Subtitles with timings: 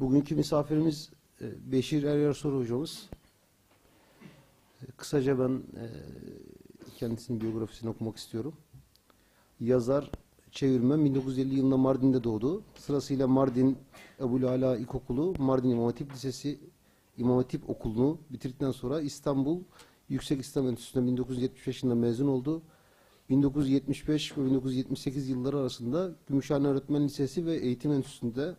[0.00, 1.10] Bugünkü misafirimiz
[1.40, 3.08] e, Beşir Eryar Soru hocamız.
[4.82, 5.84] E, Kısaca ben e,
[6.96, 8.54] kendisinin biyografisini okumak istiyorum.
[9.60, 10.10] Yazar,
[10.50, 12.62] çevirmen 1950 yılında Mardin'de doğdu.
[12.74, 13.78] Sırasıyla Mardin
[14.20, 16.60] Ebu'l Ala İlkokulu, Mardin İmam Hatip Lisesi
[17.18, 19.60] İmam Hatip Okulu'nu bitirdikten sonra İstanbul
[20.08, 22.62] Yüksek İslam Enstitüsü'nden 1975 yılında mezun oldu.
[23.30, 28.54] 1975 ve 1978 yılları arasında Gümüşhane Öğretmen Lisesi ve Eğitim Enstitüsü'nde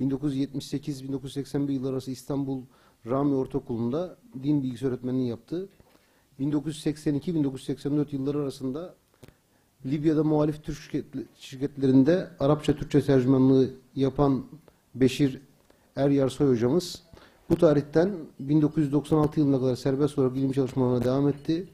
[0.00, 2.62] 1978-1981 yılları arası İstanbul
[3.06, 5.68] Rami Ortaokulu'nda din bilgisi öğretmenliği yaptı.
[6.40, 8.94] 1982-1984 yılları arasında
[9.86, 14.44] Libya'da muhalif Türk şirket- şirketlerinde Arapça Türkçe tercümanlığı yapan
[14.94, 15.40] Beşir
[15.96, 17.02] Eryarsoy hocamız
[17.50, 18.10] bu tarihten
[18.40, 21.68] 1996 yılına kadar serbest olarak ilim çalışmalarına devam etti.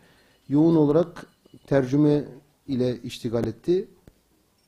[0.49, 1.34] Yoğun olarak
[1.67, 2.25] tercüme
[2.69, 3.89] ile iştigal etti.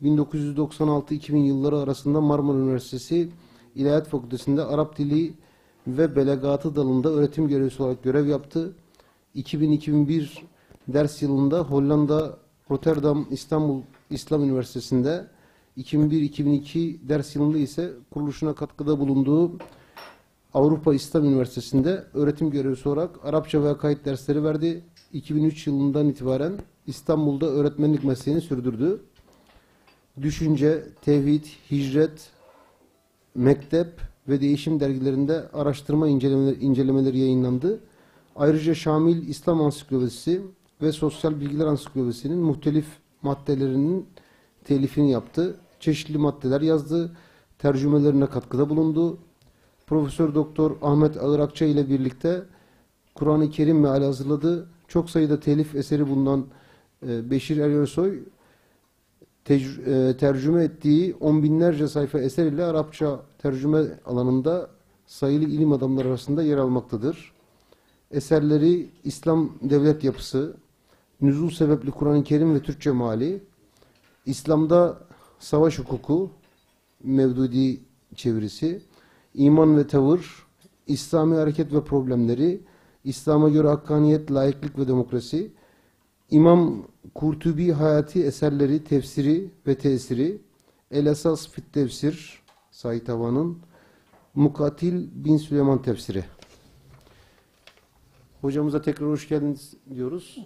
[0.03, 3.29] 1996-2000 yılları arasında Marmara Üniversitesi
[3.75, 5.35] İlahiyat Fakültesi'nde Arap Dili
[5.87, 8.75] ve Belagatı dalında öğretim görevlisi olarak görev yaptı.
[9.37, 10.29] 2000-2001
[10.89, 12.39] ders yılında Hollanda
[12.71, 15.27] Rotterdam İstanbul İslam Üniversitesi'nde
[15.79, 19.53] 2001-2002 ders yılında ise kuruluşuna katkıda bulunduğu
[20.55, 24.85] Avrupa İslam Üniversitesi'nde öğretim görevlisi olarak Arapça ve kayıt dersleri verdi.
[25.13, 26.53] 2003 yılından itibaren
[26.87, 29.01] İstanbul'da öğretmenlik mesleğini sürdürdü.
[30.23, 32.31] Düşünce, Tevhid, Hicret,
[33.35, 37.81] Mektep ve Değişim dergilerinde araştırma incelemeleri, incelemeleri yayınlandı.
[38.37, 40.43] Ayrıca Şamil İslam Ansiklopedisi
[40.83, 42.87] ve Sosyal Bilgiler Ansiklopedisi'nin muhtelif
[43.23, 44.07] maddelerinin
[44.65, 45.57] telifini yaptı.
[45.81, 47.17] Çeşitli maddeler yazdı.
[47.59, 49.19] Tercümelerine katkıda bulundu.
[49.87, 52.43] Profesör Doktor Ahmet Ağır Akça ile birlikte
[53.15, 54.69] Kur'an-ı Kerim meali hazırladı.
[54.89, 56.47] Çok sayıda telif eseri bulunan
[57.03, 58.23] Beşir Eryarsoy
[59.45, 64.71] tec- e, tercüme ettiği on binlerce sayfa eser ile Arapça tercüme alanında
[65.07, 67.33] sayılı ilim adamları arasında yer almaktadır.
[68.11, 70.57] Eserleri İslam devlet yapısı,
[71.21, 73.43] nüzul sebepli Kur'an-ı Kerim ve Türkçe meali,
[74.27, 74.99] İslam'da
[75.39, 76.31] savaş hukuku,
[77.05, 77.81] Mevdudi
[78.15, 78.83] çevirisi,
[79.35, 80.47] iman ve tavır,
[80.87, 82.61] İslami hareket ve problemleri,
[83.05, 85.51] İslam'a göre hakkaniyet, layıklık ve demokrasi,
[86.31, 90.43] İmam Kurtubi hayati eserleri, tefsiri ve tesiri,
[90.91, 93.59] El Esas Fit Tefsir, Said Havan'ın,
[94.35, 96.25] Mukatil bin Süleyman tefsiri.
[98.41, 100.39] Hocamıza tekrar hoş geldiniz diyoruz.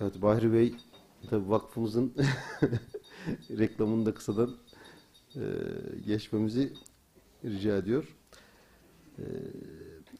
[0.00, 0.74] Evet Bahri Bey
[1.30, 2.14] tabii vakfımızın
[3.50, 4.56] reklamını da kısadan
[5.36, 5.42] e,
[6.06, 6.72] geçmemizi
[7.44, 8.16] rica ediyor.
[9.18, 9.22] E,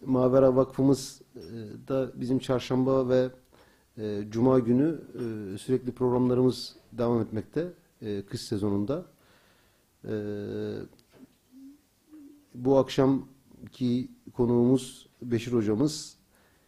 [0.04, 1.41] Mavera Vakfımız e,
[1.88, 3.31] da bizim çarşamba ve
[3.99, 5.00] e, cuma günü
[5.59, 7.72] sürekli programlarımız devam etmekte
[8.31, 9.06] kış sezonunda.
[12.54, 16.16] Bu akşamki konuğumuz Beşir hocamız.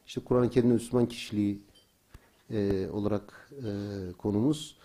[0.06, 1.60] İşte Kur'an-ı Kerim'in Müslüman kişiliği
[2.92, 3.50] olarak
[4.18, 4.76] konumuz.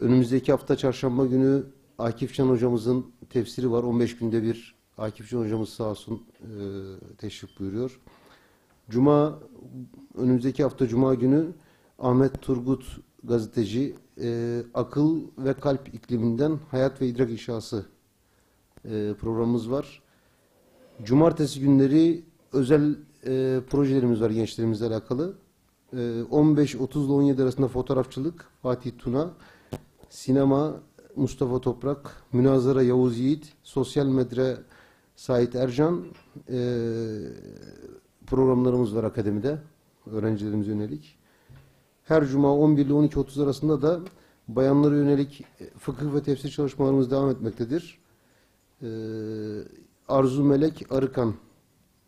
[0.00, 1.66] Önümüzdeki hafta çarşamba günü
[1.98, 3.82] Akif Can hocamızın tefsiri var.
[3.82, 6.48] 15 günde bir Akif Can hocamız sağ olsun e,
[7.18, 8.00] teşrif buyuruyor.
[8.90, 9.38] Cuma
[10.14, 11.46] önümüzdeki hafta Cuma günü
[11.98, 17.86] Ahmet Turgut gazeteci e, akıl ve kalp ikliminden hayat ve idrak inşası
[18.84, 20.02] e, programımız var.
[21.04, 22.96] Cumartesi günleri özel
[23.26, 25.34] e, projelerimiz var gençlerimizle alakalı.
[25.92, 29.30] E, 15-30 ile 17 arasında fotoğrafçılık Fatih Tuna,
[30.10, 30.80] sinema
[31.16, 34.58] Mustafa Toprak, münazara Yavuz Yiğit, sosyal medya
[35.16, 36.04] Sait Ercan
[36.48, 36.58] e,
[38.26, 39.58] programlarımız var akademide
[40.06, 41.18] öğrencilerimize yönelik.
[42.04, 44.00] Her cuma 11 ile 12.30 arasında da
[44.48, 45.44] bayanlara yönelik
[45.78, 47.98] fıkıh ve tefsir çalışmalarımız devam etmektedir.
[48.82, 48.88] E,
[50.08, 51.34] Arzu Melek Arıkan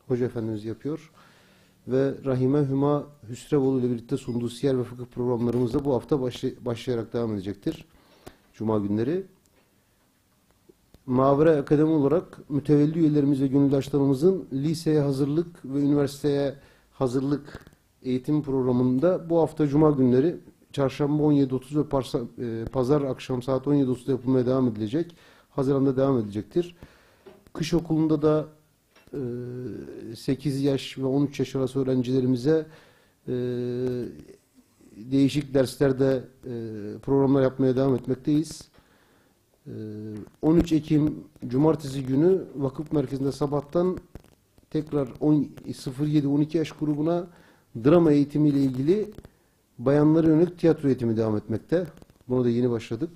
[0.08, 1.10] Hoca Efendimiz yapıyor.
[1.88, 6.64] Ve Rahime Hüma Hüsrevoğlu ile birlikte sunduğu siyer ve fıkıh programlarımız da bu hafta başlay-
[6.64, 7.84] başlayarak devam edecektir.
[8.58, 9.26] Cuma günleri.
[11.06, 16.54] Mavera Akademi olarak mütevelli üyelerimiz ve gönüldaşlarımızın liseye hazırlık ve üniversiteye
[16.92, 17.64] hazırlık
[18.02, 20.36] eğitim programında bu hafta Cuma günleri
[20.72, 25.16] çarşamba 17.30 ve e, pazar akşam saat 17.30'da yapılmaya devam edilecek.
[25.50, 26.76] Haziran'da devam edecektir.
[27.52, 28.46] Kış okulunda da
[30.12, 32.66] e, 8 yaş ve 13 yaş arası öğrencilerimize
[33.28, 33.34] e,
[35.10, 36.52] değişik derslerde e,
[37.02, 38.68] programlar yapmaya devam etmekteyiz.
[39.66, 39.72] E,
[40.42, 43.98] 13 Ekim Cumartesi günü vakıf merkezinde sabahtan
[44.70, 47.26] tekrar 0-7-12 yaş grubuna
[47.84, 49.10] drama eğitimiyle ilgili
[49.78, 51.86] bayanlara yönelik tiyatro eğitimi devam etmekte.
[52.28, 53.10] Bunu da yeni başladık.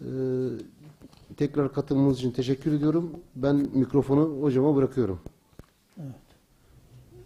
[0.00, 0.06] Ee,
[1.36, 3.10] tekrar katılımınız için teşekkür ediyorum.
[3.36, 5.20] Ben mikrofonu hocama bırakıyorum.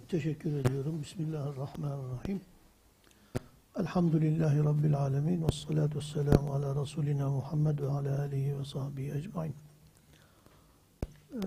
[0.09, 1.03] Teşekkür ediyorum.
[1.03, 2.41] Bismillahirrahmanirrahim.
[3.81, 5.43] Elhamdülillahi Rabbil alemin.
[5.43, 9.55] Ve salatu vesselamu ala Resulina Muhammed ve ala alihi ve sahbihi ecmain.
[11.33, 11.39] Ee,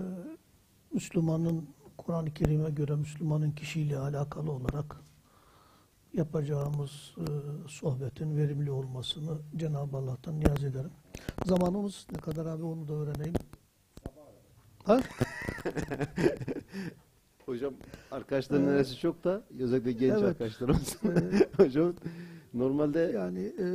[0.92, 1.68] Müslümanın,
[1.98, 4.96] Kur'an-ı Kerim'e göre Müslümanın kişiyle alakalı olarak
[6.14, 7.24] yapacağımız e,
[7.68, 10.92] sohbetin verimli olmasını Cenab-ı Allah'tan niyaz ederim.
[11.44, 13.34] Zamanımız ne kadar abi onu da öğreneyim.
[14.84, 15.00] Ha?
[17.46, 17.74] Hocam
[18.10, 20.24] arkadaşların neresi çok da özellikle genç Evet.
[20.24, 20.96] arkadaşlarımız.
[21.04, 21.94] Ee, Hocam
[22.54, 23.66] normalde Yani e,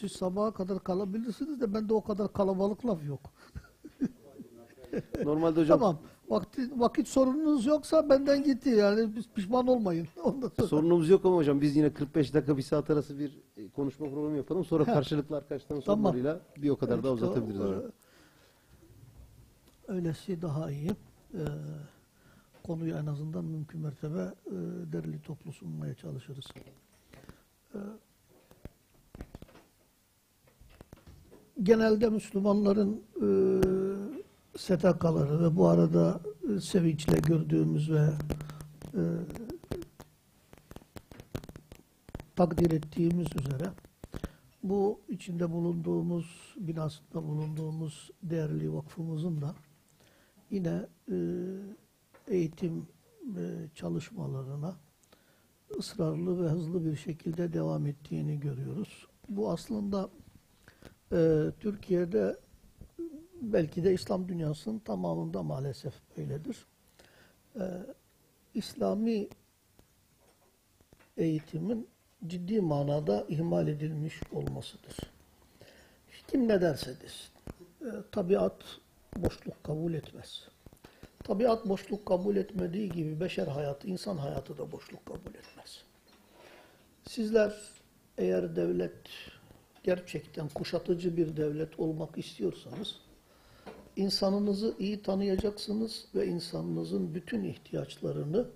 [0.00, 3.20] siz sabaha kadar kalabilirsiniz de bende o kadar kalabalık laf yok.
[5.24, 5.98] normalde hocam Tamam.
[6.28, 8.68] Vakti, vakit sorununuz yoksa benden gitti.
[8.68, 10.08] Yani biz pişman olmayın.
[10.24, 10.68] Ondan sonra.
[10.68, 14.36] sorunumuz yok ama hocam biz yine 45 dakika bir saat arası bir e, konuşma programı
[14.36, 14.64] yapalım.
[14.64, 16.04] Sonra karşılıklı arkadaşların Tamam.
[16.04, 17.74] sorularıyla bir o kadar daha İşte o, uzatabiliriz e,
[19.92, 20.90] Öylesi daha iyi.
[21.34, 21.42] E,
[22.68, 24.52] konuyu en azından mümkün mertebe e,
[24.92, 26.44] derli toplu sunmaya çalışırız.
[27.74, 27.78] E,
[31.62, 33.28] genelde Müslümanların e,
[34.58, 38.08] STK'ları ve bu arada e, sevinçle gördüğümüz ve
[38.94, 39.02] e,
[42.36, 43.70] takdir ettiğimiz üzere
[44.62, 49.54] bu içinde bulunduğumuz, binasında bulunduğumuz değerli vakfımızın da
[50.50, 51.16] yine e,
[52.28, 52.88] eğitim
[53.36, 54.76] e, çalışmalarına
[55.78, 59.06] ısrarlı ve hızlı bir şekilde devam ettiğini görüyoruz.
[59.28, 60.10] Bu aslında
[61.12, 62.36] e, Türkiye'de
[63.40, 66.66] belki de İslam dünyasının tamamında maalesef böyledir.
[67.56, 67.64] E,
[68.54, 69.28] İslami
[71.16, 71.88] eğitimin
[72.26, 74.96] ciddi manada ihmal edilmiş olmasıdır.
[76.28, 77.30] Kim ne derse desin.
[77.80, 78.64] E, tabiat
[79.16, 80.48] boşluk kabul etmez.
[81.28, 85.82] Tabiat boşluk kabul etmediği gibi beşer hayatı, insan hayatı da boşluk kabul etmez.
[87.08, 87.54] Sizler
[88.18, 88.96] eğer devlet
[89.82, 92.96] gerçekten kuşatıcı bir devlet olmak istiyorsanız
[93.96, 98.46] insanınızı iyi tanıyacaksınız ve insanınızın bütün ihtiyaçlarını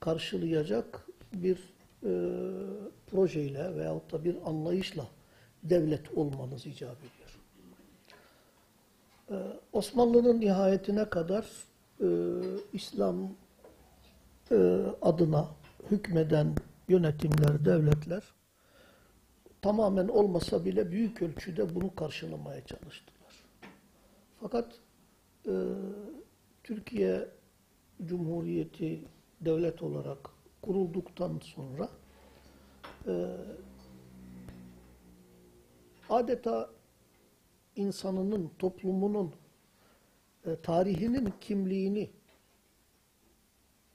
[0.00, 1.56] karşılayacak bir
[2.02, 2.12] e,
[3.10, 5.08] projeyle veyahut da bir anlayışla
[5.62, 7.38] devlet olmanız icap ediyor.
[9.30, 9.34] Ee,
[9.72, 11.46] Osmanlı'nın nihayetine kadar
[12.00, 12.06] e,
[12.72, 13.30] İslam
[14.50, 14.54] e,
[15.02, 15.48] adına
[15.90, 16.54] hükmeden
[16.88, 18.22] yönetimler, devletler
[19.62, 23.44] tamamen olmasa bile büyük ölçüde bunu karşılamaya çalıştılar.
[24.40, 24.74] Fakat
[25.46, 25.52] e,
[26.64, 27.28] Türkiye
[28.04, 29.04] Cumhuriyeti
[29.40, 30.30] devlet olarak
[30.62, 31.88] kurulduktan sonra
[33.06, 33.36] e,
[36.10, 36.70] adeta
[37.76, 39.32] insanının, toplumunun,
[40.48, 42.10] e, tarihinin kimliğini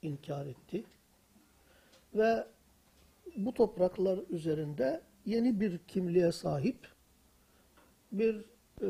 [0.01, 0.83] inkar etti.
[2.15, 2.47] Ve
[3.38, 6.88] bu topraklar üzerinde yeni bir kimliğe sahip
[8.11, 8.45] bir
[8.81, 8.89] e,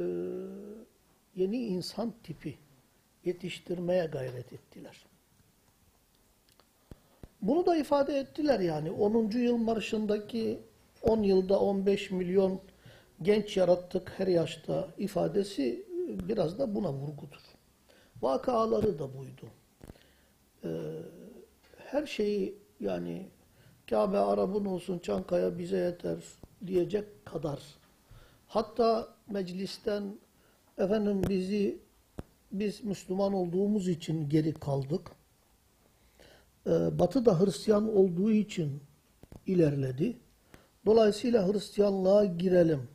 [1.35, 2.57] yeni insan tipi
[3.25, 5.05] yetiştirmeye gayret ettiler.
[7.41, 9.31] Bunu da ifade ettiler yani 10.
[9.31, 10.59] yıl marşındaki
[11.01, 12.61] 10 yılda 15 milyon
[13.21, 17.52] genç yarattık her yaşta ifadesi biraz da buna vurgudur.
[18.23, 19.47] Vakaları da buydu.
[20.63, 20.69] Ee,
[21.77, 23.27] her şeyi yani
[23.89, 26.17] Kabe Arap'ın olsun Çankaya bize yeter
[26.67, 27.59] diyecek kadar.
[28.47, 30.03] Hatta meclisten
[30.77, 31.79] efendim bizi
[32.51, 35.11] biz Müslüman olduğumuz için geri kaldık.
[36.67, 38.81] Ee, Batı da Hristiyan olduğu için
[39.47, 40.17] ilerledi.
[40.85, 42.87] Dolayısıyla Hristiyanlığa girelim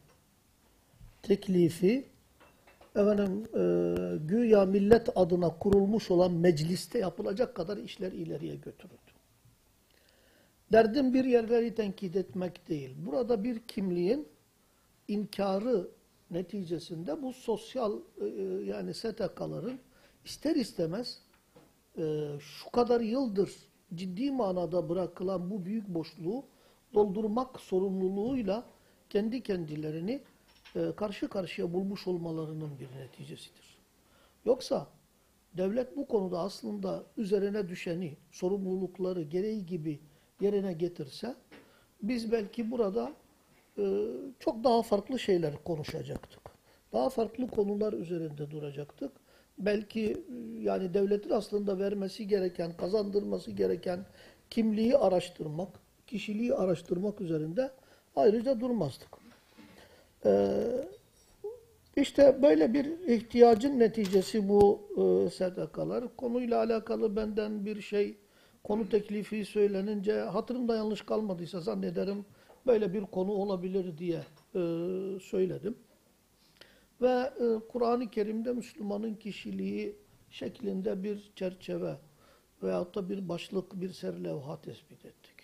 [1.23, 2.09] teklifi
[2.99, 9.13] efendim e, güya millet adına kurulmuş olan mecliste yapılacak kadar işler ileriye götürüldü.
[10.73, 12.97] Derdim bir yerleri tenkit etmek değil.
[13.07, 14.29] Burada bir kimliğin
[15.09, 15.89] inkarı
[16.31, 18.27] neticesinde bu sosyal e,
[18.65, 19.79] yani STK'ların
[20.25, 21.23] ister istemez
[21.99, 23.51] e, şu kadar yıldır
[23.95, 26.45] ciddi manada bırakılan bu büyük boşluğu
[26.95, 28.67] doldurmak sorumluluğuyla
[29.11, 30.23] kendi kendilerini
[30.77, 33.79] e, karşı karşıya bulmuş olmalarının bir neticesidir.
[34.45, 34.87] Yoksa
[35.57, 40.01] devlet bu konuda aslında üzerine düşeni, sorumlulukları gereği gibi
[40.41, 41.35] yerine getirse
[42.03, 43.13] biz belki burada
[43.79, 44.07] e,
[44.39, 46.41] çok daha farklı şeyler konuşacaktık.
[46.93, 49.13] Daha farklı konular üzerinde duracaktık.
[49.59, 54.07] belki e, yani devletin aslında vermesi gereken, kazandırması gereken
[54.51, 55.69] kimliği araştırmak,
[56.07, 57.71] kişiliği araştırmak üzerinde
[58.17, 59.28] ayrıca durmazdık.
[60.25, 60.89] Ee,
[61.97, 66.17] işte böyle bir ihtiyacın neticesi bu e, STK'lar.
[66.17, 68.17] Konuyla alakalı benden bir şey,
[68.65, 72.25] konu teklifi söylenince hatırımda yanlış kalmadıysa zannederim
[72.67, 74.23] böyle bir konu olabilir diye
[74.55, 74.61] e,
[75.21, 75.79] söyledim.
[77.03, 77.09] Ve
[77.41, 79.97] e, Kur'an-ı Kerim'de Müslümanın kişiliği
[80.31, 81.97] şeklinde bir çerçeve
[82.63, 85.38] veyahut da bir başlık, bir serlevha tespit ettik.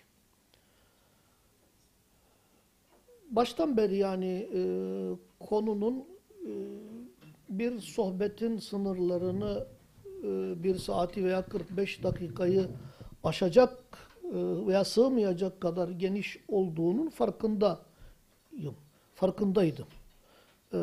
[3.35, 4.61] Baştan beri yani e,
[5.45, 6.05] konunun
[6.45, 6.51] e,
[7.49, 9.67] bir sohbetin sınırlarını
[10.23, 12.67] e, bir saati veya 45 dakikayı
[13.23, 13.77] aşacak
[14.23, 14.37] e,
[14.67, 18.75] veya sığmayacak kadar geniş olduğunun farkındayım.
[19.15, 19.87] Farkındaydım.
[20.73, 20.79] E,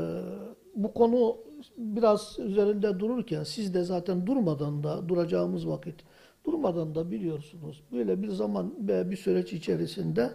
[0.75, 1.37] bu konu
[1.76, 5.94] biraz üzerinde dururken siz de zaten durmadan da duracağımız vakit
[6.47, 10.30] durmadan da biliyorsunuz böyle bir zaman ve bir süreç içerisinde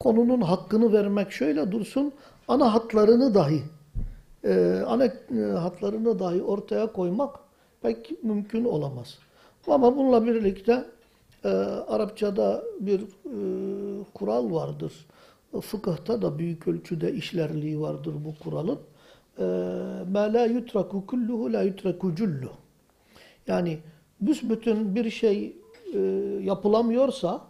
[0.00, 2.12] konunun hakkını vermek şöyle dursun
[2.48, 3.62] ana hatlarını dahi
[4.44, 7.36] e, ana e, hatlarını dahi ortaya koymak
[7.82, 9.18] pek mümkün olamaz.
[9.66, 10.84] Ama bununla birlikte
[11.44, 11.48] e,
[11.88, 15.06] Arapçada bir e, kural vardır.
[15.60, 18.78] Fıkıhta da büyük ölçüde işlerliği vardır bu kuralın.
[20.14, 22.50] مَا لَا يُتْرَكُ كُلُّهُ لَا يُتْرَكُ جُلُّهُ
[23.46, 23.78] Yani
[24.20, 25.56] büsbütün bir şey
[25.94, 25.98] e,
[26.42, 27.40] yapılamıyorsa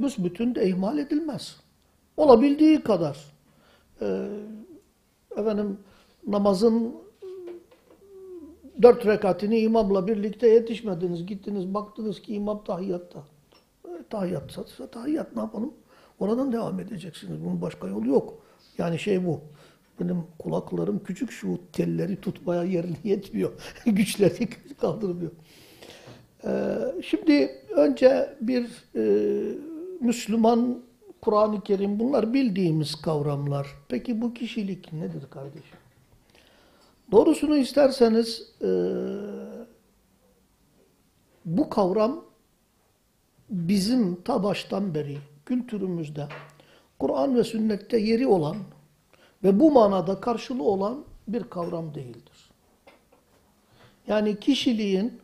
[0.00, 1.56] büsbütün de ihmal edilmez.
[2.17, 3.17] Olabildiği kadar.
[4.01, 4.27] E,
[5.37, 5.77] efendim
[6.27, 6.95] namazın
[8.81, 11.25] dört rekatini imamla birlikte yetişmediniz.
[11.25, 13.23] Gittiniz baktınız ki imam tahiyyatta.
[13.85, 15.73] E, tahiyyat satsa tahiyyat ne yapalım?
[16.19, 17.45] Oradan devam edeceksiniz.
[17.45, 18.33] Bunun başka yolu yok.
[18.77, 19.41] Yani şey bu.
[19.99, 23.51] Benim kulaklarım küçük şu telleri tutmaya yerini yetmiyor.
[23.85, 24.49] Güçleri
[24.81, 25.31] kaldırmıyor.
[26.45, 29.03] Ee, şimdi önce bir e,
[29.99, 30.83] Müslüman
[31.23, 33.67] Kur'an-ı Kerim bunlar bildiğimiz kavramlar.
[33.87, 35.77] Peki bu kişilik nedir kardeşim?
[37.11, 38.69] Doğrusunu isterseniz e,
[41.45, 42.25] bu kavram
[43.49, 46.27] bizim ta baştan beri kültürümüzde
[46.99, 48.57] Kur'an ve sünnette yeri olan
[49.43, 52.49] ve bu manada karşılığı olan bir kavram değildir.
[54.07, 55.21] Yani kişiliğin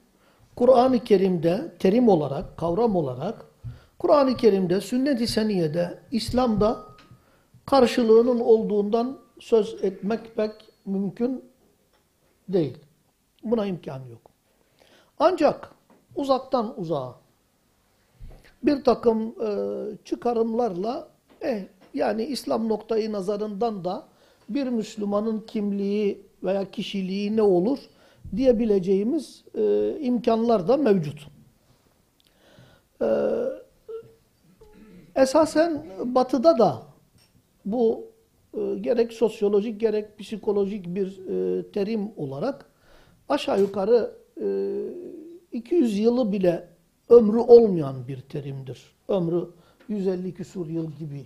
[0.56, 3.49] Kur'an-ı Kerim'de terim olarak, kavram olarak
[4.00, 6.86] Kur'an-ı Kerim'de, sünnet-i seniyede, İslam'da
[7.66, 10.52] karşılığının olduğundan söz etmek pek
[10.86, 11.44] mümkün
[12.50, 12.78] değil.
[13.44, 14.22] Buna imkan yok.
[15.20, 15.72] Ancak
[16.16, 17.16] uzaktan uzağa
[18.64, 19.50] bir takım e,
[20.06, 21.08] çıkarımlarla
[21.42, 21.64] eh,
[21.94, 24.08] yani İslam noktayı nazarından da
[24.50, 27.80] bir Müslümanın kimliği veya kişiliği ne olur
[28.36, 31.28] diyebileceğimiz e, imkanlar da mevcut.
[33.02, 33.06] E,
[35.22, 36.84] esasen batıda da
[37.66, 38.12] bu
[38.54, 42.66] e, gerek sosyolojik gerek psikolojik bir e, terim olarak
[43.30, 44.12] aşağı yukarı
[44.42, 44.48] e,
[45.52, 46.68] 200 yılı bile
[47.10, 48.84] ömrü olmayan bir terimdir.
[49.08, 49.50] Ömrü
[49.88, 51.26] 150 küsur yıl gibi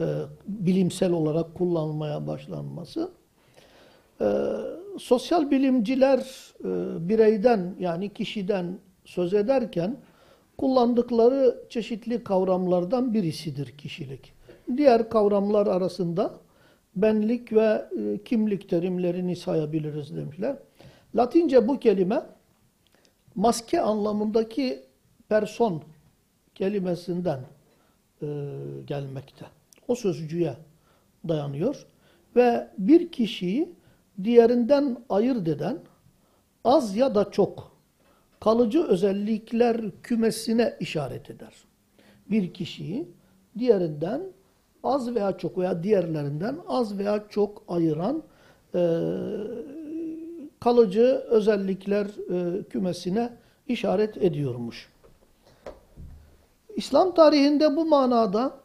[0.00, 0.04] e,
[0.46, 3.10] bilimsel olarak kullanılmaya başlanması.
[4.20, 4.26] E,
[4.98, 6.18] sosyal bilimciler
[6.60, 6.68] e,
[7.08, 9.96] bireyden yani kişiden söz ederken
[10.58, 14.32] kullandıkları çeşitli kavramlardan birisidir kişilik.
[14.76, 16.34] Diğer kavramlar arasında
[16.96, 20.56] benlik ve e, kimlik terimlerini sayabiliriz demişler.
[21.16, 22.22] Latince bu kelime
[23.34, 24.82] maske anlamındaki
[25.28, 25.82] person
[26.54, 27.40] kelimesinden
[28.22, 28.26] e,
[28.86, 29.46] gelmekte.
[29.88, 30.54] O sözcüğe
[31.28, 31.86] dayanıyor
[32.36, 33.72] ve bir kişiyi
[34.24, 35.78] diğerinden ayırt eden
[36.64, 37.77] az ya da çok
[38.40, 41.52] kalıcı özellikler kümesine işaret eder.
[42.30, 43.08] Bir kişiyi
[43.58, 44.22] diğerinden
[44.82, 48.22] az veya çok veya diğerlerinden az veya çok ayıran
[48.74, 48.80] e,
[50.60, 53.32] kalıcı özellikler e, kümesine
[53.68, 54.88] işaret ediyormuş.
[56.76, 58.60] İslam tarihinde bu manada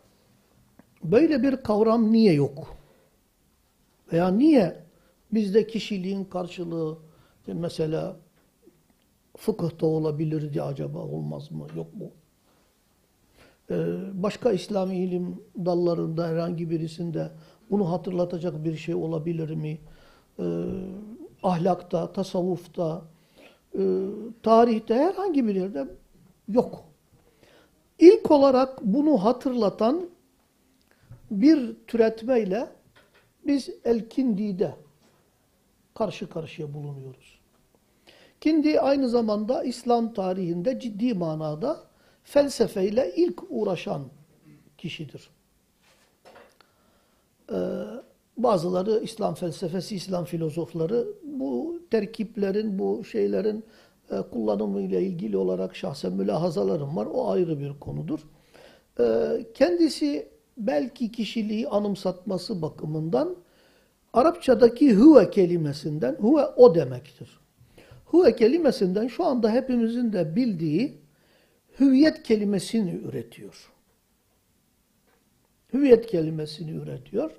[1.03, 2.77] böyle bir kavram niye yok?
[4.13, 4.83] Veya niye
[5.33, 6.97] bizde kişiliğin karşılığı
[7.47, 8.15] mesela
[9.37, 11.67] fıkıhta olabilirdi acaba olmaz mı?
[11.75, 12.11] Yok mu?
[13.71, 13.75] Ee,
[14.13, 17.31] başka İslami ilim dallarında herhangi birisinde
[17.71, 19.79] bunu hatırlatacak bir şey olabilir mi?
[20.39, 20.43] Ee,
[21.43, 23.01] ahlakta, tasavvufta,
[23.77, 23.81] e,
[24.43, 25.87] tarihte herhangi bir yerde
[26.47, 26.83] yok.
[27.99, 30.09] İlk olarak bunu hatırlatan
[31.31, 32.69] bir türetmeyle
[33.47, 34.75] biz El-Kindi'de
[35.93, 37.32] karşı karşıya bulunuyoruz.
[38.43, 41.79] Kindi aynı zamanda İslam tarihinde ciddi manada
[42.23, 44.01] felsefeyle ilk uğraşan
[44.77, 45.29] kişidir.
[47.51, 47.55] Ee,
[48.37, 53.63] bazıları İslam felsefesi, İslam filozofları bu terkiplerin, bu şeylerin
[54.11, 57.07] e, kullanımıyla ilgili olarak şahsen mülahazalarım var.
[57.13, 58.19] O ayrı bir konudur.
[58.99, 63.35] Ee, kendisi belki kişiliği anımsatması bakımından
[64.13, 67.42] Arapçadaki huve kelimesinden, huve o demektir.
[68.13, 70.97] Huve kelimesinden şu anda hepimizin de bildiği
[71.79, 73.71] hüviyet kelimesini üretiyor.
[75.73, 77.31] Hüviyet kelimesini üretiyor.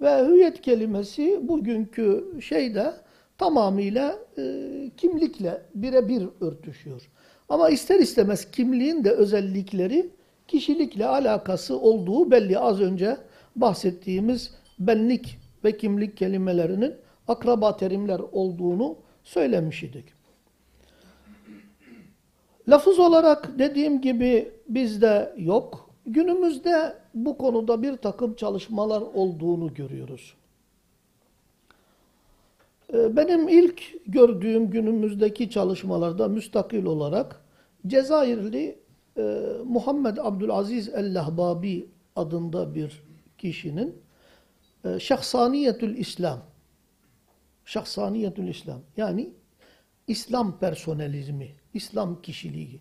[0.00, 2.94] Ve hüviyet kelimesi bugünkü şeyde
[3.38, 4.64] tamamıyla e,
[4.96, 7.10] kimlikle birebir örtüşüyor.
[7.48, 10.10] Ama ister istemez kimliğin de özellikleri
[10.48, 12.58] kişilikle alakası olduğu belli.
[12.58, 13.16] Az önce
[13.56, 16.94] bahsettiğimiz benlik ve kimlik kelimelerinin
[17.28, 20.17] akraba terimler olduğunu söylemiş idik.
[22.68, 25.90] Lafız olarak dediğim gibi bizde yok.
[26.06, 30.34] Günümüzde bu konuda bir takım çalışmalar olduğunu görüyoruz.
[32.92, 37.40] Ee, Benim ilk gördüğüm günümüzdeki çalışmalarda müstakil olarak
[37.86, 38.78] Cezayirli
[39.16, 43.02] e, Muhammed Abdülaziz El-Lahbabi adında bir
[43.38, 43.96] kişinin
[44.84, 46.38] e, Şahsaniyetül İslam
[47.64, 49.30] Şahsaniyetül İslam yani
[50.06, 52.80] İslam personelizmi, İslam kişiliği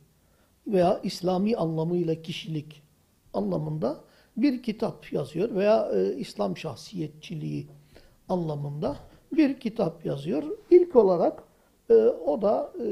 [0.67, 2.81] veya İslami anlamıyla kişilik
[3.33, 3.97] anlamında
[4.37, 7.67] bir kitap yazıyor veya e, İslam şahsiyetçiliği
[8.29, 8.95] anlamında
[9.31, 10.43] bir kitap yazıyor.
[10.69, 11.43] İlk olarak
[11.89, 11.93] e,
[12.25, 12.85] o da e,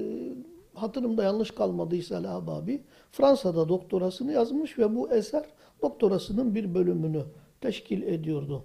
[0.73, 5.45] hatırımda yanlış kalmadıysa Lahababi Fransa'da doktorasını yazmış ve bu eser
[5.81, 7.23] doktorasının bir bölümünü
[7.61, 8.63] teşkil ediyordu.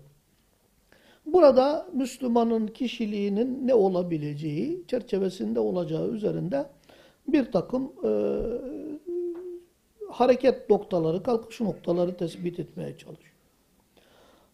[1.27, 6.67] Burada Müslümanın kişiliğinin ne olabileceği, çerçevesinde olacağı üzerinde
[7.33, 8.11] bir takım e,
[10.11, 13.35] hareket noktaları, kalkış noktaları tespit etmeye çalışıyor.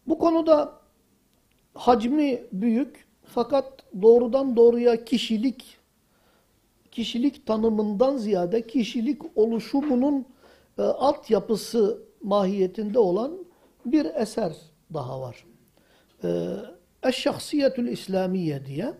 [0.07, 0.73] Bu konuda
[1.73, 5.77] hacmi büyük fakat doğrudan doğruya kişilik
[6.91, 10.25] kişilik tanımından ziyade kişilik oluşumunun
[10.77, 13.45] e, altyapısı mahiyetinde olan
[13.85, 14.55] bir eser
[14.93, 15.45] daha var.
[16.23, 16.47] E,
[17.03, 18.93] Eşşahsiyetül İslamiye diye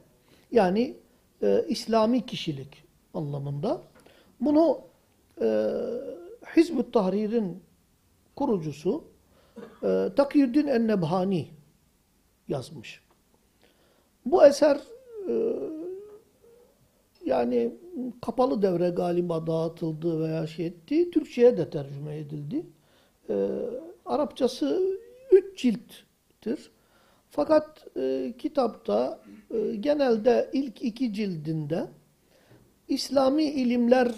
[0.52, 0.98] yani
[1.42, 2.87] e, İslami kişilik
[3.18, 3.82] anlamında.
[4.42, 4.82] Bunu
[5.42, 5.74] e,
[6.56, 7.64] Hizb-ü Tahrir'in
[8.36, 9.04] kurucusu
[9.84, 11.48] e, Takiyüddin Ennebhani
[12.48, 13.02] yazmış.
[14.26, 14.78] Bu eser
[15.30, 15.34] e,
[17.26, 17.74] yani
[18.22, 21.12] kapalı devre galiba dağıtıldı veya şey etti.
[21.12, 22.66] Türkçe'ye de tercüme edildi.
[23.30, 23.50] E,
[24.06, 24.98] Arapçası
[25.32, 26.72] üç cilttir.
[27.30, 29.22] Fakat e, kitapta
[29.54, 31.88] e, genelde ilk iki cildinde
[32.88, 34.12] İslami ilimler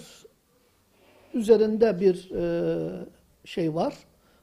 [1.34, 3.06] üzerinde bir e,
[3.46, 3.94] şey var.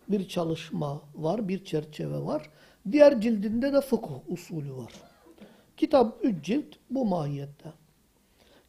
[0.08, 2.50] Bir çalışma var, bir çerçeve var.
[2.92, 4.92] Diğer cildinde de fıkıh usulü var.
[5.76, 7.72] Kitap üç cilt bu mahiyette.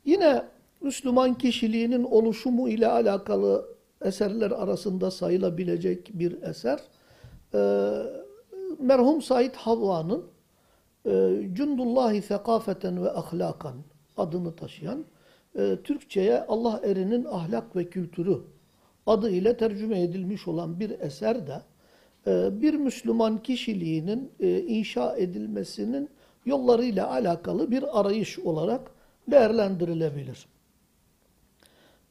[0.06, 0.44] Yine
[0.82, 6.80] Müslüman kişiliğinin oluşumu ile alakalı eserler arasında sayılabilecek bir eser.
[7.54, 7.60] Ee,
[8.80, 10.26] merhum Said Havva'nın
[11.06, 13.76] e, Cundullahi Fekafeten ve Ahlakan
[14.18, 15.06] adını taşıyan
[15.58, 18.38] e, Türkçe'ye Allah erinin ahlak ve kültürü
[19.06, 21.62] adı ile tercüme edilmiş olan bir eser de
[22.28, 26.10] e, bir Müslüman kişiliğinin e, inşa edilmesinin
[26.46, 28.92] yollarıyla alakalı bir arayış olarak
[29.32, 30.48] değerlendirilebilir.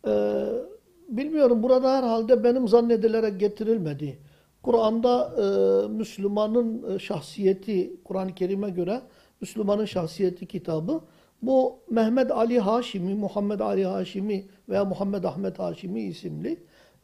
[0.06, 0.46] Ee,
[1.08, 4.18] bilmiyorum burada herhalde benim zannedilerek getirilmedi.
[4.62, 9.00] Kur'an'da e, Müslümanın e, şahsiyeti, Kur'an-ı Kerim'e göre
[9.40, 11.00] Müslümanın şahsiyeti kitabı
[11.42, 16.58] bu Mehmet Ali Haşimi, Muhammed Ali Haşimi veya Muhammed Ahmet Haşimi isimli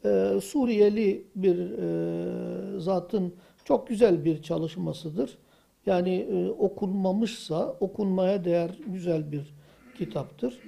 [0.05, 3.33] e, Suriyeli bir e, zatın
[3.65, 5.37] çok güzel bir çalışmasıdır.
[5.85, 9.53] Yani e, okunmamışsa okunmaya değer güzel bir
[9.97, 10.59] kitaptır.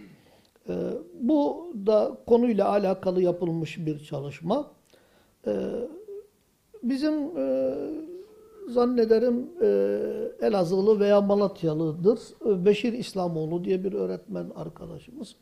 [0.70, 0.74] E,
[1.22, 4.72] bu da konuyla alakalı yapılmış bir çalışma.
[5.48, 5.54] E,
[6.84, 7.74] bizim e,
[8.76, 9.68] zannederim e,
[10.48, 12.20] Elazığlı veya Malatyalıdır.
[12.46, 15.36] E, Beşir İslamoğlu diye bir öğretmen arkadaşımız.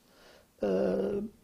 [0.63, 0.67] E,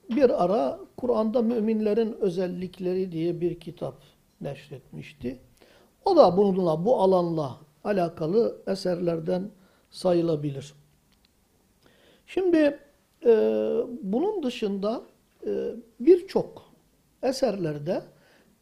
[0.10, 3.96] bir ara Kur'an'da müminlerin özellikleri diye bir kitap
[4.42, 5.40] neşretmişti.
[6.06, 9.52] O da bununla, bu alanla alakalı eserlerden
[9.92, 10.74] sayılabilir.
[12.28, 12.80] Şimdi
[13.26, 13.32] e,
[14.02, 15.02] bunun dışında
[15.46, 16.64] e, birçok
[17.24, 18.02] eserlerde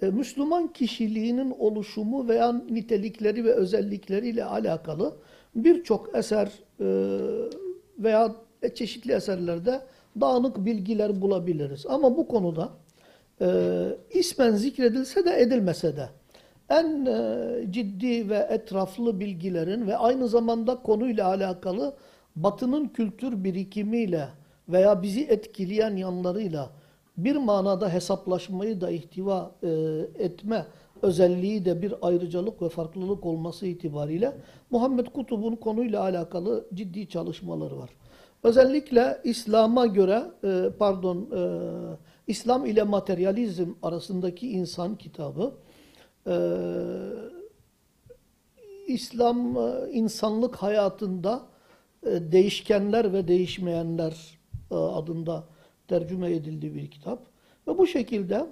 [0.01, 5.15] e, Müslüman kişiliğinin oluşumu veya nitelikleri ve özellikleriyle alakalı
[5.55, 6.87] birçok eser e,
[7.99, 8.35] veya
[8.75, 9.81] çeşitli eserlerde
[10.21, 11.85] dağınık bilgiler bulabiliriz.
[11.89, 12.69] Ama bu konuda
[13.41, 13.47] e,
[14.13, 16.09] ismen zikredilse de edilmese de
[16.69, 17.05] en
[17.71, 21.95] ciddi ve etraflı bilgilerin ve aynı zamanda konuyla alakalı
[22.35, 24.27] batının kültür birikimiyle
[24.69, 26.69] veya bizi etkileyen yanlarıyla
[27.17, 29.69] bir manada hesaplaşmayı da ihtiva e,
[30.19, 30.65] etme
[31.01, 34.33] özelliği de bir ayrıcalık ve farklılık olması itibariyle
[34.71, 37.89] Muhammed Kutub'un konuyla alakalı ciddi çalışmaları var.
[38.43, 41.41] Özellikle İslam'a göre, e, pardon, e,
[42.27, 45.53] İslam ile materyalizm arasındaki insan kitabı,
[46.27, 46.35] e,
[48.87, 51.41] İslam e, insanlık hayatında
[52.05, 54.39] e, değişkenler ve değişmeyenler
[54.71, 55.43] e, adında
[55.87, 57.19] tercüme edildiği bir kitap.
[57.67, 58.45] Ve bu şekilde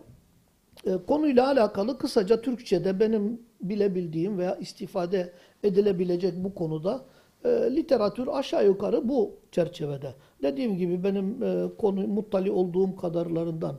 [0.86, 7.06] e, konuyla alakalı kısaca Türkçe'de benim bilebildiğim veya istifade edilebilecek bu konuda
[7.46, 10.14] e, literatür aşağı yukarı bu çerçevede.
[10.44, 13.76] Dediğim gibi benim e, konu muttali olduğum kadarlarından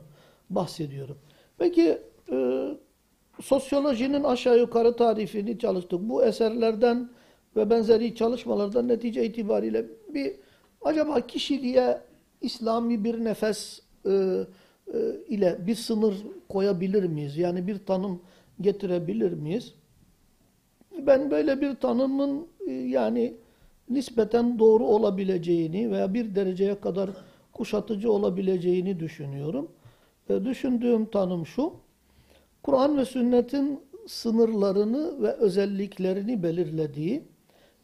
[0.49, 1.17] bahsediyorum.
[1.57, 1.97] Peki
[2.31, 2.67] e,
[3.41, 5.99] sosyolojinin aşağı yukarı tarifini çalıştık.
[6.01, 7.09] Bu eserlerden
[7.55, 10.35] ve benzeri çalışmalardan netice itibariyle bir
[10.81, 12.01] acaba kişiliğe
[12.41, 14.11] İslami bir nefes e,
[14.93, 16.15] e, ile bir sınır
[16.49, 17.37] koyabilir miyiz?
[17.37, 18.21] Yani bir tanım
[18.61, 19.73] getirebilir miyiz?
[20.97, 23.33] Ben böyle bir tanımın e, yani
[23.89, 27.09] nispeten doğru olabileceğini veya bir dereceye kadar
[27.53, 29.71] kuşatıcı olabileceğini düşünüyorum.
[30.29, 31.73] E, düşündüğüm tanım şu.
[32.63, 37.23] Kur'an ve sünnetin sınırlarını ve özelliklerini belirlediği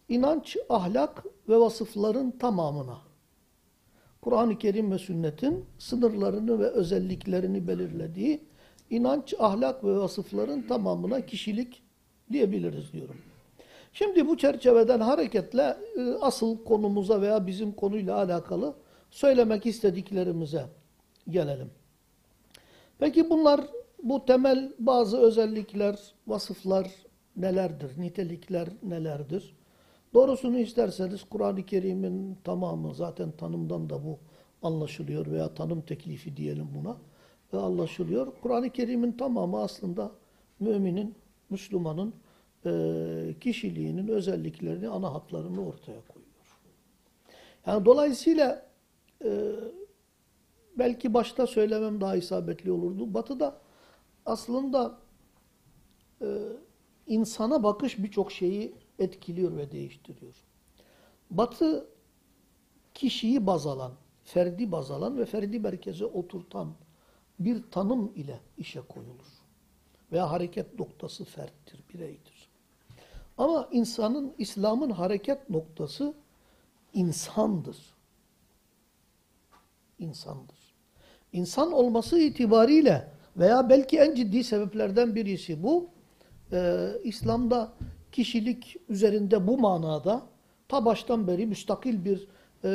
[0.10, 3.13] inanç, ahlak ve vasıfların tamamına
[4.24, 8.40] Kur'an-ı Kerim ve sünnetin sınırlarını ve özelliklerini belirlediği
[8.90, 11.84] inanç, ahlak ve vasıfların tamamına kişilik
[12.32, 13.16] diyebiliriz diyorum.
[13.94, 18.74] Şimdi bu çerçeveden hareketle e, asıl konumuza veya bizim konuyla alakalı
[19.12, 20.66] söylemek istediklerimize
[21.30, 21.70] gelelim.
[23.00, 23.62] Peki bunlar
[24.04, 26.92] bu temel bazı özellikler, vasıflar
[27.36, 28.02] nelerdir?
[28.02, 29.56] Nitelikler nelerdir?
[30.14, 34.20] Doğrusunu isterseniz Kur'an-ı Kerim'in tamamı zaten tanımdan da bu
[34.64, 36.98] anlaşılıyor veya tanım teklifi diyelim buna
[37.54, 38.34] ve anlaşılıyor.
[38.42, 40.12] Kur'an-ı Kerim'in tamamı aslında
[40.60, 41.16] müminin,
[41.50, 42.14] Müslümanın
[42.66, 46.60] e, kişiliğinin özelliklerini, ana hatlarını ortaya koyuyor.
[47.66, 48.66] Yani dolayısıyla
[49.26, 49.52] e,
[50.78, 53.14] belki başta söylemem daha isabetli olurdu.
[53.14, 53.62] Batı'da
[54.26, 54.98] aslında
[56.22, 56.28] e,
[57.08, 60.34] insana bakış birçok şeyi etkiliyor ve değiştiriyor.
[61.32, 61.88] Batı
[62.94, 63.92] kişiyi baz alan,
[64.24, 66.74] ferdi baz alan ve ferdi merkeze oturtan
[67.40, 69.44] bir tanım ile işe koyulur.
[70.12, 72.50] Veya hareket noktası ferttir, bireydir.
[73.38, 76.14] Ama insanın, İslam'ın hareket noktası
[76.94, 77.78] insandır.
[80.00, 80.74] İnsandır.
[81.34, 85.90] İnsan olması itibariyle veya belki en ciddi sebeplerden birisi bu,
[86.52, 87.74] e, İslam'da
[88.14, 90.22] kişilik üzerinde bu manada
[90.68, 92.28] ta baştan beri müstakil bir
[92.64, 92.70] e,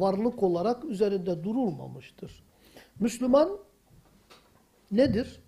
[0.00, 2.42] varlık olarak üzerinde durulmamıştır.
[3.00, 3.58] Müslüman
[4.90, 5.40] nedir?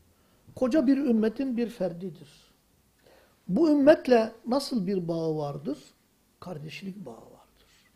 [0.54, 2.28] Koca bir ümmetin bir ferdidir.
[3.48, 5.78] Bu ümmetle nasıl bir bağı vardır?
[6.40, 7.90] Kardeşlik bağı vardır.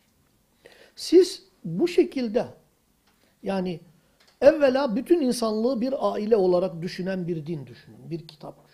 [0.95, 2.45] Siz bu şekilde
[3.43, 3.79] yani
[4.41, 8.70] evvela bütün insanlığı bir aile olarak düşünen bir din düşünün, bir kitap.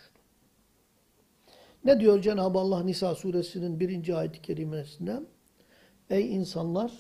[1.88, 5.20] Ne diyor Cenab-ı Allah Nisa suresinin birinci ayet-i kerimesinde?
[6.10, 6.92] Ey insanlar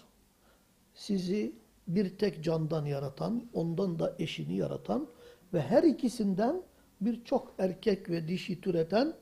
[0.93, 1.55] sizi
[1.87, 5.07] bir tek candan yaratan, ondan da eşini yaratan
[5.53, 6.61] ve her ikisinden
[7.01, 9.13] birçok erkek ve dişi türeten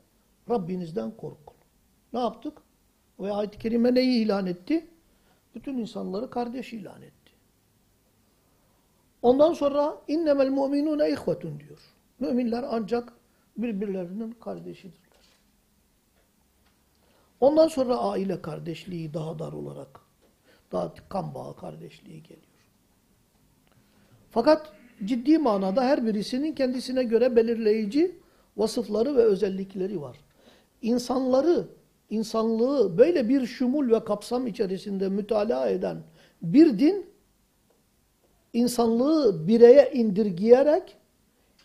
[0.50, 1.56] Rabbinizden korkun.
[2.14, 2.58] Ne yaptık?
[3.20, 4.88] Ve ayet-i kerime neyi ilan etti?
[5.56, 7.32] Bütün insanları kardeş ilan etti.
[9.22, 11.80] Ondan sonra innemel mu'minune ihvetun diyor.
[12.20, 13.14] Müminler ancak
[13.58, 15.05] birbirlerinin kardeşidir.
[17.46, 20.00] Ondan sonra aile kardeşliği daha dar olarak,
[20.72, 22.42] daha kan bağı kardeşliği geliyor.
[24.32, 24.72] Fakat
[25.06, 28.20] ciddi manada her birisinin kendisine göre belirleyici
[28.58, 30.18] vasıfları ve özellikleri var.
[30.82, 31.68] İnsanları,
[32.10, 36.04] insanlığı böyle bir şumul ve kapsam içerisinde mütalaa eden
[36.42, 37.06] bir din,
[38.54, 40.98] insanlığı bireye indirgeyerek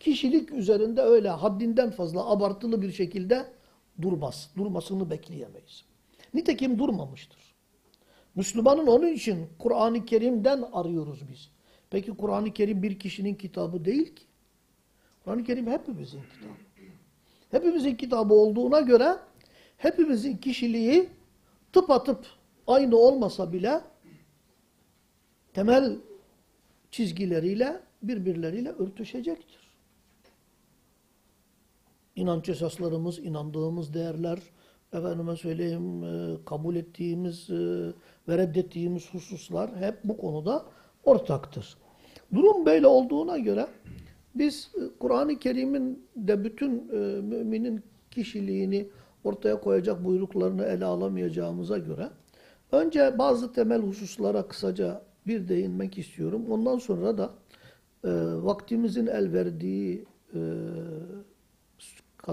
[0.01, 3.60] kişilik üzerinde öyle haddinden fazla abartılı bir şekilde
[4.03, 4.51] durmaz.
[4.57, 5.85] Durmasını bekleyemeyiz.
[6.35, 7.39] Nitekim durmamıştır.
[8.35, 11.51] Müslümanın onun için Kur'an-ı Kerim'den arıyoruz biz.
[11.91, 14.23] Peki Kur'an-ı Kerim bir kişinin kitabı değil ki.
[15.25, 16.53] Kur'an-ı Kerim hepimizin kitabı.
[17.51, 19.17] Hepimizin kitabı olduğuna göre
[19.77, 21.09] hepimizin kişiliği
[21.73, 22.27] tıpatıp
[22.67, 23.81] aynı olmasa bile
[25.53, 25.97] temel
[26.91, 29.60] çizgileriyle birbirleriyle örtüşecektir.
[32.16, 34.38] İnanç esaslarımız, inandığımız değerler,
[34.92, 37.55] efendime söyleyeyim, e, kabul ettiğimiz e,
[38.29, 40.64] ve reddettiğimiz hususlar hep bu konuda
[41.05, 41.77] ortaktır.
[42.35, 43.66] Durum böyle olduğuna göre
[44.35, 48.88] biz e, Kur'an-ı Kerim'in de bütün e, müminin kişiliğini
[49.25, 52.11] ortaya koyacak buyruklarını ele alamayacağımıza göre
[52.73, 56.46] önce bazı temel hususlara kısaca bir değinmek istiyorum.
[56.51, 57.31] Ondan sonra da
[58.05, 58.11] e,
[58.42, 60.40] vaktimizin el verdiği e,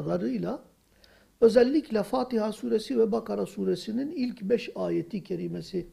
[0.04, 0.64] kadarıyla
[1.42, 5.88] özellikle Fatiha suresi ve Bakara suresinin ilk beş ayeti kerimesi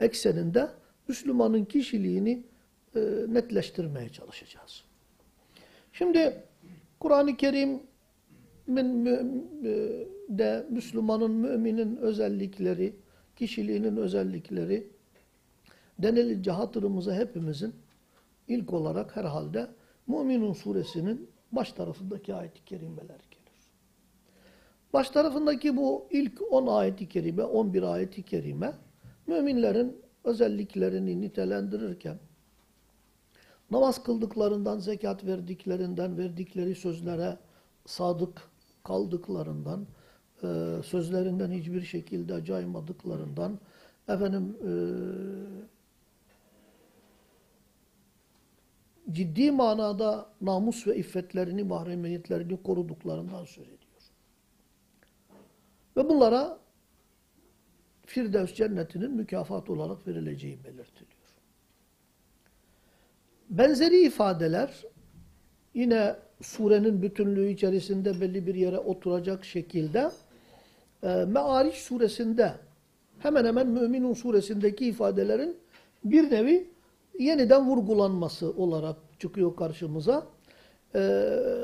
[0.00, 0.68] ekseninde
[1.08, 2.44] Müslümanın kişiliğini
[2.96, 4.84] e, netleştirmeye çalışacağız.
[5.92, 6.42] Şimdi
[7.00, 12.96] Kur'an-ı Kerim'in e, de Müslümanın, müminin özellikleri,
[13.36, 14.86] kişiliğinin özellikleri
[15.98, 17.74] denilince hatırımıza hepimizin
[18.48, 19.66] ilk olarak herhalde
[20.06, 23.27] Müminun suresinin baş tarafındaki ayet-i kerimeler.
[24.92, 28.72] Baş tarafındaki bu ilk 10 ayet-i kerime, 11 ayet-i kerime
[29.26, 32.18] müminlerin özelliklerini nitelendirirken
[33.70, 37.38] namaz kıldıklarından, zekat verdiklerinden, verdikleri sözlere
[37.86, 38.42] sadık
[38.84, 39.86] kaldıklarından,
[40.42, 40.46] e,
[40.84, 43.58] sözlerinden hiçbir şekilde caymadıklarından,
[44.08, 44.72] efendim e,
[49.12, 53.77] ciddi manada namus ve iffetlerini, mahremiyetlerini koruduklarından söz ediyor.
[55.98, 56.58] Ve bunlara
[58.06, 61.18] Firdevs cennetinin mükafat olarak verileceği belirtiliyor.
[63.50, 64.84] Benzeri ifadeler
[65.74, 70.10] yine surenin bütünlüğü içerisinde belli bir yere oturacak şekilde
[71.02, 72.54] e, Me'ariç suresinde
[73.18, 75.56] hemen hemen Müminun suresindeki ifadelerin
[76.04, 76.70] bir nevi
[77.18, 80.26] yeniden vurgulanması olarak çıkıyor karşımıza.
[80.94, 80.98] E,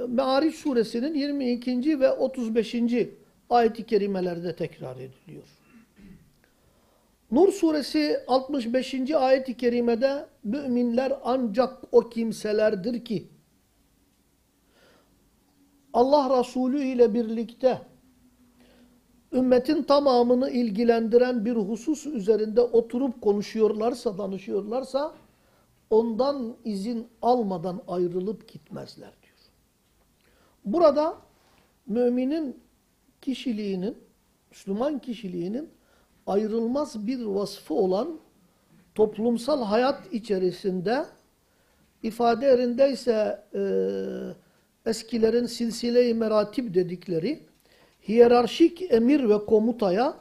[0.08, 2.00] Me'ariç suresinin 22.
[2.00, 2.74] ve 35.
[3.50, 5.48] ayet-i kerimelerde tekrar ediliyor.
[7.30, 9.10] Nur suresi 65.
[9.10, 13.28] ayet-i kerimede müminler ancak o kimselerdir ki
[15.92, 17.78] Allah Resulü ile birlikte
[19.32, 25.14] ümmetin tamamını ilgilendiren bir husus üzerinde oturup konuşuyorlarsa, danışıyorlarsa
[25.90, 29.34] ondan izin almadan ayrılıp gitmezler diyor.
[30.64, 31.16] Burada
[31.86, 32.63] müminin
[33.24, 33.96] kişiliğinin,
[34.50, 35.70] Müslüman kişiliğinin
[36.26, 38.20] ayrılmaz bir vasfı olan
[38.94, 41.04] toplumsal hayat içerisinde
[42.02, 43.62] ifade yerindeyse e,
[44.90, 47.40] eskilerin silsile-i meratip dedikleri
[48.08, 50.16] hiyerarşik emir ve komutaya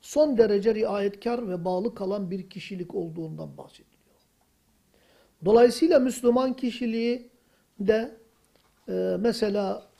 [0.00, 4.00] son derece riayetkar ve bağlı kalan bir kişilik olduğundan bahsediliyor.
[5.44, 7.30] Dolayısıyla Müslüman kişiliği
[7.80, 8.16] de
[8.88, 9.90] e, mesela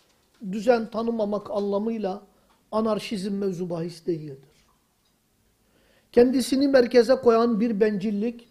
[0.53, 2.30] düzen tanımamak anlamıyla
[2.73, 4.67] anarşizm mevzu bahis değildir.
[6.13, 8.49] Kendisini merkeze koyan bir bencillik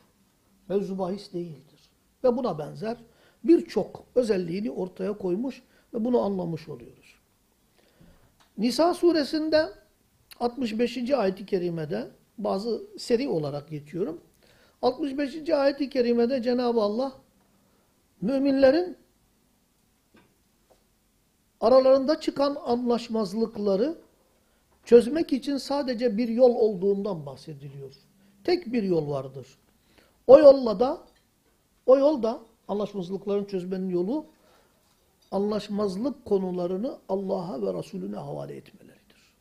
[0.70, 1.90] mevzu bahis değildir.
[2.24, 2.98] Ve buna benzer
[3.44, 7.16] birçok özelliğini ortaya koymuş ve bunu anlamış oluyoruz.
[8.58, 9.70] Nisa suresinde
[10.40, 11.12] 65.
[11.12, 14.22] ayet-i kerimede bazı seri olarak geçiyorum.
[14.82, 15.50] 65.
[15.50, 17.14] ayet-i kerimede Cenab-ı Allah
[18.22, 18.98] müminlerin
[21.62, 23.98] aralarında çıkan anlaşmazlıkları
[24.90, 27.94] çözmek için sadece bir yol olduğundan bahsediliyor.
[28.44, 29.48] Tek bir yol vardır.
[30.28, 31.02] O yolla da
[31.86, 34.26] o yolda anlaşmazlıkların çözmenin yolu
[35.32, 39.36] anlaşmazlık konularını Allah'a ve Resulüne havale etmeleridir.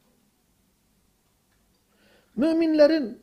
[2.37, 3.21] Müminlerin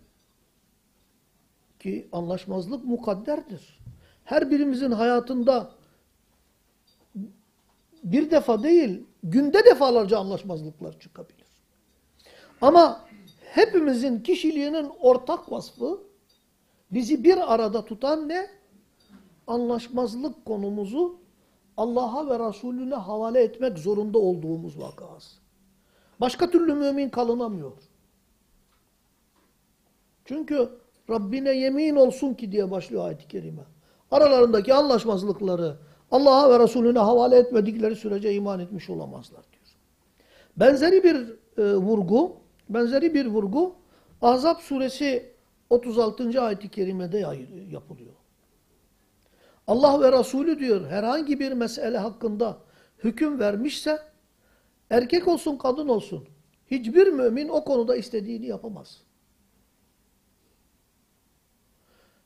[1.80, 3.80] ki anlaşmazlık mukadderdir.
[4.24, 5.72] Her birimizin hayatında
[8.04, 11.45] bir defa değil, günde defalarca anlaşmazlıklar çıkabilir.
[12.66, 13.02] Ama
[13.54, 16.00] hepimizin kişiliğinin ortak vasfı
[16.92, 18.48] bizi bir arada tutan ne?
[19.48, 21.20] Anlaşmazlık konumuzu
[21.78, 25.38] Allah'a ve Resulüne havale etmek zorunda olduğumuz vakası.
[26.22, 27.72] Başka türlü mümin kalınamıyor.
[30.26, 30.70] Çünkü
[31.10, 33.64] Rabbine yemin olsun ki diye başlıyor ayet-i kerime.
[34.12, 35.78] Aralarındaki anlaşmazlıkları
[36.12, 39.66] Allah'a ve Resulüne havale etmedikleri sürece iman etmiş olamazlar diyor.
[40.58, 43.76] Benzeri bir e, vurgu, benzeri bir vurgu
[44.22, 45.36] Ahzab suresi
[45.70, 46.42] 36.
[46.42, 47.18] ayet-i kerimede
[47.72, 48.14] yapılıyor.
[49.68, 52.58] Allah ve Resulü diyor herhangi bir mesele hakkında
[53.04, 54.00] hüküm vermişse
[54.90, 56.28] erkek olsun kadın olsun
[56.72, 59.02] hiçbir mümin o konuda istediğini yapamaz.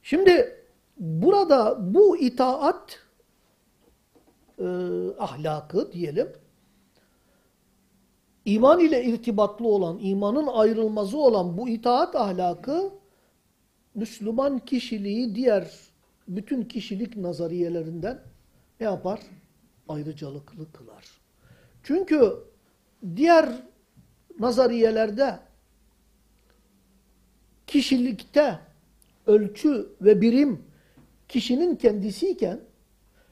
[0.04, 0.66] Şimdi
[0.98, 3.00] burada bu itaat
[4.58, 4.66] e,
[5.20, 6.34] ahlakı diyelim
[8.50, 12.92] iman ile irtibatlı olan, imanın ayrılmazı olan bu itaat ahlakı
[13.96, 15.72] Müslüman kişiliği diğer
[16.28, 18.22] bütün kişilik nazariyelerinden
[18.80, 19.20] ne yapar?
[19.90, 21.06] Ayrıcalıklı kılar.
[21.84, 22.34] Çünkü
[23.16, 23.50] diğer
[24.40, 25.40] nazariyelerde
[27.68, 28.60] kişilikte
[29.28, 30.64] ölçü ve birim
[31.28, 32.60] kişinin kendisiyken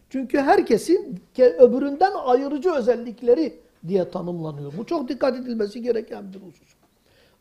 [0.10, 4.74] çünkü herkesin ke- öbüründen ayırıcı özellikleri diye tanımlanıyor.
[4.78, 6.68] Bu çok dikkat edilmesi gereken bir husus.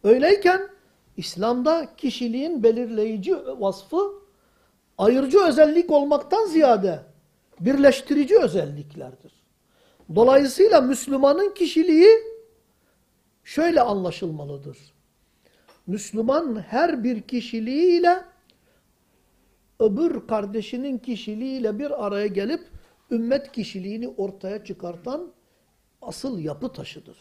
[0.05, 0.69] Öyleyken
[1.17, 4.13] İslam'da kişiliğin belirleyici vasfı
[4.99, 7.01] ayırıcı özellik olmaktan ziyade
[7.61, 9.33] birleştirici özelliklerdir.
[10.15, 12.09] Dolayısıyla Müslümanın kişiliği
[13.45, 14.79] şöyle anlaşılmalıdır.
[15.87, 18.25] Müslüman her bir kişiliğiyle
[19.81, 22.61] öbür kardeşinin kişiliğiyle bir araya gelip
[23.11, 25.33] ümmet kişiliğini ortaya çıkartan
[26.07, 27.17] asıl yapı taşıdır.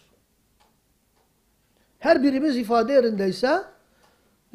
[1.99, 3.61] Her birimiz ifade yerindeyse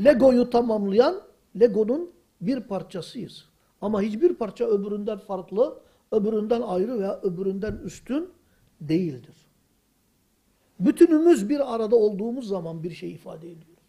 [0.04, 1.20] Lego'yu tamamlayan
[1.60, 3.44] Lego'nun bir parçasıyız.
[3.80, 5.78] Ama hiçbir parça öbüründen farklı,
[6.12, 8.30] öbüründen ayrı veya öbüründen üstün
[8.80, 9.46] değildir.
[10.80, 13.80] Bütünümüz bir arada olduğumuz zaman bir şey ifade ediyoruz.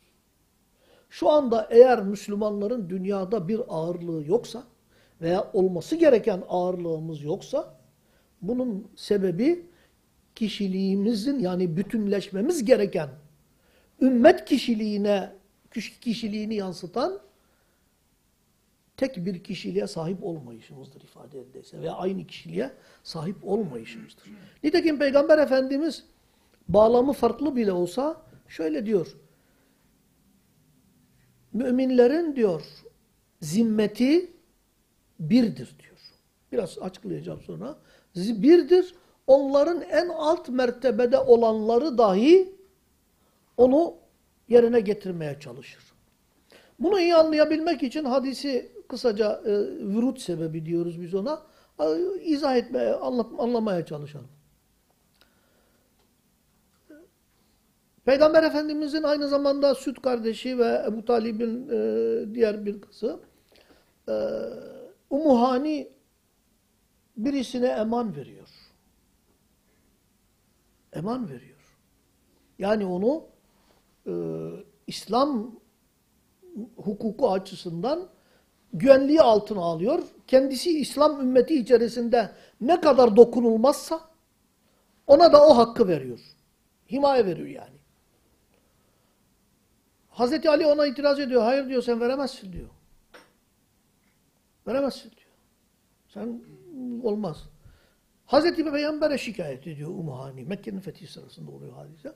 [1.10, 4.63] Şu anda eğer Müslümanların dünyada bir ağırlığı yoksa
[5.21, 7.75] veya olması gereken ağırlığımız yoksa
[8.41, 9.65] bunun sebebi
[10.36, 13.10] kişiliğimizin yani bütünleşmemiz gereken
[14.02, 15.34] ümmet kişiliğine
[16.02, 17.20] kişiliğini yansıtan
[18.98, 22.72] tek bir kişiliğe sahip olmayışımızdır ifade edilse veya aynı kişiliğe
[23.04, 24.24] sahip olmayışımızdır.
[24.63, 26.04] Nitekim Peygamber Efendimiz
[26.67, 29.15] bağlamı farklı bile olsa şöyle diyor.
[31.54, 32.63] Müminlerin diyor
[33.41, 34.32] zimmeti
[35.20, 35.98] birdir diyor.
[36.52, 37.78] Biraz açıklayacağım sonra.
[38.15, 38.96] Birdir.
[39.32, 42.56] Onların en alt mertebede olanları dahi
[43.58, 43.94] onu
[44.48, 45.84] yerine getirmeye çalışır.
[46.80, 51.41] Bunu iyi anlayabilmek için hadisi kısaca e, vürut sebebi diyoruz biz ona.
[51.80, 51.86] E,
[52.24, 52.94] izah etmeye,
[53.38, 54.30] anlamaya çalışalım.
[58.06, 63.20] Peygamber Efendimizin aynı zamanda süt kardeşi ve Ebu Talib'in e, diğer bir kızı
[64.10, 64.13] e,
[65.10, 65.89] Ummu Hani
[67.17, 68.61] birisine eman veriyor.
[70.93, 71.77] Eman veriyor.
[72.60, 73.25] Yani onu
[74.08, 74.13] e,
[74.88, 75.60] İslam
[76.75, 78.10] hukuku açısından
[78.73, 80.04] güvenliği altına alıyor.
[80.27, 84.01] Kendisi İslam ümmeti içerisinde ne kadar dokunulmazsa
[85.08, 86.19] ona da o hakkı veriyor.
[86.91, 87.77] Himaye veriyor yani.
[90.10, 91.41] Hazreti Ali ona itiraz ediyor.
[91.41, 92.69] Hayır diyor sen veremezsin diyor.
[94.67, 95.32] Veremezsin diyor.
[96.08, 96.41] Sen
[97.04, 97.43] olmaz.
[98.32, 100.46] Hazreti Peygamber'e şikayet ediyor Umuhani.
[100.46, 102.13] Mekke'nin fethi sırasında oluyor hadise.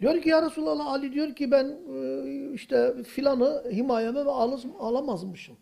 [0.00, 4.30] Diyor ki ya Resulallah Ali diyor ki ben e, işte filanı himayeme ve
[4.78, 5.56] alamazmışım.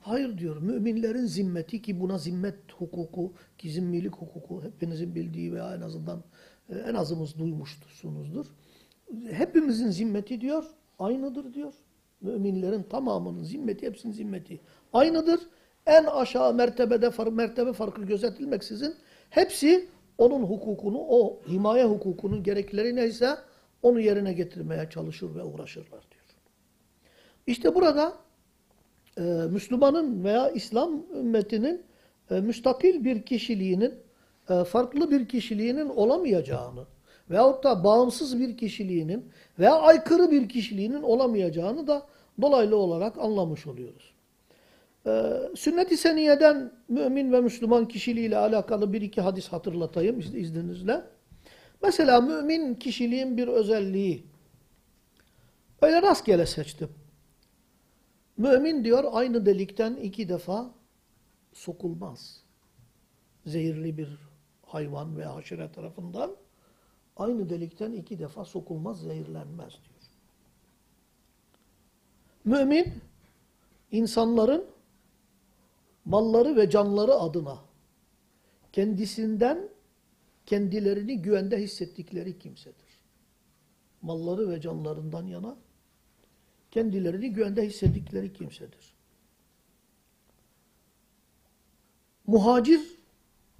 [0.00, 5.80] Hayır diyor müminlerin zimmeti ki buna zimmet hukuku ki zimmilik hukuku hepinizin bildiği veya en
[5.80, 6.22] azından
[6.68, 8.46] e, en azımız duymuşsunuzdur.
[9.30, 10.64] Hepimizin zimmeti diyor
[10.98, 11.74] aynıdır diyor.
[12.20, 14.60] Müminlerin tamamının zimmeti hepsinin zimmeti
[14.92, 15.40] aynıdır.
[15.86, 18.94] En aşağı mertebede far, mertebe farkı gözetilmeksizin
[19.30, 23.36] hepsi onun hukukunu, o himaye hukukunun gerekleri neyse
[23.82, 26.24] onu yerine getirmeye çalışır ve uğraşırlar diyor.
[27.46, 28.12] İşte burada
[29.18, 31.82] e, Müslümanın veya İslam ümmetinin
[32.30, 33.94] e, müstakil bir kişiliğinin,
[34.50, 36.84] e, farklı bir kişiliğinin olamayacağını
[37.30, 42.06] veyahut da bağımsız bir kişiliğinin veya aykırı bir kişiliğinin olamayacağını da
[42.42, 44.13] dolaylı olarak anlamış oluyoruz.
[45.06, 51.04] Ee, Sünnet-i Seniye'den mümin ve Müslüman kişiliğiyle alakalı bir iki hadis hatırlatayım izninizle.
[51.82, 54.26] Mesela mümin kişiliğin bir özelliği.
[55.82, 56.88] Öyle rastgele seçtim.
[58.36, 60.70] Mümin diyor aynı delikten iki defa
[61.52, 62.42] sokulmaz.
[63.46, 64.18] Zehirli bir
[64.66, 66.36] hayvan veya haşire tarafından
[67.16, 69.94] aynı delikten iki defa sokulmaz, zehirlenmez diyor.
[72.44, 72.94] Mümin
[73.90, 74.73] insanların
[76.04, 77.58] malları ve canları adına
[78.72, 79.68] kendisinden
[80.46, 83.00] kendilerini güvende hissettikleri kimsedir.
[84.02, 85.56] Malları ve canlarından yana
[86.70, 88.94] kendilerini güvende hissettikleri kimsedir.
[92.26, 92.80] Muhacir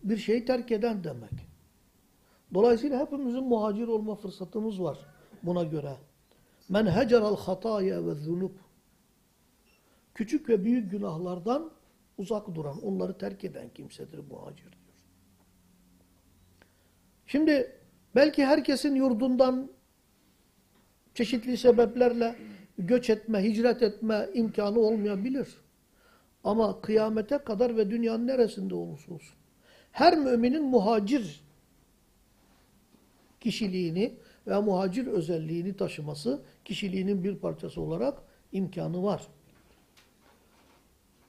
[0.02, 1.30] bir şey terk eden demek.
[2.54, 4.98] Dolayısıyla hepimizin muhacir olma fırsatımız var
[5.42, 5.96] buna göre.
[6.68, 8.52] Men heceral hataya ve zunub
[10.14, 11.70] küçük ve büyük günahlardan
[12.18, 14.94] uzak duran, onları terk eden kimsedir muhacir diyor.
[17.26, 17.76] Şimdi
[18.14, 19.70] belki herkesin yurdundan
[21.14, 22.36] çeşitli sebeplerle
[22.78, 25.48] göç etme, hicret etme imkanı olmayabilir.
[26.44, 29.36] Ama kıyamete kadar ve dünyanın neresinde olursa olsun.
[29.92, 31.44] Her müminin muhacir
[33.40, 34.14] kişiliğini
[34.46, 39.28] veya muhacir özelliğini taşıması kişiliğinin bir parçası olarak imkanı var.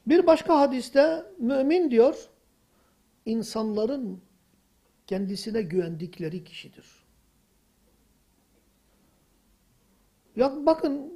[0.08, 2.30] Bir başka hadiste mümin diyor,
[3.26, 4.22] insanların
[5.08, 6.86] kendisine güvendikleri kişidir.
[10.36, 11.14] Ya bakın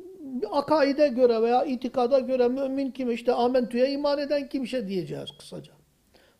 [0.51, 3.11] akaide göre veya itikada göre mümin kim?
[3.11, 5.73] İşte amentüye iman eden kimse diyeceğiz kısaca.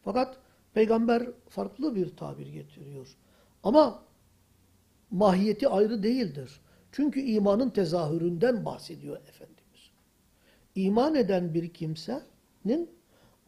[0.03, 0.37] Fakat
[0.73, 3.17] peygamber farklı bir tabir getiriyor.
[3.63, 4.03] Ama
[5.11, 6.61] mahiyeti ayrı değildir.
[6.91, 9.91] Çünkü imanın tezahüründen bahsediyor Efendimiz.
[10.75, 11.73] İman eden bir
[12.63, 12.89] kimsenin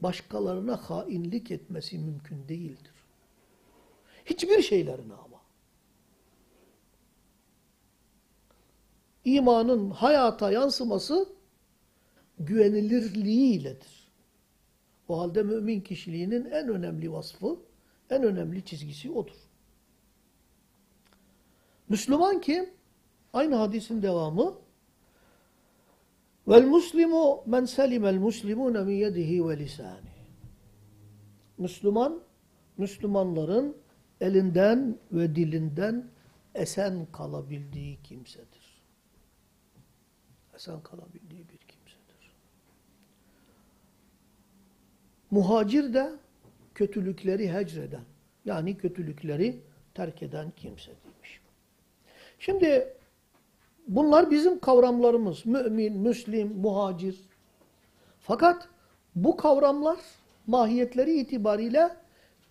[0.01, 2.93] başkalarına hainlik etmesi mümkün değildir.
[4.25, 5.41] Hiçbir şeylerine ama.
[9.25, 11.29] İmanın hayata yansıması
[12.39, 14.11] güvenilirliğiyledir.
[15.07, 17.59] O halde mümin kişiliğinin en önemli vasfı,
[18.09, 19.35] en önemli çizgisi odur.
[21.89, 22.69] Müslüman kim?
[23.33, 24.60] Aynı hadisin devamı.
[26.47, 30.11] Vel muslimu men selimel muslimune min yedihi ve lisani.
[31.57, 32.21] Müslüman,
[32.77, 33.77] Müslümanların
[34.21, 36.07] elinden ve dilinden
[36.55, 38.81] esen kalabildiği kimsedir.
[40.55, 42.31] Esen kalabildiği bir kimsedir.
[45.31, 46.11] Muhacir de
[46.75, 48.03] kötülükleri hecreden,
[48.45, 49.61] yani kötülükleri
[49.93, 51.41] terk eden kimsediymiş.
[52.39, 52.93] Şimdi
[53.91, 55.45] bunlar bizim kavramlarımız.
[55.45, 57.19] Mümin, Müslim, muhacir.
[58.19, 58.67] Fakat
[59.15, 59.97] bu kavramlar
[60.47, 61.89] mahiyetleri itibariyle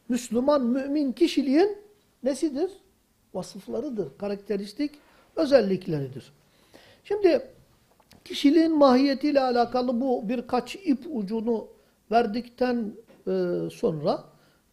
[0.08, 1.78] Müslüman, mümin kişiliğin
[2.22, 2.70] nesidir?
[3.34, 4.90] Vasıflarıdır, karakteristik
[5.36, 6.32] özellikleridir.
[7.04, 7.42] Şimdi
[8.24, 11.68] kişiliğin mahiyetiyle alakalı bu birkaç ip ucunu
[12.10, 12.92] verdikten
[13.26, 14.24] e, sonra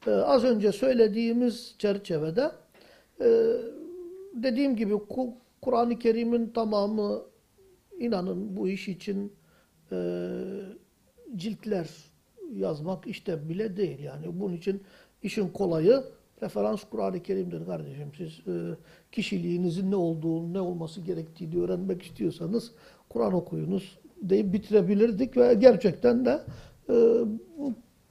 [0.08, 2.52] e, az önce söylediğimiz çerçevede
[3.22, 3.28] e,
[4.34, 4.94] dediğim gibi
[5.68, 7.22] Kur'an-ı Kerim'in tamamı
[8.00, 9.34] inanın bu iş için
[9.92, 9.98] e,
[11.36, 11.90] ciltler
[12.54, 14.00] yazmak işte bile değil.
[14.00, 14.84] Yani bunun için
[15.24, 16.04] işin kolayı
[16.42, 18.12] referans Kur'an-ı Kerim'dir kardeşim.
[18.18, 18.54] Siz e,
[19.12, 22.72] kişiliğinizin ne olduğunu, ne olması gerektiğini öğrenmek istiyorsanız
[23.10, 26.42] Kur'an okuyunuz deyip bitirebilirdik ve gerçekten de
[26.90, 26.96] e,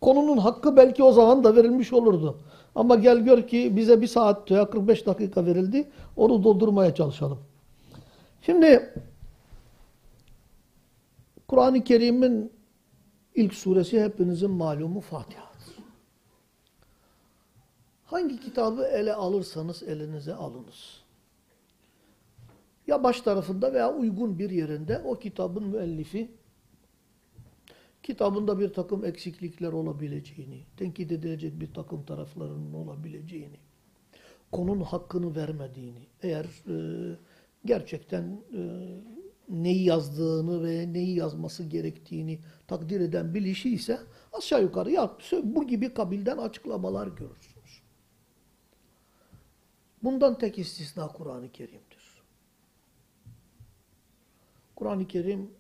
[0.00, 2.40] konunun hakkı belki o zaman da verilmiş olurdu.
[2.76, 5.88] Ama gel gör ki bize bir saat veya 45 dakika verildi.
[6.16, 7.38] Onu doldurmaya çalışalım.
[8.42, 8.94] Şimdi
[11.48, 12.52] Kur'an-ı Kerim'in
[13.34, 15.76] ilk suresi hepinizin malumu Fatiha'dır.
[18.04, 21.00] Hangi kitabı ele alırsanız elinize alınız.
[22.86, 26.30] Ya baş tarafında veya uygun bir yerinde o kitabın müellifi
[28.06, 33.56] kitabında bir takım eksiklikler olabileceğini, tenkit edilecek bir takım taraflarının olabileceğini,
[34.52, 36.76] konunun hakkını vermediğini, eğer e,
[37.64, 38.62] gerçekten e,
[39.48, 43.98] neyi yazdığını ve neyi yazması gerektiğini takdir eden bilişi ise
[44.32, 47.82] aşağı yukarı ya, bu gibi kabilden açıklamalar görürsünüz.
[50.02, 52.22] Bundan tek istisna Kur'an-ı Kerim'dir.
[54.76, 55.50] Kur'an-ı Kerim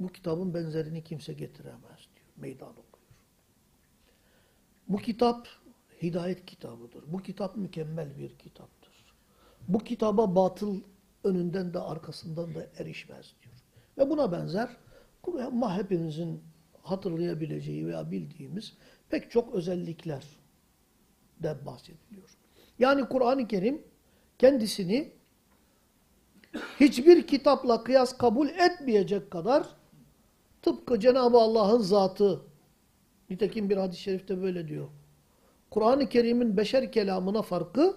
[0.00, 2.26] bu kitabın benzerini kimse getiremez diyor.
[2.36, 2.86] Meydan okuyor.
[4.88, 5.48] Bu kitap
[6.02, 7.04] hidayet kitabıdır.
[7.12, 9.14] Bu kitap mükemmel bir kitaptır.
[9.68, 10.80] Bu kitaba batıl
[11.24, 13.54] önünden de arkasından da erişmez diyor.
[13.98, 14.76] Ve buna benzer
[15.46, 16.42] ama hepimizin
[16.82, 18.76] hatırlayabileceği veya bildiğimiz
[19.08, 20.24] pek çok özellikler
[21.42, 22.28] de bahsediliyor.
[22.78, 23.82] Yani Kur'an-ı Kerim
[24.38, 25.12] kendisini
[26.80, 29.79] hiçbir kitapla kıyas kabul etmeyecek kadar
[30.62, 32.40] tıpkı Cenab-ı Allah'ın zatı
[33.30, 34.88] nitekim bir hadis-i şerifte böyle diyor.
[35.70, 37.96] Kur'an-ı Kerim'in beşer kelamına farkı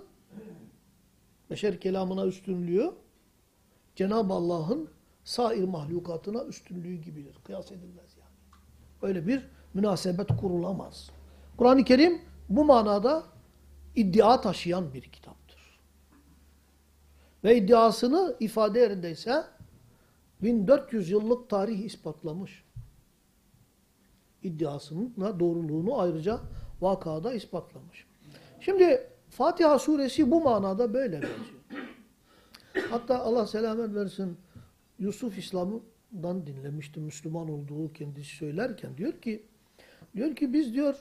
[1.50, 2.92] beşer kelamına üstünlüğü
[3.96, 4.90] Cenab-ı Allah'ın
[5.24, 7.38] sair mahlukatına üstünlüğü gibidir.
[7.44, 8.62] Kıyas edilmez yani.
[9.02, 11.10] Öyle bir münasebet kurulamaz.
[11.58, 13.24] Kur'an-ı Kerim bu manada
[13.96, 15.80] iddia taşıyan bir kitaptır.
[17.44, 19.44] Ve iddiasını ifade yerindeyse
[20.44, 22.64] 1400 yıllık tarih ispatlamış.
[24.44, 26.40] İddiasının doğruluğunu ayrıca
[26.82, 28.06] vakada ispatlamış.
[28.60, 31.90] Şimdi Fatiha suresi bu manada böyle benziyor.
[32.90, 34.38] Hatta Allah selamet versin
[35.00, 35.80] Yusuf İslam'ı
[36.24, 39.46] dan dinlemiştim Müslüman olduğu kendisi söylerken diyor ki
[40.16, 40.96] diyor ki biz diyor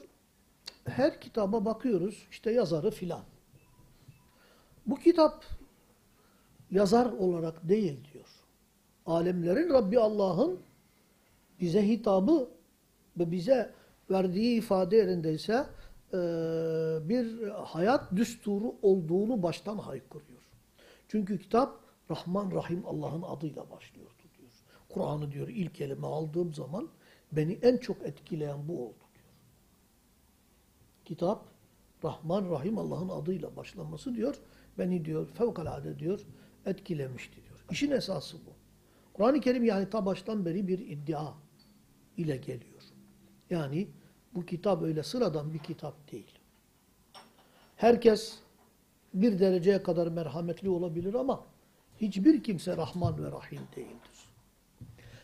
[0.84, 3.22] her kitaba bakıyoruz işte yazarı filan.
[4.86, 5.44] Bu kitap
[6.70, 8.11] yazar olarak değil diyor.
[9.06, 10.60] Alemlerin Rabbi Allah'ın
[11.60, 12.48] bize hitabı
[13.18, 13.70] ve bize
[14.10, 15.66] verdiği ifade yerindeyse
[16.12, 16.18] eee,
[17.08, 20.42] bir hayat düsturu olduğunu baştan haykırıyor.
[21.08, 21.80] Çünkü kitap
[22.10, 24.50] Rahman Rahim Allah'ın adıyla başlıyordu diyor.
[24.88, 26.88] Kur'an'ı diyor ilk elime aldığım zaman
[27.32, 29.28] beni en çok etkileyen bu oldu diyor.
[31.04, 31.44] Kitap
[32.04, 34.34] Rahman Rahim Allah'ın adıyla başlaması diyor.
[34.78, 36.20] Beni diyor fevkalade diyor
[36.66, 37.64] etkilemişti diyor.
[37.70, 38.61] İşin esası bu.
[39.14, 41.32] Kur'an-ı Kerim yani ta baştan beri bir iddia
[42.16, 42.82] ile geliyor.
[43.50, 43.88] Yani
[44.34, 46.38] bu kitap öyle sıradan bir kitap değil.
[47.76, 48.38] Herkes
[49.14, 51.44] bir dereceye kadar merhametli olabilir ama
[52.00, 54.28] hiçbir kimse Rahman ve Rahim değildir.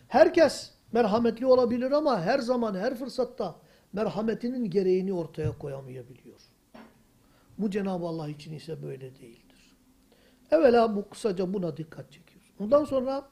[0.09, 3.57] Herkes merhametli olabilir ama her zaman her fırsatta
[3.93, 6.41] merhametinin gereğini ortaya koyamayabiliyor.
[7.59, 9.76] Bu Cenab-ı Allah için ise böyle değildir.
[10.51, 12.51] Evvela bu kısaca buna dikkat çekiyoruz.
[12.61, 13.28] Ondan sonra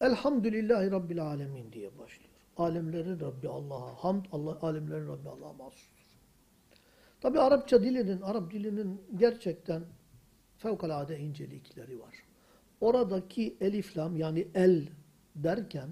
[0.00, 2.30] Elhamdülillahi Rabbil Alemin diye başlıyor.
[2.56, 6.06] Alemlerin Rabbi Allah'a, hamd Allah, alemlerin Rabbi Allah'a mahsustur.
[7.20, 9.82] Tabi Arapça dilinin, Arap dilinin gerçekten
[10.58, 12.14] fevkalade incelikleri var.
[12.80, 14.88] Oradaki eliflam yani el
[15.34, 15.88] derken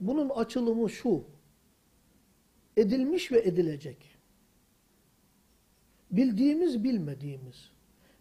[0.00, 1.24] bunun açılımı şu.
[2.76, 4.18] Edilmiş ve edilecek.
[6.10, 7.70] Bildiğimiz bilmediğimiz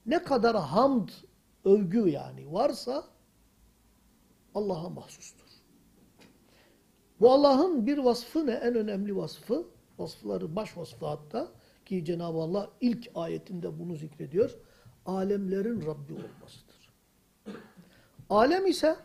[0.05, 1.09] ne kadar hamd,
[1.65, 3.12] övgü yani varsa
[4.55, 5.43] Allah'a mahsustur.
[7.19, 8.51] Bu Allah'ın bir vasfı ne?
[8.51, 9.67] En önemli vasfı,
[9.99, 11.51] vasıfları baş vasfı hatta
[11.85, 14.57] ki Cenab-ı Allah ilk ayetinde bunu zikrediyor.
[15.05, 16.93] Alemlerin Rabbi olmasıdır.
[18.29, 18.95] Alem ise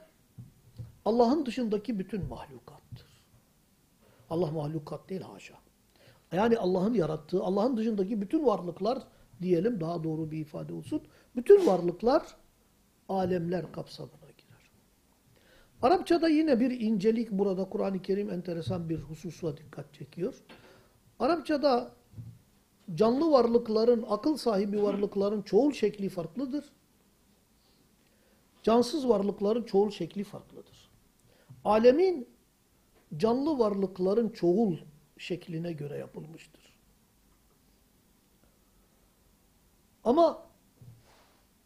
[1.04, 3.22] Allah'ın dışındaki bütün mahlukattır.
[4.30, 5.54] Allah mahlukat değil haşa.
[6.32, 8.98] Yani Allah'ın yarattığı, Allah'ın dışındaki bütün varlıklar
[9.42, 11.02] diyelim daha doğru bir ifade olsun.
[11.36, 12.36] Bütün varlıklar
[13.08, 14.27] alemler kapsamına.
[15.82, 20.34] Arapçada yine bir incelik burada Kur'an-ı Kerim enteresan bir hususa dikkat çekiyor.
[21.18, 21.92] Arapçada
[22.94, 26.64] canlı varlıkların, akıl sahibi varlıkların çoğul şekli farklıdır.
[28.62, 30.90] Cansız varlıkların çoğul şekli farklıdır.
[31.64, 32.28] Alemin
[33.16, 34.76] canlı varlıkların çoğul
[35.18, 36.78] şekline göre yapılmıştır.
[40.04, 40.47] Ama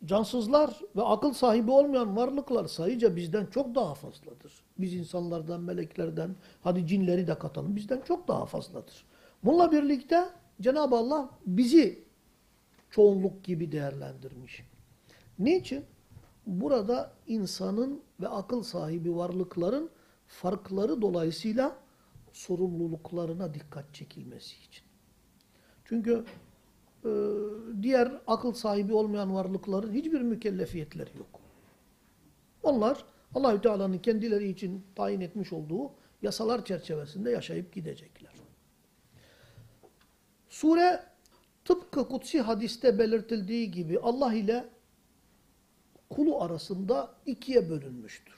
[0.04, 4.52] cansızlar ve akıl sahibi olmayan varlıklar sayıca bizden çok daha fazladır.
[4.78, 9.04] Biz insanlardan, meleklerden, hadi cinleri de katalım, bizden çok daha fazladır.
[9.44, 10.28] Bununla birlikte
[10.60, 12.04] Cenab-ı Allah bizi
[12.90, 14.62] çoğunluk gibi değerlendirmiş.
[15.38, 15.84] Niçin?
[16.46, 19.90] Burada insanın ve akıl sahibi varlıkların
[20.26, 21.76] farkları dolayısıyla
[22.32, 24.84] sorumluluklarına dikkat çekilmesi için.
[25.84, 26.24] Çünkü
[27.82, 31.40] diğer akıl sahibi olmayan varlıkların hiçbir mükellefiyetleri yok.
[32.62, 35.90] Onlar Allahü Teala'nın kendileri için tayin etmiş olduğu
[36.22, 38.32] yasalar çerçevesinde yaşayıp gidecekler.
[40.48, 41.02] Sure
[41.64, 44.64] tıpkı kutsi hadiste belirtildiği gibi Allah ile
[46.10, 48.34] kulu arasında ikiye bölünmüştür.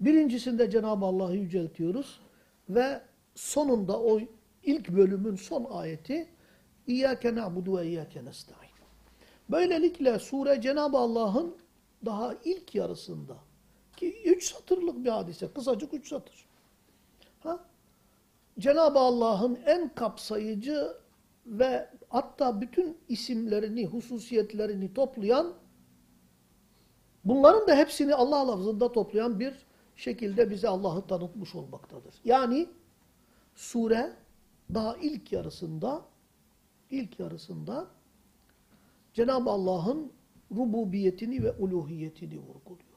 [0.00, 2.20] Birincisinde Cenab-ı Allah'ı yüceltiyoruz
[2.68, 3.00] ve
[3.34, 4.20] sonunda o
[4.62, 6.28] ilk bölümün son ayeti
[6.86, 8.70] İyyâke na'budu ve iyyâke nesta'in.
[9.48, 11.56] Böylelikle sure Cenab-ı Allah'ın
[12.04, 13.36] daha ilk yarısında
[13.96, 16.46] ki üç satırlık bir hadise, kısacık üç satır.
[17.42, 17.64] Ha?
[18.58, 20.96] Cenab-ı Allah'ın en kapsayıcı
[21.46, 25.54] ve hatta bütün isimlerini, hususiyetlerini toplayan,
[27.24, 29.66] bunların da hepsini Allah lafzında toplayan bir
[29.96, 32.14] şekilde bize Allah'ı tanıtmış olmaktadır.
[32.24, 32.68] Yani
[33.54, 34.12] sure
[34.74, 36.02] daha ilk yarısında
[36.90, 37.86] ilk yarısında
[39.14, 40.12] Cenab-ı Allah'ın
[40.56, 42.94] rububiyetini ve uluhiyetini vurguluyor.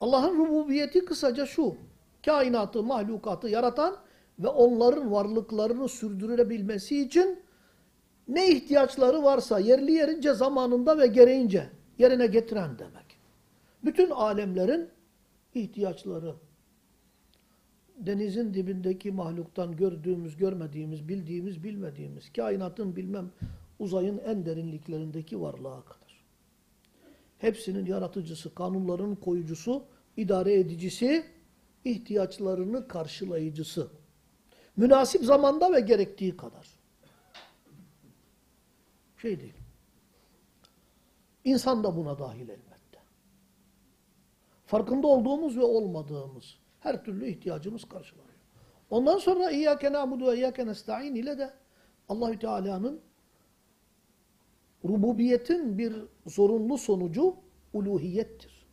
[0.00, 1.76] Allah'ın rububiyeti kısaca şu,
[2.24, 3.96] kainatı, mahlukatı yaratan
[4.38, 7.42] ve onların varlıklarını sürdürülebilmesi için
[8.28, 13.18] ne ihtiyaçları varsa yerli yerince zamanında ve gereğince yerine getiren demek.
[13.84, 14.88] Bütün alemlerin
[15.54, 16.34] ihtiyaçları,
[18.06, 23.30] denizin dibindeki mahluktan gördüğümüz, görmediğimiz, bildiğimiz, bilmediğimiz, kainatın bilmem
[23.78, 26.24] uzayın en derinliklerindeki varlığa kadar.
[27.38, 29.84] Hepsinin yaratıcısı, kanunların koyucusu,
[30.16, 31.24] idare edicisi,
[31.84, 33.90] ihtiyaçlarını karşılayıcısı.
[34.76, 36.68] Münasip zamanda ve gerektiği kadar.
[39.16, 39.54] Şey değil.
[41.44, 42.98] İnsan da buna dahil elbette.
[44.66, 48.30] Farkında olduğumuz ve olmadığımız her türlü ihtiyacımız karşılanıyor.
[48.90, 51.54] Ondan sonra İyyâke na'budu ve İyyâke nesta'in ile de
[52.08, 53.00] Allahü Teala'nın
[54.84, 55.94] rububiyetin bir
[56.26, 57.36] zorunlu sonucu
[57.72, 58.66] uluhiyettir.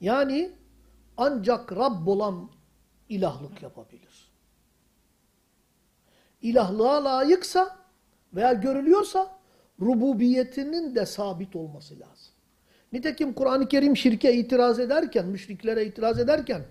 [0.00, 0.52] Yani
[1.16, 2.50] ancak Rabb olan
[3.08, 4.32] ilahlık yapabilir.
[6.42, 7.78] İlahlığa layıksa
[8.34, 9.38] veya görülüyorsa
[9.80, 12.31] rububiyetinin de sabit olması lazım.
[12.92, 16.62] Nitekim Kur'an-ı Kerim şirke itiraz ederken, müşriklere itiraz ederken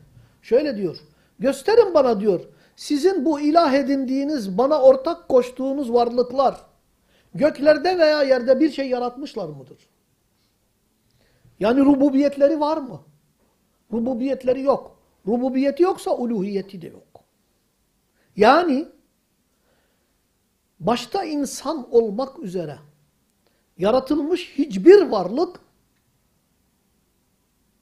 [0.41, 0.97] şöyle diyor.
[1.39, 2.41] Gösterin bana diyor.
[2.75, 6.65] Sizin bu ilah edindiğiniz, bana ortak koştuğunuz varlıklar
[7.35, 9.77] göklerde veya yerde bir şey yaratmışlar mıdır?
[11.59, 13.01] Yani rububiyetleri var mı?
[13.93, 14.97] Rububiyetleri yok.
[15.27, 17.23] Rububiyeti yoksa uluhiyeti de yok.
[18.35, 18.87] Yani
[20.79, 22.77] başta insan olmak üzere
[23.77, 25.59] yaratılmış hiçbir varlık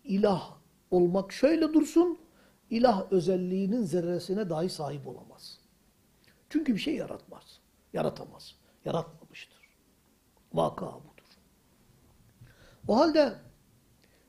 [0.09, 0.57] ilah
[0.91, 2.19] olmak şöyle dursun,
[2.69, 5.59] ilah özelliğinin zerresine dahi sahip olamaz.
[6.49, 7.59] Çünkü bir şey yaratmaz.
[7.93, 8.55] Yaratamaz.
[8.85, 9.59] Yaratmamıştır.
[10.53, 11.09] Vaka budur.
[12.87, 13.33] O halde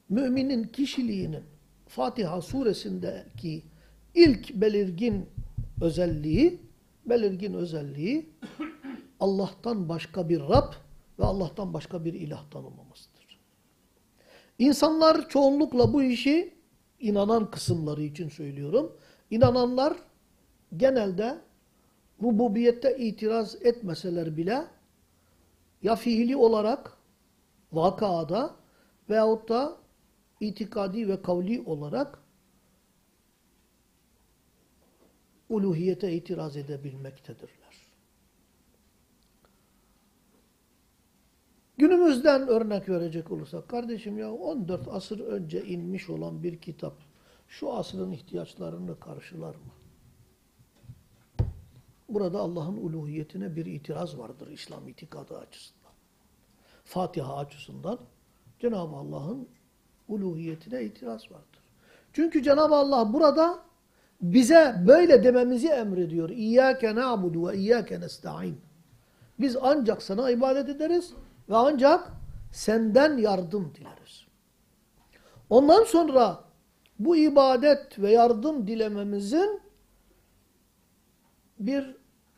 [0.09, 1.45] müminin kişiliğinin
[1.89, 3.65] Fatiha suresindeki
[4.15, 5.29] ilk belirgin
[5.81, 6.61] özelliği,
[7.07, 8.31] belirgin özelliği
[9.21, 10.73] Allah'tan başka bir Rab
[11.19, 13.10] ve Allah'tan başka bir ilah tanımamasıdır.
[14.61, 16.55] İnsanlar çoğunlukla bu işi
[16.99, 18.97] inanan kısımları için söylüyorum.
[19.31, 19.97] İnananlar
[20.77, 21.39] genelde
[22.23, 24.65] rububiyette itiraz etmeseler bile
[25.83, 26.97] ya fiili olarak
[27.73, 28.57] vakada
[29.11, 29.77] veyahut da
[30.41, 32.19] itikadi ve kavli olarak
[35.49, 37.60] uluhiyete itiraz edebilmektedirler.
[41.81, 46.95] Günümüzden örnek verecek olursak, kardeşim ya 14 asır önce inmiş olan bir kitap
[47.49, 49.73] şu asrın ihtiyaçlarını karşılar mı?
[52.09, 55.93] Burada Allah'ın uluhiyetine bir itiraz vardır İslam itikadı açısından.
[56.85, 57.99] Fatiha açısından
[58.59, 59.49] Cenab-ı Allah'ın
[60.09, 61.61] uluhiyetine itiraz vardır.
[62.13, 63.59] Çünkü Cenab-ı Allah burada
[64.23, 66.31] bize böyle dememizi emrediyor.
[66.31, 68.61] İyyâke na'budu ve iyyâke nesta'in.
[69.39, 71.15] Biz ancak sana ibadet ederiz
[71.51, 72.13] ve ancak
[72.53, 74.27] senden yardım dileriz.
[75.51, 76.45] Ondan sonra
[76.99, 79.61] bu ibadet ve yardım dilememizin
[81.59, 81.97] bir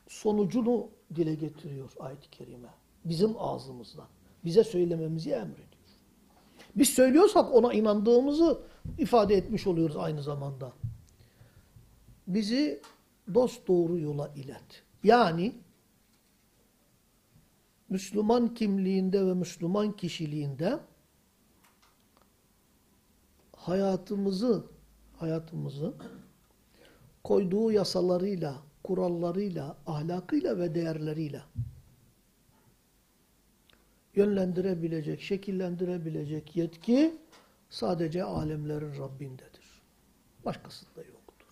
[0.08, 2.68] sonucunu dile getiriyor ayet-i kerime.
[3.04, 4.06] Bizim ağzımızdan.
[4.44, 5.66] Bize söylememizi emrediyor.
[6.76, 8.58] Biz söylüyorsak ona inandığımızı
[8.98, 10.72] ifade etmiş oluyoruz aynı zamanda.
[12.26, 12.80] Bizi
[13.34, 14.82] dost doğru yola ilet.
[15.04, 15.52] Yani
[17.92, 20.78] Müslüman kimliğinde ve Müslüman kişiliğinde
[23.56, 24.64] hayatımızı
[25.16, 25.94] hayatımızı
[27.24, 31.42] koyduğu yasalarıyla, kurallarıyla, ahlakıyla ve değerleriyle
[34.14, 37.16] yönlendirebilecek, şekillendirebilecek yetki
[37.70, 39.82] sadece alemlerin Rabbindedir.
[40.44, 41.46] Başkasında yoktur.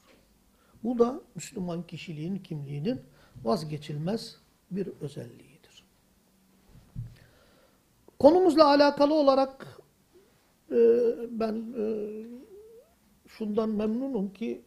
[0.85, 3.01] Bu da Müslüman kişiliğin, kimliğinin
[3.45, 4.37] vazgeçilmez
[4.71, 5.50] bir özelliğidir.
[8.21, 9.67] Konumuzla alakalı olarak
[10.71, 10.79] e,
[11.31, 11.85] ben e,
[13.29, 14.63] şundan memnunum ki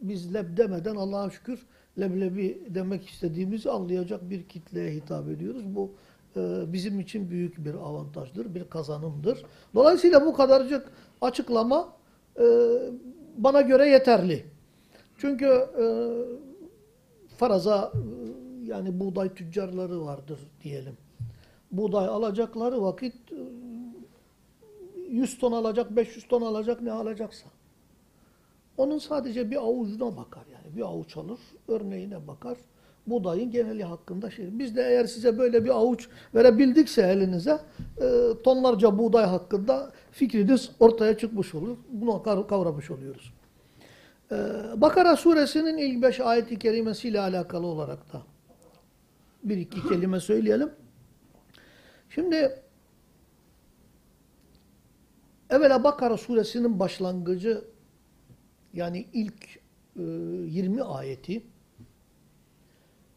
[0.00, 1.66] biz leb demeden Allah'a şükür
[1.98, 5.62] leblebi demek istediğimizi anlayacak bir kitleye hitap ediyoruz.
[5.66, 5.90] Bu
[6.36, 9.44] e, bizim için büyük bir avantajdır, bir kazanımdır.
[9.74, 10.88] Dolayısıyla bu kadarcık
[11.20, 11.92] açıklama
[12.38, 12.44] e,
[13.36, 14.46] bana göre yeterli.
[15.18, 15.46] Çünkü
[15.80, 15.84] e,
[17.36, 17.98] faraza e,
[18.70, 20.96] yani buğday tüccarları vardır diyelim.
[21.76, 23.36] Buğday alacakları vakit e,
[25.10, 27.46] 100 ton alacak, 500 ton alacak ne alacaksa.
[28.76, 30.76] Onun sadece bir avucuna bakar yani.
[30.76, 32.58] Bir avuç alır, örneğine bakar.
[33.06, 34.58] Buğdayın geneli hakkında şey.
[34.58, 37.60] Biz de eğer size böyle bir avuç verebildikse elinize
[38.00, 41.76] e, tonlarca buğday hakkında fikriniz ortaya çıkmış olur.
[41.92, 43.32] Bunu kavramış oluyoruz.
[44.32, 44.36] E,
[44.76, 48.22] Bakara suresinin ilk beş ayeti kerimesiyle alakalı olarak da
[49.44, 50.70] bir iki kelime söyleyelim.
[52.10, 52.62] Şimdi
[55.50, 57.64] evvela Bakara suresinin başlangıcı
[58.72, 59.56] yani ilk
[59.96, 61.42] e, 20 ayeti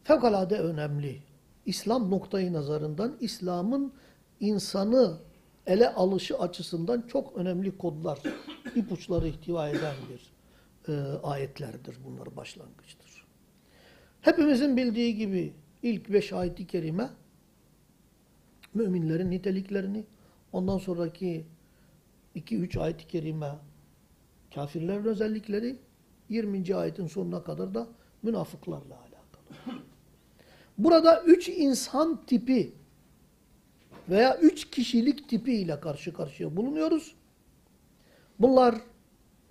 [0.04, 1.22] fevkalade önemli.
[1.66, 3.92] İslam noktayı nazarından İslam'ın
[4.40, 5.18] insanı
[5.66, 8.18] ele alışı açısından çok önemli kodlar,
[8.74, 10.32] ipuçları ihtiva eden bir
[10.92, 13.26] e, ayetlerdir bunlar başlangıçtır.
[14.20, 17.10] Hepimizin bildiği gibi ilk beş ayet-i kerime
[18.74, 20.04] müminlerin niteliklerini,
[20.52, 21.46] ondan sonraki
[22.36, 23.50] 2-3 ayet-i kerime
[24.54, 25.76] kafirlerin özellikleri,
[26.28, 26.74] 20.
[26.74, 27.88] ayetin sonuna kadar da
[28.22, 29.80] münafıklarla alakalı.
[30.78, 32.72] Burada üç insan tipi
[34.08, 37.14] veya üç kişilik tipi ile karşı karşıya bulunuyoruz.
[38.38, 38.74] Bunlar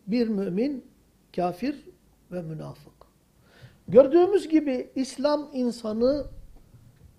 [0.08, 0.86] bir mümin,
[1.36, 1.76] kafir
[2.32, 2.94] ve münafık.
[3.88, 6.28] Gördüğümüz gibi İslam insanı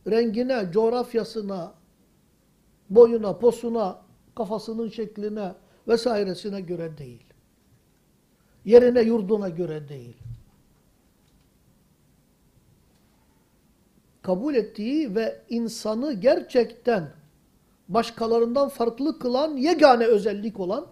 [0.06, 1.74] rengine, coğrafyasına,
[2.90, 4.02] boyuna, posuna,
[4.36, 5.54] kafasının şekline
[5.88, 7.24] vesairesine göre değil.
[8.64, 10.16] Yerine, yurduna göre değil.
[14.22, 17.10] Kabul ettiği ve insanı gerçekten
[17.88, 20.86] başkalarından farklı kılan yegane özellik olan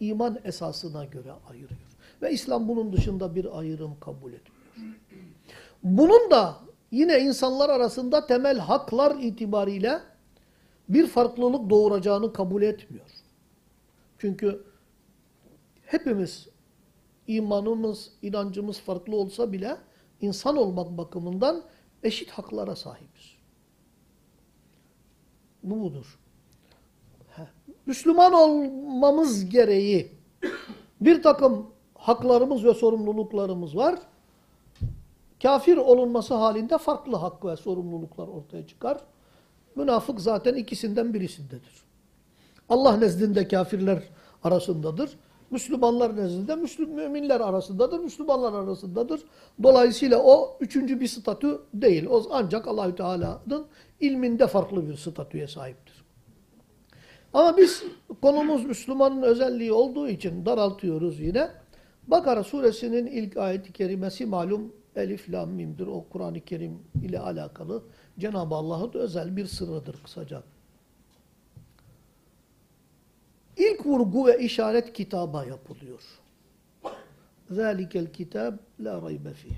[0.00, 1.80] iman esasına göre ayırıyor.
[2.22, 4.96] Ve İslam bunun dışında bir ayrım kabul etmiyor.
[5.82, 6.56] Bunun da
[6.90, 10.00] yine insanlar arasında temel haklar itibariyle
[10.88, 13.06] bir farklılık doğuracağını kabul etmiyor.
[14.18, 14.64] Çünkü
[15.82, 16.48] hepimiz
[17.26, 19.76] imanımız, inancımız farklı olsa bile
[20.20, 21.62] insan olmak bakımından
[22.02, 23.36] eşit haklara sahibiz.
[25.62, 26.18] Bu budur.
[27.86, 30.12] Müslüman olmamız gereği
[31.00, 33.98] bir takım haklarımız ve sorumluluklarımız var.
[35.42, 39.00] Kafir olunması halinde farklı hak ve sorumluluklar ortaya çıkar.
[39.76, 41.86] Münafık zaten ikisinden birisindedir.
[42.68, 44.02] Allah nezdinde kafirler
[44.44, 45.10] arasındadır.
[45.50, 47.98] Müslümanlar nezdinde Müslüm müminler arasındadır.
[47.98, 49.20] Müslümanlar arasındadır.
[49.62, 52.06] Dolayısıyla o üçüncü bir statü değil.
[52.06, 53.66] O ancak Allahü Teala'nın
[54.00, 56.04] ilminde farklı bir statüye sahiptir.
[57.32, 57.84] Ama biz
[58.22, 61.50] konumuz Müslümanın özelliği olduğu için daraltıyoruz yine.
[62.06, 65.86] Bakara suresinin ilk ayeti kerimesi malum Elif Lam Mim'dir.
[65.86, 67.82] O Kur'an-ı Kerim ile alakalı
[68.19, 70.43] Cenab-ı Allah'ın özel bir sırrıdır kısaca.
[73.57, 76.01] İlk vurgu ve işaret kitaba yapılıyor.
[77.51, 79.55] ذَٰلِكَ الْكِتَابِ لَا رَيْبَ فِيهِ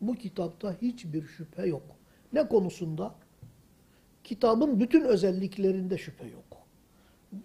[0.00, 1.82] Bu kitapta hiçbir şüphe yok.
[2.32, 3.14] Ne konusunda?
[4.24, 6.44] Kitabın bütün özelliklerinde şüphe yok.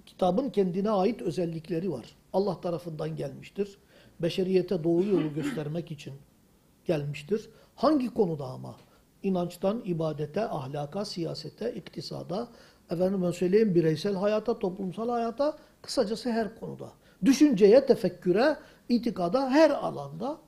[0.05, 2.05] Kitabın kendine ait özellikleri var.
[2.34, 3.77] Allah tarafından gelmiştir.
[4.19, 6.13] Beşeriyete doğru yolu göstermek için
[6.86, 7.49] gelmiştir.
[7.75, 8.75] Hangi konuda ama?
[9.24, 12.48] İnançtan ibadete, ahlaka, siyasete, iktisada,
[12.90, 16.92] efendim ben söyleyeyim bireysel hayata, toplumsal hayata, kısacası her konuda.
[17.24, 18.56] Düşünceye, tefekküre,
[18.88, 20.38] itikada, her alanda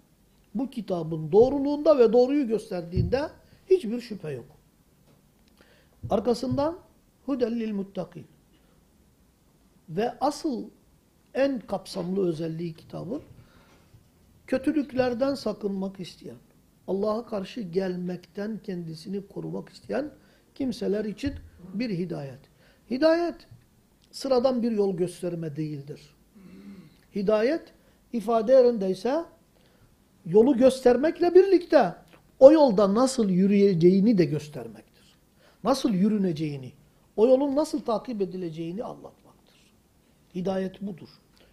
[0.54, 3.30] bu kitabın doğruluğunda ve doğruyu gösterdiğinde
[3.70, 4.46] hiçbir şüphe yok.
[6.10, 6.78] Arkasından
[7.26, 8.26] hudellil muttakin.
[9.88, 10.64] Ve asıl
[11.34, 13.22] en kapsamlı özelliği kitabın
[14.46, 16.36] kötülüklerden sakınmak isteyen,
[16.88, 20.10] Allah'a karşı gelmekten kendisini korumak isteyen
[20.54, 21.32] kimseler için
[21.74, 22.40] bir hidayet.
[22.90, 23.34] Hidayet
[24.10, 26.14] sıradan bir yol gösterme değildir.
[27.14, 27.62] Hidayet
[28.12, 29.24] ifade yerindeyse
[30.26, 31.94] yolu göstermekle birlikte
[32.40, 35.16] o yolda nasıl yürüyeceğini de göstermektir.
[35.64, 36.72] Nasıl yürüneceğini,
[37.16, 39.56] o yolun nasıl takip edileceğini anlatmaktır.
[40.34, 41.08] Hidayet budur.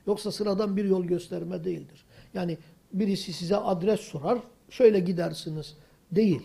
[0.08, 2.06] Yoksa sıradan bir yol gösterme değildir.
[2.34, 2.58] Yani
[2.94, 5.78] birisi size adres sorar, şöyle gidersiniz
[6.12, 6.42] değil.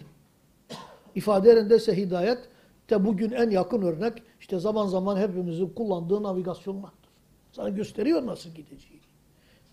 [1.14, 2.38] İfade yerindeyse hidayet,
[2.90, 7.08] de bugün en yakın örnek işte zaman zaman hepimizin kullandığı navigasyonlardır.
[7.52, 8.98] Sana gösteriyor nasıl gideceğini.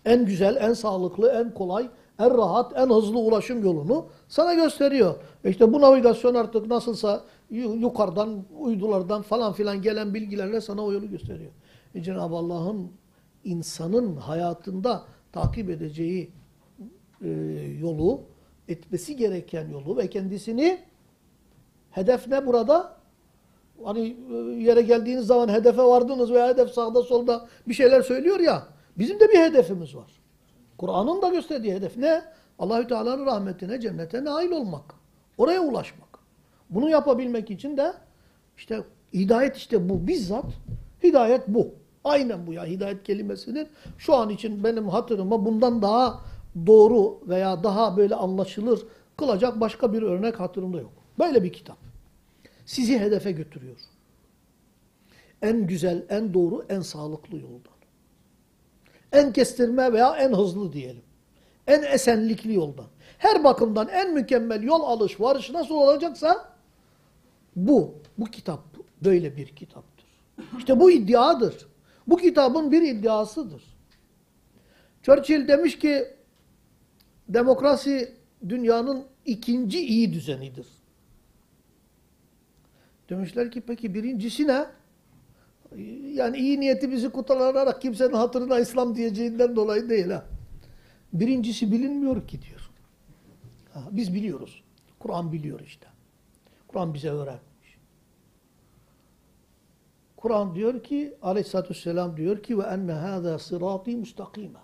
[0.04, 1.88] En güzel, en sağlıklı, en kolay,
[2.18, 5.14] en rahat, en hızlı ulaşım yolunu sana gösteriyor.
[5.44, 11.50] İşte bu navigasyon artık nasılsa yukarıdan, uydulardan falan filan gelen bilgilerle sana o yolu gösteriyor.
[11.94, 12.92] E Cenab-ı Allah'ın
[13.44, 16.30] insanın hayatında takip edeceği
[17.22, 17.28] e,
[17.80, 18.20] yolu,
[18.68, 20.78] etmesi gereken yolu ve kendisini
[21.90, 22.96] hedef ne burada?
[23.84, 28.66] Hani e, yere geldiğiniz zaman hedefe vardınız veya hedef sağda solda bir şeyler söylüyor ya.
[28.98, 30.20] Bizim de bir hedefimiz var.
[30.78, 32.22] Kur'an'ın da gösterdiği hedef ne?
[32.58, 34.94] Allahü Teala'nın rahmetine, cennete nail olmak.
[35.38, 36.18] Oraya ulaşmak.
[36.70, 37.92] Bunu yapabilmek için de
[38.56, 38.82] işte
[39.14, 40.44] hidayet işte bu bizzat
[41.02, 41.68] hidayet bu.
[42.04, 46.20] Aynen bu ya hidayet kelimesinin şu an için benim hatırıma bundan daha
[46.66, 48.86] doğru veya daha böyle anlaşılır
[49.16, 50.92] kılacak başka bir örnek hatırımda yok.
[51.18, 51.78] Böyle bir kitap.
[52.66, 53.76] Sizi hedefe götürüyor.
[55.42, 57.76] En güzel, en doğru, en sağlıklı yoldan.
[59.12, 61.02] En kestirme veya en hızlı diyelim.
[61.66, 62.86] En esenlikli yoldan.
[63.18, 66.48] Her bakımdan en mükemmel yol alış, varış nasıl olacaksa
[67.56, 68.60] bu, bu kitap
[69.04, 70.06] böyle bir kitaptır.
[70.58, 71.66] İşte bu iddiadır.
[72.06, 73.62] Bu kitabın bir iddiasıdır.
[75.02, 76.16] Churchill demiş ki
[77.28, 78.14] demokrasi
[78.48, 80.66] dünyanın ikinci iyi düzenidir.
[83.10, 84.66] Demişler ki peki birincisi ne?
[86.12, 90.26] Yani iyi niyetimizi kullanarak kimsenin hatırına İslam diyeceğinden dolayı değil ha.
[91.12, 92.70] Birincisi bilinmiyor ki diyor.
[93.72, 94.62] Ha, biz biliyoruz.
[94.98, 95.86] Kur'an biliyor işte.
[96.68, 97.78] Kur'an bize öğretmiş.
[100.16, 104.60] Kur'an diyor ki aleyhissalatü vesselam diyor ki ve enne hâzâ sırâtî mustakîmâ.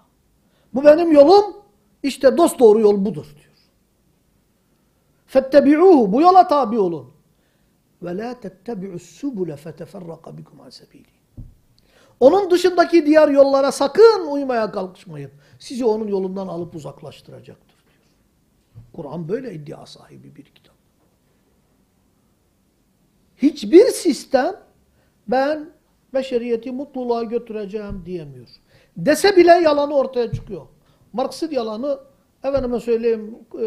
[0.75, 1.62] Bu benim yolum
[2.03, 3.53] işte dost doğru yol budur diyor.
[5.27, 7.11] Fettebi'ûhu bu yola tabi olun.
[8.03, 11.23] Ve la tettebi'us subule feteferraka bikum an sebîlî.
[12.21, 15.31] Onun dışındaki diğer yollara sakın uymaya kalkışmayın.
[15.59, 18.07] Sizi onun yolundan alıp uzaklaştıracaktır diyor.
[18.93, 20.75] Kur'an böyle iddia sahibi bir kitap.
[23.37, 24.57] Hiçbir sistem
[25.29, 25.71] ben
[26.15, 28.49] beşeriyeti mutluluğa götüreceğim diyemiyor.
[28.97, 30.67] Dese bile yalanı ortaya çıkıyor.
[31.13, 31.99] Marks'ın yalanı
[32.45, 33.65] efendime söyleyeyim e,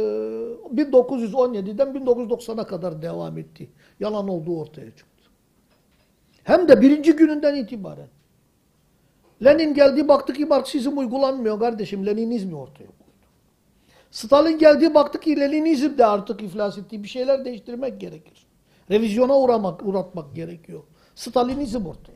[0.75, 3.69] 1917'den 1990'a kadar devam etti.
[3.99, 5.23] Yalan olduğu ortaya çıktı.
[6.43, 8.07] Hem de birinci gününden itibaren.
[9.43, 12.05] Lenin geldi baktı ki Marksizm uygulanmıyor kardeşim.
[12.05, 13.05] Leninizmi ortaya koydu.
[14.11, 17.03] Stalin geldi baktı ki Leninizm de artık iflas etti.
[17.03, 18.45] Bir şeyler değiştirmek gerekir.
[18.91, 20.83] Revizyona uğramak, uğratmak gerekiyor.
[21.15, 22.14] Stalinizm ortaya.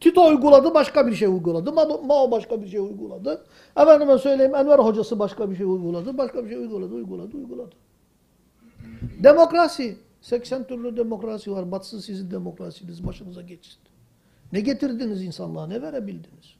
[0.00, 1.72] Tito uyguladı, başka bir şey uyguladı.
[1.72, 3.44] Mao başka bir şey uyguladı.
[3.76, 6.18] Efendime söyleyeyim Enver hocası başka bir şey uyguladı.
[6.18, 7.74] Başka bir şey uyguladı, uyguladı, uyguladı.
[9.22, 9.96] Demokrasi.
[10.20, 11.72] 80 türlü demokrasi var.
[11.72, 13.78] Batsın sizin demokrasiniz başınıza geçsin.
[14.52, 15.66] Ne getirdiniz insanlığa?
[15.66, 16.56] Ne verebildiniz?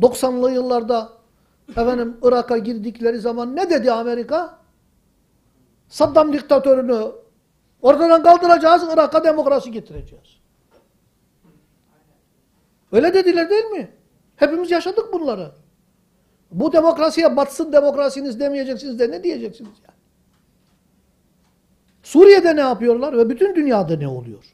[0.00, 1.12] 90'lı yıllarda
[1.70, 4.58] efendim Irak'a girdikleri zaman ne dedi Amerika?
[5.88, 7.12] Saddam diktatörünü
[7.82, 10.35] ortadan kaldıracağız, Irak'a demokrasi getireceğiz.
[12.96, 13.90] Öyle dediler değil mi?
[14.36, 15.52] Hepimiz yaşadık bunları.
[16.50, 19.98] Bu demokrasiye batsın demokrasiniz demeyeceksiniz de ne diyeceksiniz yani?
[22.02, 24.44] Suriye'de ne yapıyorlar ve bütün dünyada ne oluyor?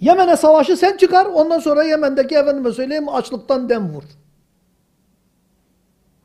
[0.00, 4.04] Yemen'e savaşı sen çıkar, ondan sonra Yemen'deki efendime söyleyeyim açlıktan dem vur.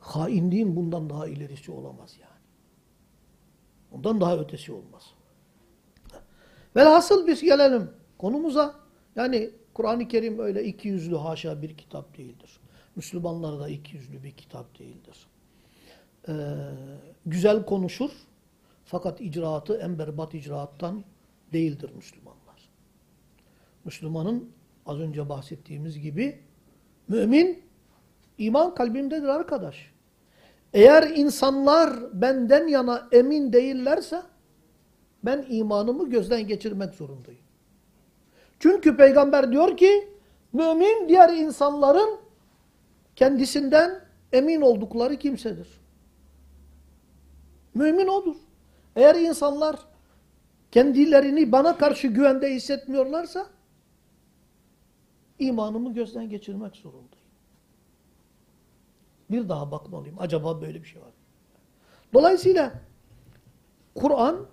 [0.00, 2.42] Hainliğin bundan daha ilerisi olamaz yani.
[3.92, 5.02] Bundan daha ötesi olmaz.
[6.76, 8.77] Velhasıl biz gelelim konumuza.
[9.18, 12.60] Yani Kur'an-ı Kerim öyle iki yüzlü haşa bir kitap değildir.
[12.96, 15.26] Müslümanlar da iki yüzlü bir kitap değildir.
[16.28, 16.32] Ee,
[17.26, 18.10] güzel konuşur
[18.84, 21.04] fakat icraatı en berbat icraattan
[21.52, 22.68] değildir Müslümanlar.
[23.84, 24.50] Müslümanın
[24.86, 26.40] az önce bahsettiğimiz gibi
[27.08, 27.62] mümin
[28.38, 29.92] iman kalbimdedir arkadaş.
[30.72, 34.22] Eğer insanlar benden yana emin değillerse
[35.22, 37.47] ben imanımı gözden geçirmek zorundayım.
[38.58, 40.08] Çünkü peygamber diyor ki
[40.52, 42.20] mümin diğer insanların
[43.16, 44.00] kendisinden
[44.32, 45.68] emin oldukları kimsedir.
[47.74, 48.36] Mümin odur.
[48.96, 49.76] Eğer insanlar
[50.72, 53.46] kendilerini bana karşı güvende hissetmiyorlarsa
[55.38, 57.28] imanımı gözden geçirmek zorundayım.
[59.30, 60.16] Bir daha bakmalıyım.
[60.18, 61.12] Acaba böyle bir şey var mı?
[62.14, 62.72] Dolayısıyla
[63.94, 64.46] Kur'an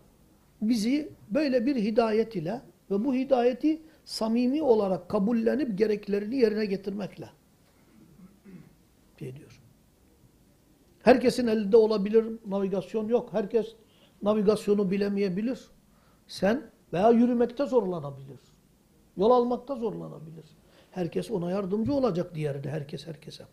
[0.62, 7.30] bizi böyle bir hidayet ile ve bu hidayeti samimi olarak kabullenip gereklerini yerine getirmekle
[9.22, 9.62] ediyor.
[11.03, 13.34] Herkesin elinde olabilir navigasyon yok.
[13.34, 13.76] Herkes
[14.22, 15.68] navigasyonu bilemeyebilir.
[16.28, 18.39] Sen veya yürümekte zorlanabilir.
[19.18, 20.45] Yol almakta zorlanabilir.
[20.91, 23.45] Herkes ona yardımcı olacak diğeri de herkes herkese.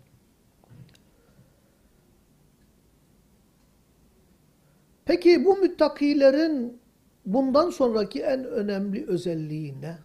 [5.04, 6.80] Peki bu müttakilerin
[7.26, 9.98] bundan sonraki en önemli özelliği ne?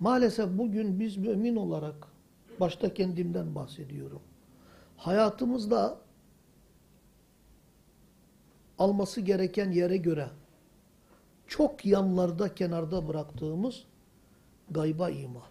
[0.00, 2.08] Maalesef bugün biz mümin olarak,
[2.60, 4.22] başta kendimden bahsediyorum,
[4.96, 5.98] hayatımızda
[8.78, 10.28] alması gereken yere göre
[11.46, 13.84] çok yanlarda, kenarda bıraktığımız
[14.70, 15.42] gayba iman.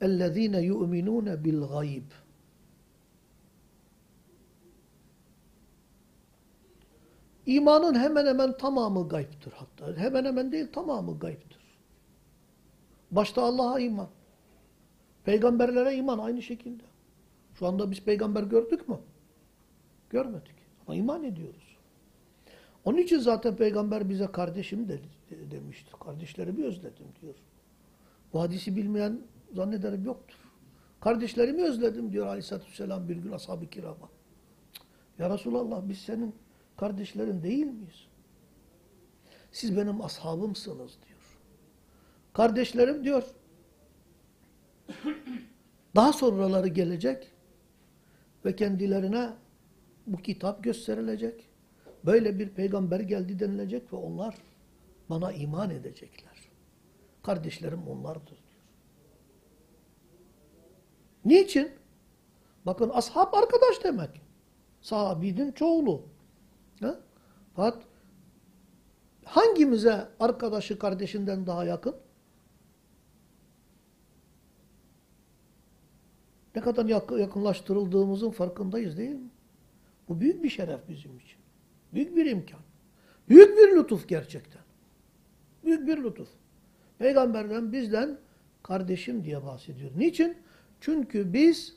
[0.00, 2.02] اَلَّذ۪ينَ يُؤْمِنُونَ بِالْغَيْبِ
[7.46, 9.96] İmanın hemen hemen tamamı gayiptir hatta.
[9.96, 11.49] Hemen hemen değil tamamı gayiptir.
[13.11, 14.09] Başta Allah'a iman.
[15.23, 16.83] Peygamberlere iman aynı şekilde.
[17.53, 18.99] Şu anda biz peygamber gördük mü?
[20.09, 20.55] Görmedik.
[20.87, 21.77] Ama iman ediyoruz.
[22.85, 24.99] Onun için zaten peygamber bize kardeşim de,
[25.29, 25.93] de demiştir.
[25.99, 27.35] Kardeşlerimi özledim diyor.
[28.33, 29.21] Bu hadisi bilmeyen
[29.53, 30.37] zannederim yoktur.
[30.99, 34.09] Kardeşlerimi özledim diyor aleyhissalatü vesselam bir gün ashab-ı kirama.
[35.19, 36.35] Ya Resulallah biz senin
[36.77, 38.07] kardeşlerin değil miyiz?
[39.51, 41.10] Siz benim ashabımsınız diyor.
[42.33, 43.23] Kardeşlerim diyor.
[45.95, 47.31] Daha sonraları gelecek
[48.45, 49.29] ve kendilerine
[50.07, 51.49] bu kitap gösterilecek.
[52.05, 54.35] Böyle bir peygamber geldi denilecek ve onlar
[55.09, 56.37] bana iman edecekler.
[57.23, 58.61] Kardeşlerim onlardır diyor.
[61.25, 61.71] Niçin?
[62.65, 64.21] Bakın ashab arkadaş demek.
[64.81, 66.05] Sahabinin çoğulu.
[66.81, 66.99] Ha?
[67.55, 67.83] Fakat
[69.25, 71.95] hangimize arkadaşı kardeşinden daha yakın?
[76.55, 79.29] Ne kadar yak- yakınlaştırıldığımızın farkındayız değil mi?
[80.09, 81.39] Bu büyük bir şeref bizim için.
[81.93, 82.59] Büyük bir imkan.
[83.29, 84.61] Büyük bir lütuf gerçekten.
[85.65, 86.27] Büyük bir lütuf.
[86.99, 88.17] Peygamberden bizden
[88.63, 89.91] kardeşim diye bahsediyor.
[89.97, 90.37] Niçin?
[90.81, 91.75] Çünkü biz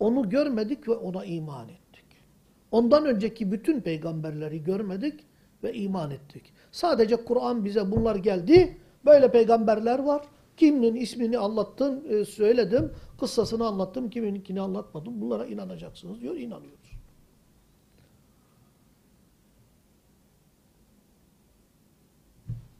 [0.00, 2.04] onu görmedik ve ona iman ettik.
[2.70, 5.20] Ondan önceki bütün peygamberleri görmedik
[5.62, 6.52] ve iman ettik.
[6.72, 8.78] Sadece Kur'an bize bunlar geldi.
[9.04, 10.22] Böyle peygamberler var.
[10.57, 12.91] Kiminin ismini anlattım, e, söyledim.
[13.19, 15.21] Kıssasını anlattım, kimininkini anlatmadım.
[15.21, 16.93] Bunlara inanacaksınız diyor, inanıyoruz.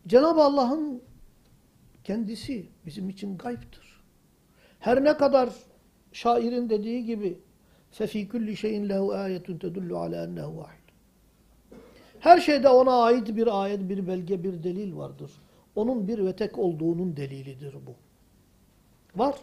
[0.07, 1.01] Cenab-ı Allah'ın
[2.03, 4.03] kendisi bizim için gayiptir.
[4.79, 5.49] Her ne kadar
[6.13, 7.39] şairin dediği gibi
[7.97, 10.85] فَفِي كُلِّ شَيْءٍ لَهُ آيَةٌ تَدُلُّ عَلَى أَنَّهُ وَاحِدٌ
[12.19, 15.31] Her şeyde ona ait bir ayet, bir belge, bir delil vardır.
[15.74, 17.94] Onun bir ve tek olduğunun delilidir bu.
[19.20, 19.34] Var.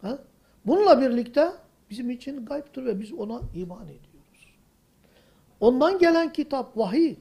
[0.00, 0.18] Ha?
[0.66, 1.52] Bununla birlikte
[1.90, 4.54] bizim için gayiptir ve biz ona iman ediyoruz.
[5.60, 7.16] Ondan gelen kitap, vahiy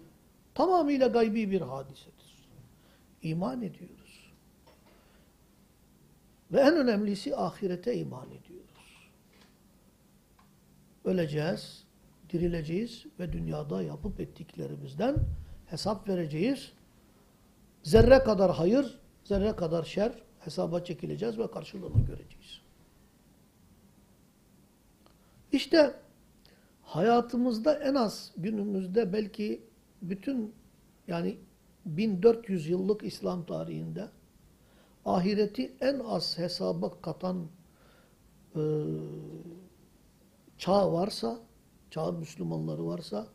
[0.53, 2.47] tamamıyla gaybi bir hadisedir.
[3.21, 4.31] İman ediyoruz.
[6.51, 9.09] Ve en önemlisi ahirete iman ediyoruz.
[11.05, 11.83] Öleceğiz,
[12.29, 15.15] dirileceğiz ve dünyada yapıp ettiklerimizden
[15.65, 16.71] hesap vereceğiz.
[17.83, 22.61] Zerre kadar hayır, zerre kadar şer hesaba çekileceğiz ve karşılığını göreceğiz.
[25.51, 25.95] İşte
[26.81, 29.63] hayatımızda en az günümüzde belki
[30.01, 30.53] bütün
[31.07, 31.37] yani
[31.85, 34.07] 1400 yıllık İslam tarihinde
[35.05, 37.47] ahireti en az hesaba katan
[38.55, 38.61] e,
[40.57, 41.39] çağ varsa,
[41.91, 43.27] çağın Müslümanları varsa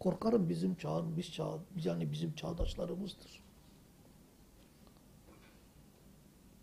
[0.00, 3.43] korkarım bizim çağın, biz çağ, yani bizim çağdaşlarımızdır.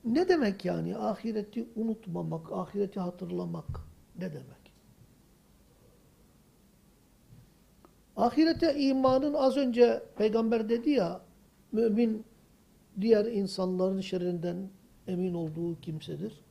[0.05, 3.67] Ne demek yani ahireti unutmamak, ahireti hatırlamak
[4.19, 4.61] ne demek?
[8.15, 11.21] Ahirete imanın az önce peygamber dedi ya,
[11.71, 12.25] mümin
[13.01, 14.69] diğer insanların şerrinden
[15.07, 16.41] emin olduğu kimsedir.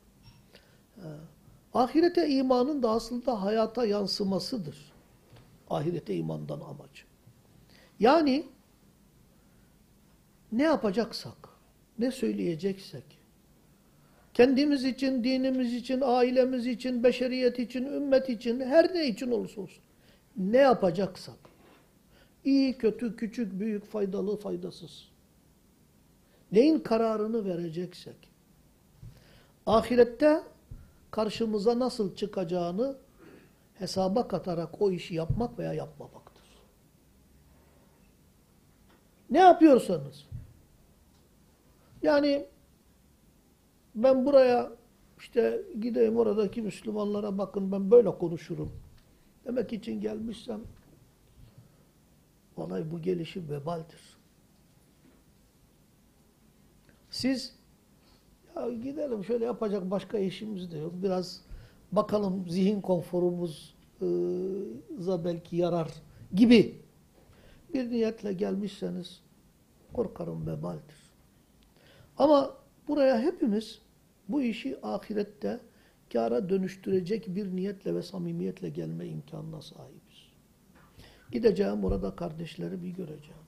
[1.75, 4.93] Ahirete imanın da aslında hayata yansımasıdır.
[5.71, 7.05] Ahirete imandan amaç.
[8.01, 8.47] Yani
[10.53, 11.49] ne yapacaksak,
[11.99, 13.20] ne söyleyeceksek,
[14.35, 19.83] kendimiz için, dinimiz için, ailemiz için, beşeriyet için, ümmet için, her ne için olursa olsun,
[20.37, 21.39] ne yapacaksak,
[22.45, 25.09] iyi, kötü, küçük, büyük, faydalı, faydasız,
[26.53, 28.31] neyin kararını vereceksek,
[29.67, 30.43] ahirette
[31.11, 32.97] karşımıza nasıl çıkacağını
[33.75, 36.45] hesaba katarak o işi yapmak veya yapmamaktır.
[39.31, 40.27] Ne yapıyorsanız,
[42.03, 42.47] yani
[43.95, 44.73] ben buraya
[45.19, 48.73] işte gideyim oradaki Müslümanlara bakın ben böyle konuşurum
[49.45, 50.61] demek için gelmişsem
[52.57, 54.17] vallahi bu gelişi vebaldir.
[57.11, 57.55] Siz
[58.57, 60.93] ya gidelim şöyle yapacak başka işimiz de yok.
[61.03, 61.41] Biraz
[61.93, 63.75] bakalım zihin konforumuza
[65.25, 65.91] belki yarar
[66.35, 66.81] gibi
[67.75, 69.21] bir niyetle gelmişseniz
[69.93, 71.11] korkarım vebaldir.
[72.19, 72.60] Ama
[72.91, 73.79] buraya hepimiz
[74.29, 75.61] bu işi ahirette
[76.13, 80.31] kâra dönüştürecek bir niyetle ve samimiyetle gelme imkanına sahibiz.
[81.33, 83.43] Gideceğim orada kardeşleri bir göreceğim.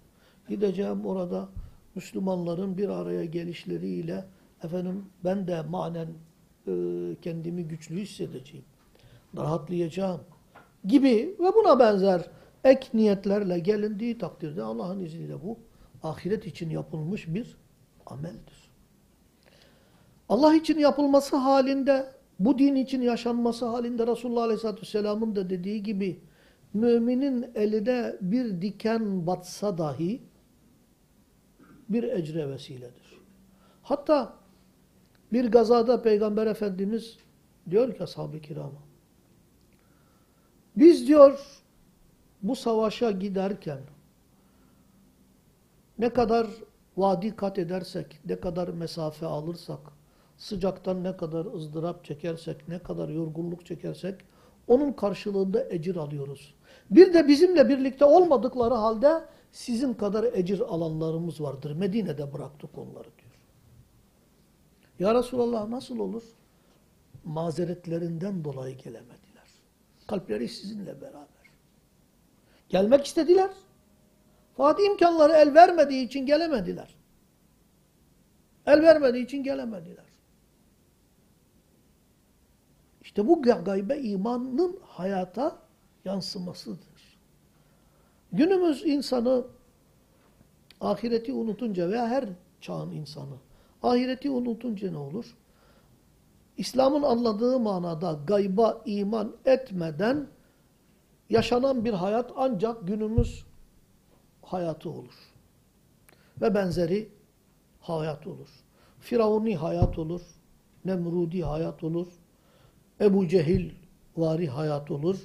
[0.49, 1.49] Gideceğim orada
[1.95, 4.25] Müslümanların bir araya gelişleriyle
[4.65, 6.09] efendim ben de manen
[6.67, 6.73] e,
[7.23, 8.65] kendimi güçlü hissedeceğim.
[9.37, 10.21] Rahatlayacağım
[10.85, 12.31] gibi ve buna benzer
[12.65, 15.59] ek niyetlerle gelindiği takdirde Allah'ın izniyle bu
[16.03, 17.57] ahiret için yapılmış bir
[18.07, 18.62] ameldir.
[20.29, 26.21] Allah için yapılması halinde, bu din için yaşanması halinde Resulullah Aleyhisselatü Vesselam'ın da dediği gibi
[26.75, 30.23] müminin eline bir diken batsa dahi
[31.89, 33.19] bir ecre vesiledir.
[33.83, 34.33] Hatta
[35.33, 37.19] bir gazada Peygamber Efendimiz
[37.71, 38.83] diyor ki ashab-ı kirama
[40.77, 41.41] biz diyor
[42.43, 43.81] bu savaşa giderken
[45.99, 46.47] ne kadar
[46.97, 49.81] vadi kat edersek, ne kadar mesafe alırsak,
[50.43, 54.21] sıcaktan ne kadar ızdırap çekersek, ne kadar yorgunluk çekersek
[54.67, 56.55] Onun karşılığında ecir alıyoruz.
[56.91, 61.73] Bir de bizimle birlikte olmadıkları halde sizin kadar ecir alanlarımız vardır.
[61.73, 63.33] Medine'de bıraktık onları diyor.
[64.99, 66.23] Ya Resulallah nasıl olur?
[67.25, 69.49] Mazeretlerinden dolayı gelemediler.
[70.07, 71.51] Kalpleri sizinle beraber.
[72.69, 73.51] Gelmek istediler.
[74.57, 76.95] Fakat imkanları el vermediği için gelemediler.
[78.67, 80.12] El vermediği için gelemediler.
[83.13, 85.59] İşte bu gaybe imanın hayata
[86.05, 87.19] yansımasıdır.
[88.33, 89.45] Günümüz insanı
[90.81, 92.25] ahireti unutunca veya her
[92.61, 93.35] çağın insanı
[93.83, 95.37] ahireti unutunca ne olur?
[96.57, 100.27] İslam'ın anladığı manada gayba iman etmeden
[101.31, 103.45] yaşanan bir hayat ancak günümüz
[104.43, 105.15] hayatı olur.
[106.41, 107.09] Ve benzeri
[107.81, 108.49] hayat olur.
[109.01, 110.23] Firavuni hayat olur.
[110.85, 112.22] Nemrudi hayat olur.
[113.03, 113.71] Ebu Cehil
[114.17, 115.19] vari hayat olur.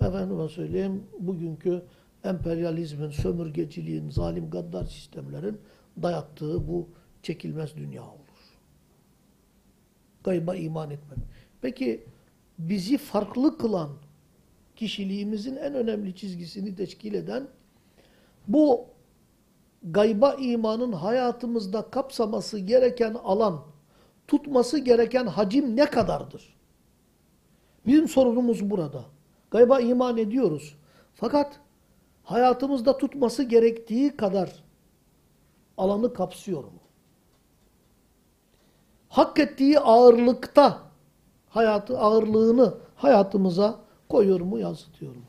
[0.00, 1.82] Efendime söyleyeyim bugünkü
[2.24, 5.58] emperyalizmin, sömürgeciliğin, zalim gaddar sistemlerin
[6.02, 6.88] dayattığı bu
[7.22, 8.22] çekilmez dünya olur.
[10.24, 11.18] Gayba iman etmek.
[11.60, 12.04] Peki
[12.58, 13.90] bizi farklı kılan
[14.76, 17.48] kişiliğimizin en önemli çizgisini teşkil eden
[18.48, 18.86] bu
[19.82, 23.64] gayba imanın hayatımızda kapsaması gereken alan,
[24.28, 26.61] tutması gereken hacim ne kadardır?
[27.86, 29.04] Bizim sorunumuz burada.
[29.50, 30.76] Gayba iman ediyoruz.
[31.14, 31.60] Fakat
[32.24, 34.64] hayatımızda tutması gerektiği kadar
[35.76, 36.80] alanı kapsıyor mu?
[39.08, 40.82] Hak ettiği ağırlıkta
[41.48, 45.22] hayatı ağırlığını hayatımıza koyuyor mu, yansıtıyor mu?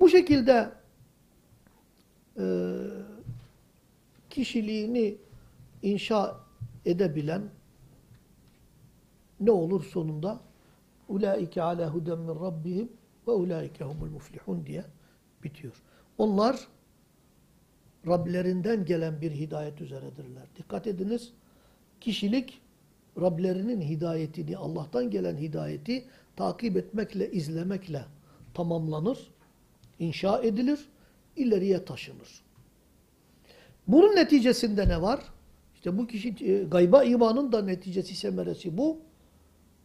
[0.00, 0.70] Bu şekilde
[2.38, 2.44] e,
[4.30, 5.16] kişiliğini
[5.82, 6.36] inşa
[6.84, 7.42] edebilen
[9.40, 10.40] ne olur sonunda?
[11.08, 12.92] Ulaike ala huden min rabbihim
[13.28, 14.84] ve ulaike humul muflihun diye
[15.44, 15.82] bitiyor.
[16.18, 16.68] Onlar
[18.06, 20.42] Rablerinden gelen bir hidayet üzeredirler.
[20.56, 21.32] Dikkat ediniz.
[22.00, 22.60] Kişilik
[23.20, 26.04] Rablerinin hidayetini, Allah'tan gelen hidayeti
[26.36, 28.04] takip etmekle, izlemekle
[28.54, 29.30] tamamlanır,
[29.98, 30.88] inşa edilir,
[31.36, 32.42] ileriye taşınır.
[33.88, 35.20] Bunun neticesinde ne var?
[35.74, 38.98] İşte bu kişi e, gayba imanın da neticesi semeresi bu.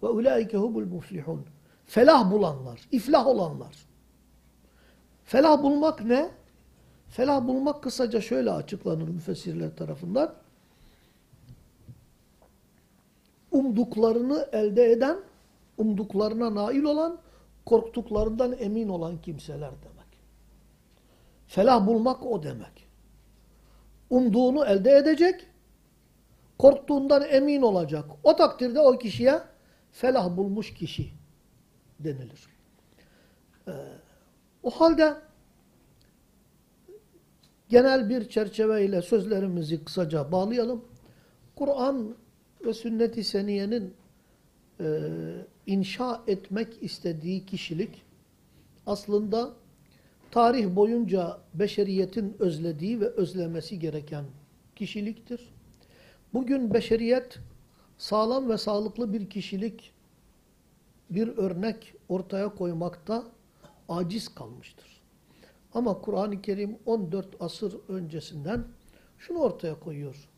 [0.04, 1.45] Ve ulaike humul muflihun.
[1.86, 3.76] Felah bulanlar, iflah olanlar.
[5.24, 6.32] Felah bulmak ne?
[7.10, 10.34] Felah bulmak kısaca şöyle açıklanır müfessirler tarafından.
[13.52, 15.18] Umduklarını elde eden,
[15.78, 17.20] umduklarına nail olan,
[17.66, 20.02] korktuklarından emin olan kimseler demek.
[21.47, 22.88] Felah bulmak o demek.
[24.10, 25.47] Umduğunu elde edecek,
[26.60, 28.06] korktuğundan emin olacak.
[28.24, 29.51] O takdirde o kişiye
[29.92, 31.12] felah bulmuş kişi
[32.00, 32.48] denilir.
[33.68, 33.72] Ee,
[34.64, 35.18] o halde
[37.70, 40.86] genel bir çerçeveyle sözlerimizi kısaca bağlayalım.
[41.56, 42.16] Kur'an
[42.66, 43.94] ve sünnet-i seniyenin
[44.80, 45.10] e,
[45.68, 48.02] inşa etmek istediği kişilik
[48.86, 49.54] aslında
[50.32, 54.26] tarih boyunca beşeriyetin özlediği ve özlemesi gereken
[54.76, 55.54] kişiliktir.
[56.34, 57.39] Bugün beşeriyet
[58.02, 59.93] sağlam ve sağlıklı bir kişilik,
[61.10, 63.23] bir örnek ortaya koymakta
[63.90, 65.02] aciz kalmıştır.
[65.73, 68.64] Ama Kur'an-ı Kerim 14 asır öncesinden
[69.18, 70.30] şunu ortaya koyuyor.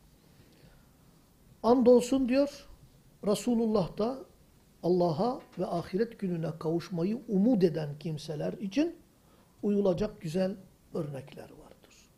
[1.64, 2.68] Andolsun diyor,
[3.28, 4.18] Resulullah da
[4.84, 8.96] Allah'a ve ahiret gününe kavuşmayı umut eden kimseler için
[9.64, 10.56] uyulacak güzel
[10.94, 12.10] örnekler vardır.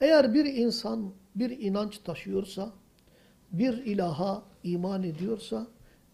[0.00, 2.72] Eğer bir insan bir inanç taşıyorsa,
[3.58, 5.66] bir ilaha iman ediyorsa,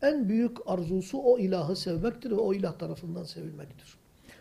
[0.02, 3.96] en büyük arzusu o ilahı sevmektir ve o ilah tarafından sevilmektir.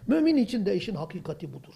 [0.08, 1.74] Mümin için de işin hakikati budur.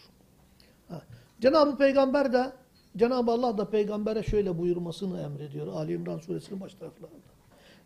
[1.42, 2.52] Cenab-ı Peygamber de,
[2.98, 7.18] Cenab-ı Allah da peygambere şöyle buyurmasını emrediyor Ali İmran suresinin baş taraflarında.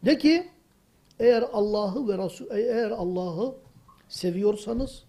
[0.06, 0.50] De ki,
[1.20, 3.56] eğer Allah'ı ve Resul, eğer Allah'ı
[4.10, 5.04] seviyorsanız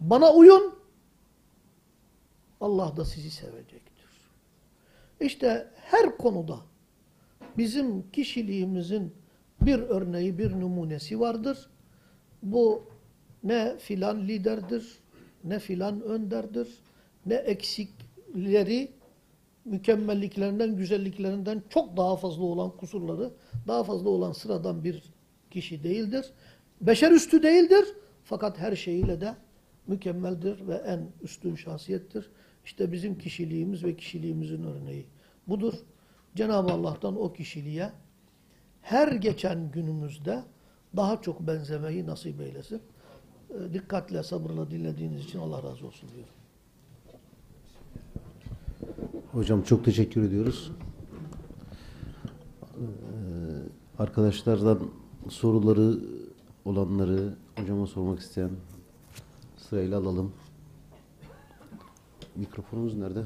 [0.00, 0.74] bana uyun.
[2.60, 4.08] Allah da sizi sevecektir.
[5.20, 6.58] İşte her konuda
[7.58, 9.12] bizim kişiliğimizin
[9.60, 11.70] bir örneği, bir numunesi vardır.
[12.42, 12.84] Bu
[13.44, 14.98] ne filan liderdir,
[15.44, 16.68] ne filan önderdir,
[17.26, 18.92] ne eksikleri
[19.64, 23.30] mükemmelliklerinden, güzelliklerinden çok daha fazla olan kusurları,
[23.68, 25.02] daha fazla olan sıradan bir
[25.50, 26.32] kişi değildir.
[26.80, 27.84] Beşer üstü değildir.
[28.24, 29.34] Fakat her şeyiyle de
[29.86, 32.30] mükemmeldir ve en üstün şahsiyettir.
[32.64, 35.06] İşte bizim kişiliğimiz ve kişiliğimizin örneği
[35.48, 35.74] budur.
[36.34, 37.92] Cenab-ı Allah'tan o kişiliğe
[38.82, 40.44] her geçen günümüzde
[40.96, 42.82] daha çok benzemeyi nasip eylesin.
[43.50, 46.34] E, dikkatle, sabırla dinlediğiniz için Allah razı olsun diyorum.
[49.32, 50.72] Hocam çok teşekkür ediyoruz.
[52.62, 52.84] Ee,
[53.98, 54.78] Arkadaşlardan
[55.28, 55.98] soruları
[56.64, 58.50] olanları hocama sormak isteyen
[59.56, 60.32] sırayla alalım.
[62.36, 63.24] Mikrofonumuz nerede?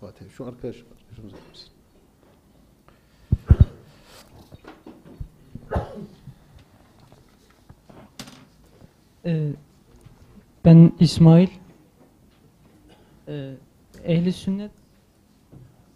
[0.00, 0.30] Fatih.
[0.30, 0.76] Şu arkadaş,
[10.68, 11.48] ben İsmail.
[13.28, 13.54] Ee,
[14.04, 14.70] ehli sünnet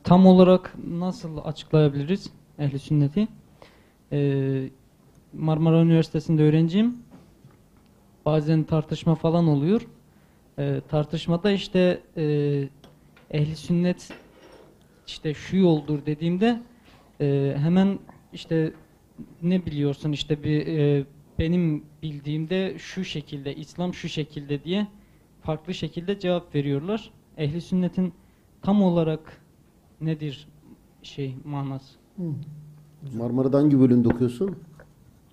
[0.04, 3.28] tam olarak nasıl açıklayabiliriz ehli sünneti?
[4.12, 4.68] Ee,
[5.32, 6.96] Marmara Üniversitesi'nde öğrenciyim.
[8.24, 9.86] Bazen tartışma falan oluyor.
[10.58, 12.24] Ee, tartışmada işte e,
[13.30, 14.12] ehli sünnet
[15.06, 16.62] işte şu yoldur dediğimde
[17.20, 17.98] e, hemen
[18.32, 18.72] işte
[19.42, 21.04] ne biliyorsun işte bir e,
[21.38, 24.86] benim bildiğimde şu şekilde İslam şu şekilde diye
[25.40, 27.10] farklı şekilde cevap veriyorlar.
[27.36, 28.12] Ehli sünnetin
[28.62, 29.40] tam olarak
[30.00, 30.48] nedir
[31.02, 31.98] şey manası?
[32.16, 32.22] Hı.
[33.16, 34.56] Marmara'da hangi bölümde okuyorsun?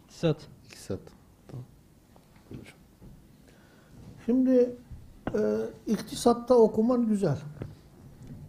[0.04, 0.48] İktisat.
[0.66, 1.00] İktisat.
[1.48, 1.66] Tamam.
[2.50, 2.76] Buyur.
[4.26, 4.76] Şimdi
[5.36, 5.40] e,
[5.88, 7.38] iktisatta okuman güzel.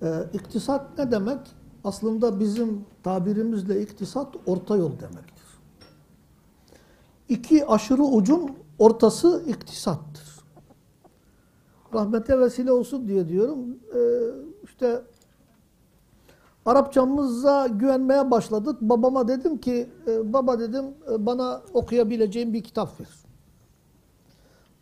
[0.03, 1.39] E, iktisat ne demek?
[1.85, 5.47] Aslında bizim tabirimizle iktisat orta yol demektir.
[7.29, 10.41] İki aşırı ucun ortası iktisattır.
[11.95, 13.79] Rahmete vesile olsun diye diyorum.
[13.95, 14.01] E,
[14.65, 15.03] işte
[16.67, 18.77] Arapçamıza güvenmeye başladık.
[18.81, 23.09] Babama dedim ki, e, baba dedim e, bana okuyabileceğim bir kitap ver.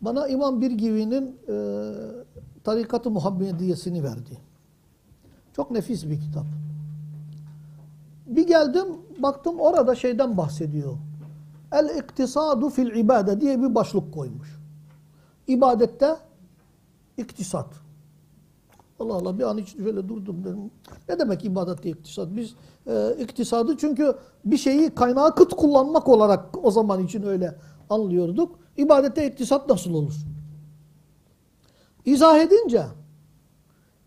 [0.01, 1.55] Bana İmam Birgivi'nin e,
[2.63, 4.48] Tarikat-ı Muhammediyesini verdi.
[5.59, 6.45] Çok nefis bir kitap.
[8.27, 8.87] Bir geldim,
[9.17, 10.93] baktım orada şeyden bahsediyor.
[11.71, 14.59] El-iktisadu fil ibade diye bir başlık koymuş.
[15.47, 16.15] İbadette
[17.17, 17.67] iktisat.
[18.99, 20.71] Allah Allah bir an için şöyle durdum dedim.
[21.09, 22.27] Ne demek ibadette iktisat?
[22.35, 22.55] Biz
[22.87, 24.15] e, iktisadı çünkü
[24.45, 27.55] bir şeyi kaynağı kıt kullanmak olarak o zaman için öyle
[27.89, 28.59] anlıyorduk.
[28.77, 30.15] İbadette iktisat nasıl olur?
[32.05, 32.85] İzah edince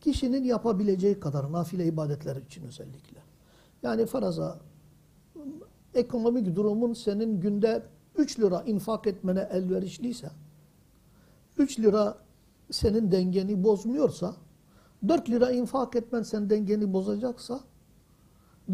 [0.03, 3.19] kişinin yapabileceği kadar nafile ibadetler için özellikle.
[3.83, 4.59] Yani faraza
[5.95, 7.83] ekonomik durumun senin günde
[8.17, 10.31] 3 lira infak etmene elverişliyse
[11.59, 12.19] 3 lira
[12.71, 14.37] senin dengeni bozmuyorsa
[15.09, 17.61] 4 lira infak etmen sen dengeni bozacaksa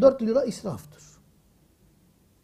[0.01, 1.03] 4 lira israftır.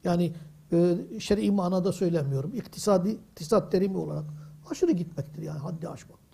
[0.04, 0.34] Yani
[0.72, 2.54] e, şer'i manada söylemiyorum.
[2.54, 4.26] İktisadi, iktisat terimi olarak
[4.72, 6.25] aşırı gitmektir yani haddi aşmaktır.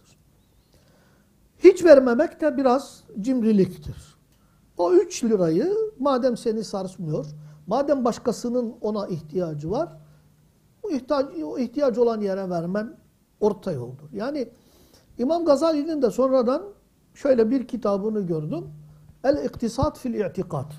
[1.63, 3.95] Hiç vermemek de biraz cimriliktir.
[4.77, 7.25] O 3 lirayı madem seni sarsmıyor,
[7.67, 9.89] madem başkasının ona ihtiyacı var,
[11.43, 12.97] o ihtiyaç olan yere vermen
[13.39, 14.09] orta yoldur.
[14.13, 14.49] Yani
[15.17, 16.63] İmam Gazali'nin de sonradan
[17.13, 18.63] şöyle bir kitabını gördüm.
[19.23, 20.73] El-İktisat fil i'tikat.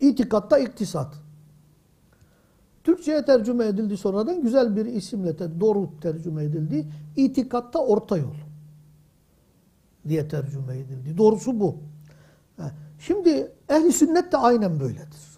[0.00, 1.14] İtikatta iktisat.
[2.84, 4.42] Türkçe'ye tercüme edildi sonradan.
[4.42, 6.86] Güzel bir isimle de doğru tercüme edildi.
[7.16, 8.51] İtikatta orta yol
[10.08, 11.18] diye tercüme edildi.
[11.18, 11.76] Doğrusu bu.
[12.98, 15.32] Şimdi ehli sünnet de aynen böyledir.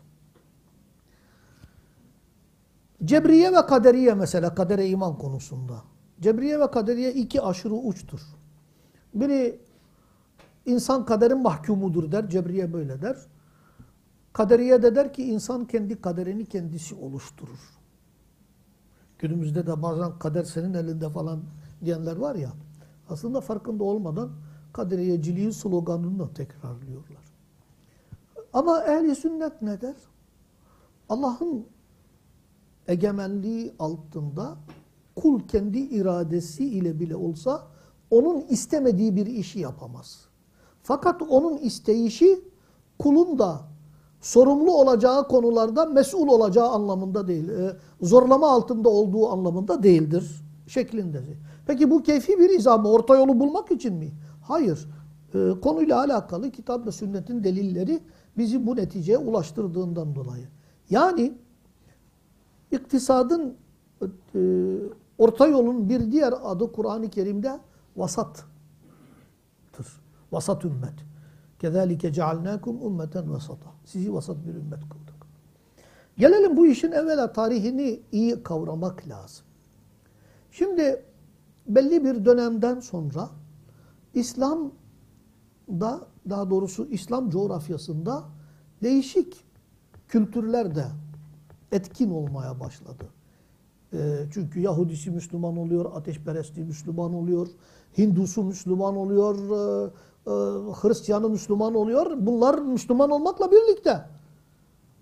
[3.04, 5.82] Cebriye ve kaderiye mesela kadere iman konusunda.
[6.20, 8.20] Cebriye ve kaderiye iki aşırı uçtur.
[9.14, 9.60] Biri
[10.66, 12.28] insan kaderin mahkumudur der.
[12.28, 13.16] Cebriye böyle der.
[14.32, 17.60] Kaderiye de der ki insan kendi kaderini kendisi oluşturur.
[19.18, 21.42] Günümüzde de bazen kader senin elinde falan
[21.84, 22.52] diyenler var ya.
[23.08, 24.30] Aslında farkında olmadan
[24.74, 27.24] kaderiyeciliğin sloganını tekrarlıyorlar.
[28.52, 29.94] Ama ehli sünnet ne der?
[31.08, 31.66] Allah'ın
[32.88, 34.56] egemenliği altında
[35.16, 37.62] kul kendi iradesi ile bile olsa
[38.10, 40.28] onun istemediği bir işi yapamaz.
[40.82, 42.40] Fakat onun isteyişi
[42.98, 43.60] kulun da
[44.20, 47.48] sorumlu olacağı konularda mesul olacağı anlamında değil.
[47.48, 51.38] E, zorlama altında olduğu anlamında değildir şeklindedir.
[51.66, 52.90] Peki bu keyfi bir izah mı?
[52.90, 54.12] Orta yolu bulmak için mi?
[54.44, 54.88] Hayır.
[55.34, 58.00] E, konuyla alakalı kitap ve sünnetin delilleri
[58.38, 60.48] bizi bu neticeye ulaştırdığından dolayı.
[60.90, 61.32] Yani
[62.72, 63.56] iktisadın
[64.34, 64.40] e,
[65.18, 67.60] orta yolun bir diğer adı Kur'an-ı Kerim'de
[67.96, 68.44] vasattır.
[70.32, 70.94] Vasat ümmet.
[71.58, 73.70] Kezalike cealnakum ummeten vasata.
[73.84, 75.14] Sizi vasat bir ümmet kıldık.
[76.18, 79.46] Gelelim bu işin evvela tarihini iyi kavramak lazım.
[80.50, 81.04] Şimdi
[81.66, 83.30] belli bir dönemden sonra
[84.14, 86.00] İslam'da
[86.30, 88.24] daha doğrusu İslam coğrafyasında
[88.82, 89.44] değişik
[90.08, 90.84] kültürler de
[91.72, 93.04] etkin olmaya başladı.
[93.92, 97.48] Ee, çünkü Yahudisi Müslüman oluyor, ateşperesti Müslüman oluyor,
[97.98, 99.90] Hindusu Müslüman oluyor, e,
[100.26, 100.32] e,
[100.72, 102.16] Hristiyanı Müslüman oluyor.
[102.20, 104.00] Bunlar Müslüman olmakla birlikte.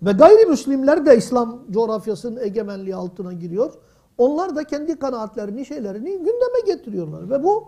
[0.01, 3.73] Ve gayrimüslimler de İslam coğrafyasının egemenliği altına giriyor.
[4.17, 7.29] Onlar da kendi kanaatlerini, şeylerini gündeme getiriyorlar.
[7.29, 7.67] Ve bu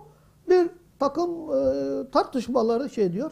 [0.49, 0.69] bir
[0.99, 3.31] takım e, tartışmaları şey diyor.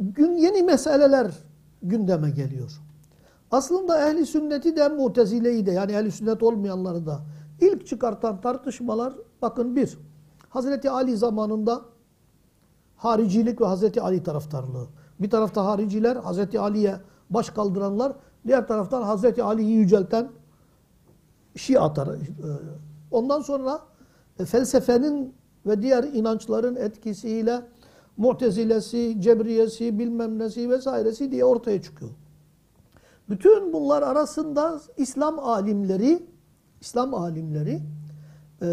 [0.00, 1.30] Gün yeni meseleler
[1.82, 2.80] gündeme geliyor.
[3.50, 7.20] Aslında ehli sünneti de mutezileyi de yani ehli sünnet olmayanları da
[7.60, 9.98] ilk çıkartan tartışmalar bakın bir
[10.48, 11.82] Hazreti Ali zamanında
[12.96, 14.86] haricilik ve Hazreti Ali taraftarlığı.
[15.20, 16.96] Bir tarafta hariciler Hazreti Ali'ye
[17.30, 18.12] baş kaldıranlar,
[18.46, 20.28] diğer taraftan Hazreti Ali'yi yücelten
[21.56, 22.20] Şia tarafı.
[23.10, 23.80] Ondan sonra
[24.38, 25.34] e, felsefenin
[25.66, 27.62] ve diğer inançların etkisiyle
[28.16, 32.10] Mu'tezilesi, Cebriyesi, bilmem nesi vesairesi diye ortaya çıkıyor.
[33.28, 36.26] Bütün bunlar arasında İslam alimleri
[36.80, 37.80] İslam alimleri
[38.62, 38.66] e,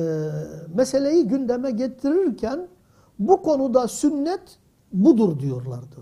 [0.76, 2.68] meseleyi gündeme getirirken
[3.20, 4.58] bu konuda sünnet
[4.94, 5.96] budur diyorlardı.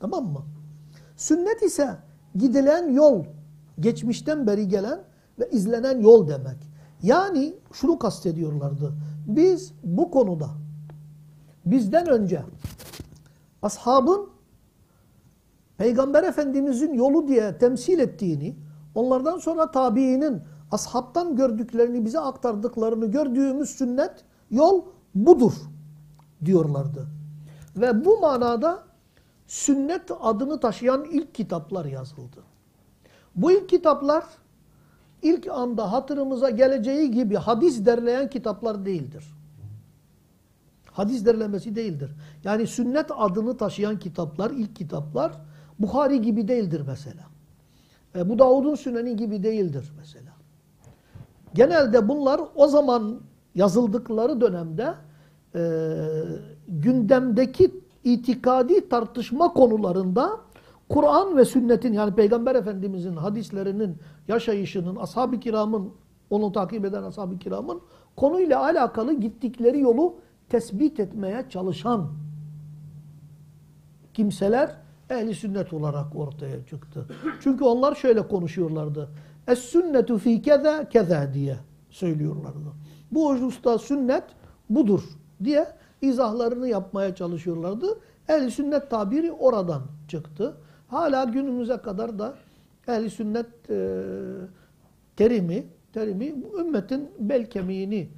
[0.00, 0.42] Tamam mı?
[1.16, 1.96] Sünnet ise
[2.34, 3.24] gidilen yol,
[3.80, 5.00] geçmişten beri gelen
[5.38, 6.56] ve izlenen yol demek.
[7.02, 8.92] Yani şunu kastediyorlardı.
[9.28, 10.48] Biz bu konuda
[11.66, 12.42] bizden önce
[13.62, 14.30] ashabın
[15.78, 18.56] Peygamber Efendimizin yolu diye temsil ettiğini,
[18.94, 24.82] onlardan sonra tabiinin ashabtan gördüklerini bize aktardıklarını gördüğümüz sünnet yol
[25.14, 25.52] budur
[26.44, 27.06] diyorlardı.
[27.76, 28.84] Ve bu manada
[29.46, 32.42] sünnet adını taşıyan ilk kitaplar yazıldı.
[33.34, 34.24] Bu ilk kitaplar
[35.22, 39.24] ilk anda hatırımıza geleceği gibi hadis derleyen kitaplar değildir.
[40.92, 42.10] Hadis derlemesi değildir.
[42.44, 45.32] Yani sünnet adını taşıyan kitaplar, ilk kitaplar
[45.78, 47.22] Bukhari gibi değildir mesela.
[48.14, 50.32] E, bu Davud'un Süneni gibi değildir mesela.
[51.54, 53.20] Genelde bunlar o zaman
[53.54, 54.94] yazıldıkları dönemde
[55.54, 55.62] e,
[56.68, 57.70] gündemdeki
[58.04, 60.30] itikadi tartışma konularında
[60.88, 63.96] Kur'an ve sünnetin yani Peygamber Efendimizin hadislerinin
[64.28, 65.92] yaşayışının, ashab-ı kiramın,
[66.30, 67.80] onu takip eden ashab-ı kiramın
[68.16, 70.14] konuyla alakalı gittikleri yolu
[70.48, 72.08] tespit etmeye çalışan
[74.14, 74.76] kimseler
[75.10, 77.06] ehli sünnet olarak ortaya çıktı.
[77.40, 79.08] Çünkü onlar şöyle konuşuyorlardı.
[79.48, 81.56] Es sünnetu fi keza keza diye
[81.90, 82.72] söylüyorlardı.
[83.12, 84.24] Bu hususta sünnet
[84.70, 85.02] budur
[85.44, 85.66] diye
[86.02, 87.86] izahlarını yapmaya çalışıyorlardı.
[88.28, 90.56] Ehli sünnet tabiri oradan çıktı.
[90.88, 92.34] Hala günümüze kadar da
[92.88, 94.04] ehli sünnet e,
[95.16, 98.08] terimi terimi ümmetin bel kemiğini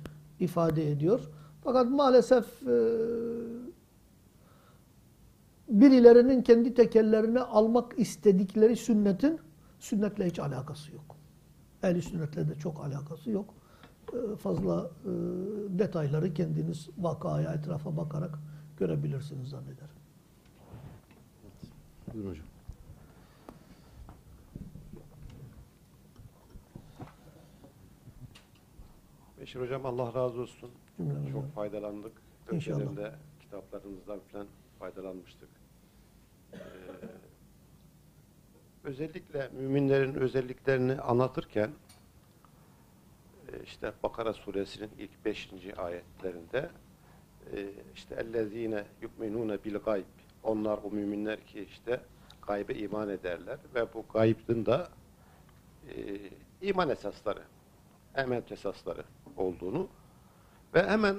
[0.41, 1.21] ifade ediyor.
[1.65, 2.77] Fakat maalesef e,
[5.69, 9.41] birilerinin kendi tekellerine almak istedikleri sünnetin
[9.79, 11.17] sünnetle hiç alakası yok.
[11.83, 13.55] Ehli sünnetle de çok alakası yok.
[14.13, 15.11] E, fazla e,
[15.79, 18.39] detayları kendiniz vakaya, etrafa bakarak
[18.79, 20.01] görebilirsiniz zannederim.
[22.15, 22.50] Buyurun hocam.
[29.41, 30.71] Beşir Hocam Allah razı olsun.
[30.97, 31.33] Cümlemizden.
[31.33, 32.13] Çok faydalandık.
[32.53, 32.81] İnşallah.
[32.81, 34.47] Önceden de kitaplarınızdan falan
[34.79, 35.49] faydalanmıştık.
[36.53, 36.59] Ee,
[38.85, 41.71] özellikle müminlerin özelliklerini anlatırken
[43.49, 45.51] e, işte Bakara suresinin ilk 5.
[45.77, 46.71] ayetlerinde
[47.53, 50.05] e, işte ellezine yu'minune bil gayb
[50.43, 52.01] onlar o müminler ki işte
[52.47, 54.89] gaybe iman ederler ve bu gaybın da
[55.89, 56.19] e,
[56.63, 57.43] iman esasları
[58.17, 59.05] emel esasları
[59.37, 59.89] olduğunu
[60.75, 61.17] ve hemen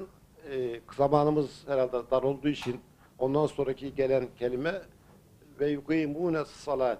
[0.51, 2.81] e, zamanımız herhalde dar olduğu için
[3.19, 4.81] ondan sonraki gelen kelime
[5.59, 6.99] ve yukimune salat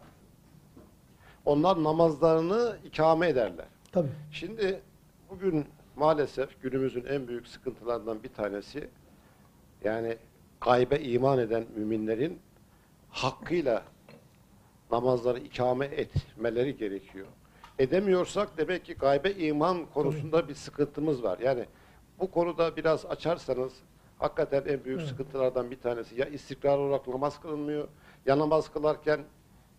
[1.46, 3.66] onlar namazlarını ikame ederler.
[3.92, 4.10] Tabii.
[4.32, 4.82] Şimdi
[5.30, 5.66] bugün
[5.96, 8.90] maalesef günümüzün en büyük sıkıntılarından bir tanesi
[9.84, 10.18] yani
[10.62, 12.40] gaybe iman eden müminlerin
[13.10, 13.84] hakkıyla
[14.92, 17.28] namazları ikame etmeleri gerekiyor.
[17.82, 21.40] Edemiyorsak demek ki gaybe iman konusunda bir sıkıntımız var.
[21.40, 21.66] Yani
[22.20, 23.74] bu konuda biraz açarsanız
[24.20, 25.10] hakikaten en büyük Evet.
[25.10, 27.88] sıkıntılardan bir tanesi ya istikrar olarak namaz kılınmıyor
[28.26, 29.20] ya namaz kılarken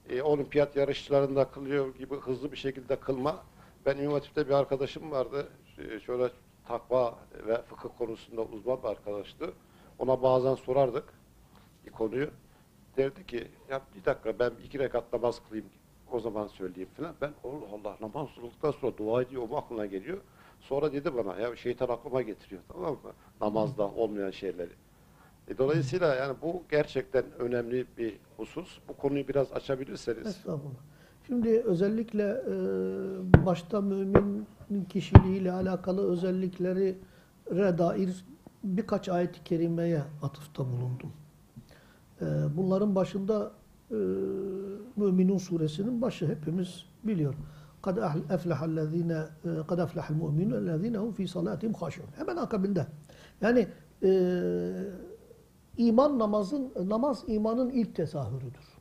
[0.08, 3.44] e, olimpiyat yarışçılarında kılıyor gibi hızlı bir şekilde kılma.
[3.86, 5.48] Ben Hatip'te bir arkadaşım vardı.
[5.78, 6.30] E, şöyle
[6.68, 9.52] takva ve fıkıh konusunda uzman bir arkadaştı.
[9.98, 11.04] Ona bazen sorardık
[11.86, 12.30] bir konuyu.
[12.96, 15.66] Derdi ki ya bir dakika ben iki rekat namaz kılayım
[16.14, 17.14] o zaman söyleyeyim falan.
[17.20, 20.18] Ben Allah Allah namaz kıldıktan sonra dua ediyor o aklına geliyor.
[20.60, 23.12] Sonra dedi bana ya şeytan aklıma getiriyor tamam mı?
[23.40, 24.72] Namazda olmayan şeyleri.
[25.48, 28.78] E, dolayısıyla yani bu gerçekten önemli bir husus.
[28.88, 30.26] Bu konuyu biraz açabilirseniz.
[30.26, 30.80] Estağfurullah.
[31.26, 32.54] Şimdi özellikle e,
[33.46, 36.98] başta müminin kişiliğiyle alakalı özellikleri
[37.50, 38.24] dair
[38.64, 41.12] birkaç ayet-i kerimeye atıfta bulundum.
[42.20, 42.26] E,
[42.56, 43.52] bunların başında
[43.92, 43.96] e,
[44.96, 47.34] Müminun suresinin başı hepimiz biliyor.
[47.82, 47.96] Kad
[48.30, 52.04] eflehallezine e, kad eflehal mu'minun ellezine hum fi salatihim haşun.
[52.16, 52.86] Hemen akabinde.
[53.40, 53.68] Yani
[54.02, 54.32] e,
[55.76, 58.78] iman namazın namaz imanın ilk tezahürüdür.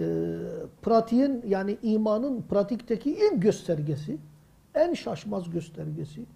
[0.00, 0.06] E,
[0.82, 4.18] pratiğin yani imanın pratikteki ilk göstergesi,
[4.74, 6.26] en şaşmaz göstergesi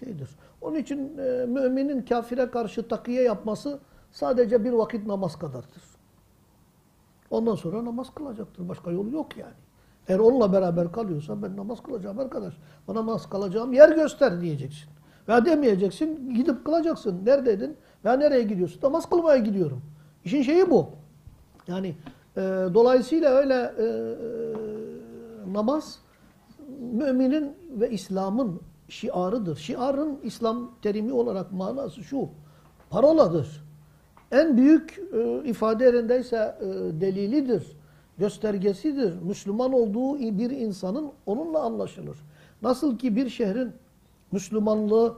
[0.00, 0.28] şeydir.
[0.60, 3.78] Onun için e, müminin kafire karşı takiye yapması
[4.10, 5.82] sadece bir vakit namaz kadardır.
[7.32, 8.68] Ondan sonra namaz kılacaktır.
[8.68, 9.54] Başka yolu yok yani.
[10.08, 12.54] Eğer onunla beraber kalıyorsa ben namaz kılacağım arkadaş.
[12.88, 14.90] Bana namaz kılacağım yer göster diyeceksin.
[15.28, 17.26] Veya demeyeceksin gidip kılacaksın.
[17.26, 17.76] Neredeydin?
[18.04, 18.80] Veya nereye gidiyorsun?
[18.82, 19.82] Namaz kılmaya gidiyorum.
[20.24, 20.90] İşin şeyi bu.
[21.68, 21.94] Yani
[22.36, 22.40] e,
[22.74, 23.86] dolayısıyla öyle e,
[25.52, 25.98] namaz
[26.92, 29.56] müminin ve İslam'ın şiarıdır.
[29.56, 32.28] Şiarın İslam terimi olarak manası şu.
[32.90, 33.64] Paroladır.
[34.32, 36.64] En büyük e, ifade yerindeyse e,
[37.00, 37.76] delilidir,
[38.18, 39.22] göstergesidir.
[39.22, 42.18] Müslüman olduğu bir insanın onunla anlaşılır.
[42.62, 43.72] Nasıl ki bir şehrin
[44.32, 45.14] Müslümanlığı,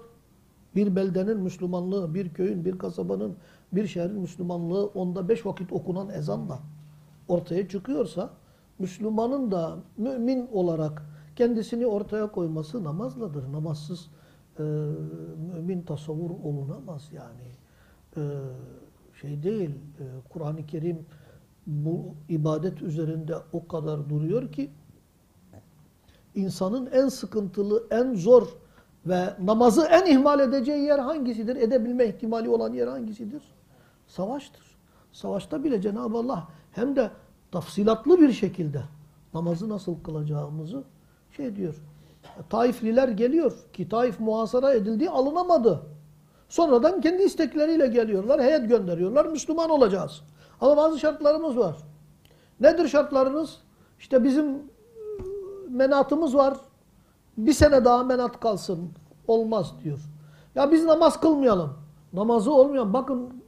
[0.77, 3.37] bir beldenin Müslümanlığı, bir köyün, bir kasabanın,
[3.73, 6.59] bir şehrin Müslümanlığı onda beş vakit okunan ezanla
[7.29, 8.31] ortaya çıkıyorsa,
[8.79, 11.03] Müslümanın da mümin olarak
[11.37, 13.53] kendisini ortaya koyması namazladır.
[13.53, 14.11] Namazsız
[14.59, 14.63] e,
[15.55, 17.49] mümin tasavvur olunamaz yani.
[18.17, 18.23] E,
[19.25, 21.07] şey değil, e, Kur'an-ı Kerim
[21.67, 24.71] bu ibadet üzerinde o kadar duruyor ki
[26.35, 28.49] insanın en sıkıntılı, en zor
[29.07, 31.57] ve namazı en ihmal edeceği yer hangisidir?
[31.57, 33.43] Edebilme ihtimali olan yer hangisidir?
[34.07, 34.77] Savaştır.
[35.13, 37.11] Savaşta bile Cenab-ı Allah hem de
[37.53, 38.83] tafsilatlı bir şekilde
[39.35, 40.85] namazı nasıl kılacağımızı
[41.37, 41.75] şey diyor.
[42.51, 45.94] Taifliler geliyor ki Taif muhasara edildi, alınamadı.
[46.55, 50.23] Sonradan kendi istekleriyle geliyorlar, heyet gönderiyorlar, Müslüman olacağız.
[50.61, 51.77] Ama bazı şartlarımız var.
[52.61, 53.59] Nedir şartlarınız?
[53.99, 54.63] İşte bizim
[55.69, 56.57] menatımız var.
[57.39, 58.91] Bir sene daha menat kalsın.
[59.29, 60.01] Olmaz diyor.
[60.55, 61.79] Ya biz namaz kılmayalım.
[62.13, 63.43] Namazı olmayan bakın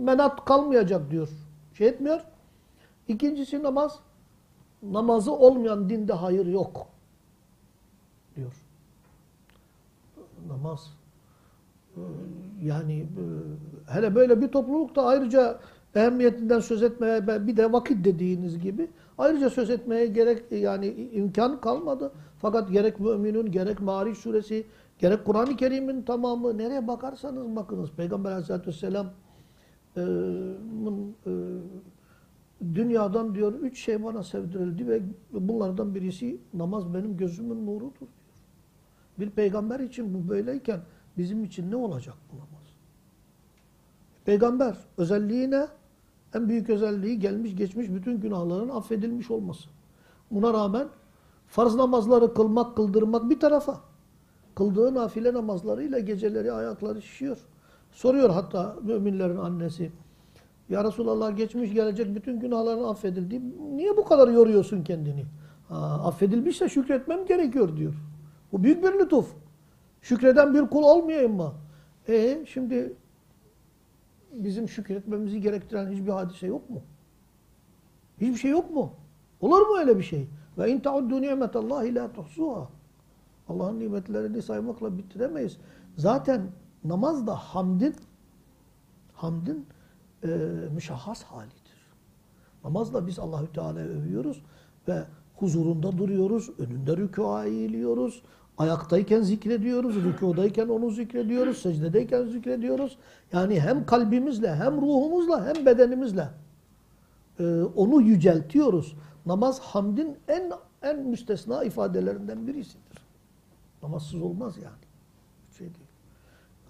[0.00, 1.28] menat kalmayacak diyor.
[1.74, 2.20] Şey etmiyor.
[3.08, 3.98] İkincisi namaz.
[4.82, 6.86] Namazı olmayan dinde hayır yok.
[8.36, 8.52] Diyor.
[10.48, 10.97] Namaz.
[12.62, 13.06] Yani
[13.86, 15.60] hele böyle bir toplulukta ayrıca
[15.94, 22.12] ehemmiyetinden söz etmeye bir de vakit dediğiniz gibi ayrıca söz etmeye gerek yani imkan kalmadı.
[22.38, 24.66] Fakat gerek Müminun gerek Ma'ariç suresi
[24.98, 29.14] gerek Kur'an-ı Kerim'in tamamı nereye bakarsanız bakınız Peygamber Aleyhisselatü Vesselam'ın
[31.26, 31.32] e,
[32.74, 35.02] dünyadan diyor üç şey bana sevdirildi ve
[35.32, 38.10] bunlardan birisi namaz benim gözümün nurudur diyor.
[39.18, 40.80] Bir peygamber için bu böyleyken
[41.18, 42.66] bizim için ne olacak bu namaz?
[44.24, 45.66] Peygamber özelliği ne?
[46.34, 49.68] En büyük özelliği gelmiş geçmiş bütün günahların affedilmiş olması.
[50.30, 50.88] Buna rağmen
[51.46, 53.80] farz namazları kılmak, kıldırmak bir tarafa.
[54.54, 57.38] Kıldığı nafile namazlarıyla geceleri ayakları şişiyor.
[57.92, 59.92] Soruyor hatta müminlerin annesi.
[60.68, 63.42] Ya Resulallah geçmiş gelecek bütün günahların affedildi.
[63.76, 65.24] Niye bu kadar yoruyorsun kendini?
[65.68, 67.94] Ha, affedilmişse şükretmem gerekiyor diyor.
[68.52, 69.34] Bu büyük bir lütuf.
[70.02, 71.52] Şükreden bir kul olmayayım mı?
[72.08, 72.92] E şimdi
[74.32, 76.82] bizim şükretmemizi gerektiren hiçbir hadise yok mu?
[78.20, 78.92] Hiçbir şey yok mu?
[79.40, 80.28] Olur mu öyle bir şey?
[80.58, 82.68] Ve in tauddu nimetallahi la tuhsuha.
[83.48, 85.56] Allah'ın nimetlerini saymakla bitiremeyiz.
[85.96, 86.42] Zaten
[86.84, 87.94] namaz da hamdin
[89.14, 89.66] hamdin
[90.24, 90.28] e,
[90.74, 91.78] müşahhas halidir.
[92.64, 94.42] Namazla biz Allahü Teala'yı övüyoruz
[94.88, 95.04] ve
[95.36, 98.22] huzurunda duruyoruz, önünde rükûa eğiliyoruz,
[98.58, 102.98] ayaktayken zikrediyoruz, rükûdayken onu zikrediyoruz, secdedeyken zikrediyoruz.
[103.32, 106.28] Yani hem kalbimizle, hem ruhumuzla, hem bedenimizle
[107.40, 108.96] e, onu yüceltiyoruz.
[109.26, 110.52] Namaz hamdin en
[110.82, 112.98] en müstesna ifadelerinden birisidir.
[113.82, 114.88] Namazsız olmaz yani.
[115.58, 115.88] Şey değil.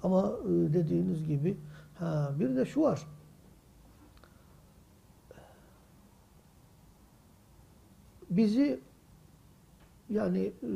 [0.02, 1.56] Ama e, dediğiniz gibi
[1.98, 3.06] ha, bir de şu var.
[8.30, 8.80] Bizi
[10.10, 10.70] yani e,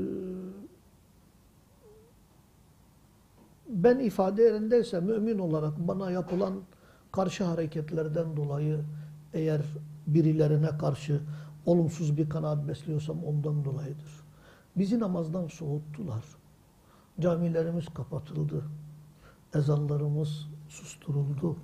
[3.73, 6.55] ben ifade yerindeyse mümin olarak bana yapılan
[7.13, 8.81] karşı hareketlerden dolayı
[9.33, 9.61] eğer
[10.07, 11.21] birilerine karşı
[11.67, 14.25] olumsuz bir kanaat besliyorsam ondan dolayıdır.
[14.77, 16.25] Bizi namazdan soğuttular.
[17.21, 18.65] Camilerimiz kapatıldı.
[19.55, 21.57] Ezanlarımız susturuldu.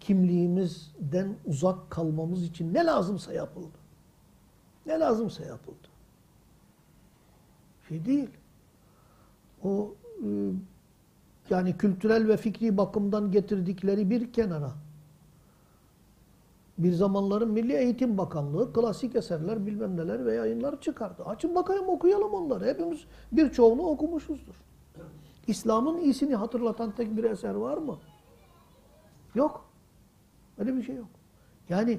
[0.00, 3.78] Kimliğimizden uzak kalmamız için ne lazımsa yapıldı.
[4.86, 5.88] Ne lazımsa yapıldı.
[7.88, 8.30] Şey değil.
[9.64, 9.94] O
[10.24, 10.28] e,
[11.50, 14.70] yani kültürel ve fikri bakımdan getirdikleri bir kenara.
[16.78, 21.24] Bir zamanların Milli Eğitim Bakanlığı klasik eserler bilmem neler ve yayınlar çıkardı.
[21.24, 22.64] Açın bakayım okuyalım onları.
[22.64, 24.54] Hepimiz birçoğunu okumuşuzdur.
[25.46, 27.98] İslam'ın iyisini hatırlatan tek bir eser var mı?
[29.34, 29.64] Yok.
[30.58, 31.08] Öyle bir şey yok.
[31.68, 31.98] Yani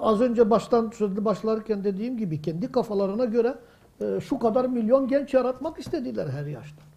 [0.00, 3.54] az önce baştan sözü başlarken dediğim gibi kendi kafalarına göre
[4.00, 6.89] e, şu kadar milyon genç yaratmak istediler her yaşta.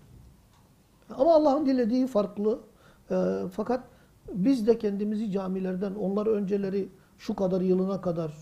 [1.18, 2.60] Ama Allah'ın dilediği farklı.
[3.12, 3.16] E,
[3.52, 3.84] fakat
[4.34, 8.34] biz de kendimizi camilerden, onlar önceleri şu kadar yılına kadar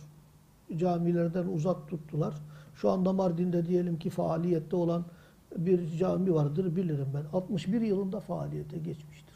[0.78, 2.34] camilerden uzak tuttular.
[2.76, 5.04] Şu anda Mardin'de diyelim ki faaliyette olan
[5.58, 7.38] bir cami vardır bilirim ben.
[7.38, 9.36] 61 yılında faaliyete geçmiştir.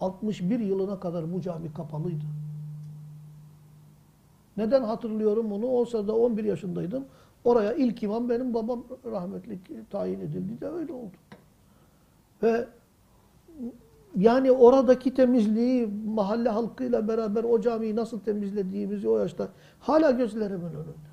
[0.00, 2.24] 61 yılına kadar bu cami kapalıydı.
[4.56, 5.66] Neden hatırlıyorum bunu?
[5.66, 7.04] O sırada 11 yaşındaydım.
[7.44, 9.58] Oraya ilk imam benim babam rahmetli
[9.90, 11.16] tayin edildi de öyle oldu.
[12.42, 12.66] Ve
[14.16, 19.48] yani oradaki temizliği mahalle halkıyla beraber o camiyi nasıl temizlediğimizi o yaşta
[19.80, 21.10] hala gözlerimin önünde.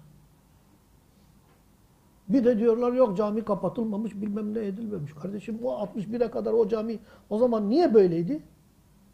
[2.29, 5.13] Bir de diyorlar yok cami kapatılmamış bilmem ne edilmemiş.
[5.13, 6.99] Kardeşim o 61'e kadar o cami
[7.29, 8.41] o zaman niye böyleydi?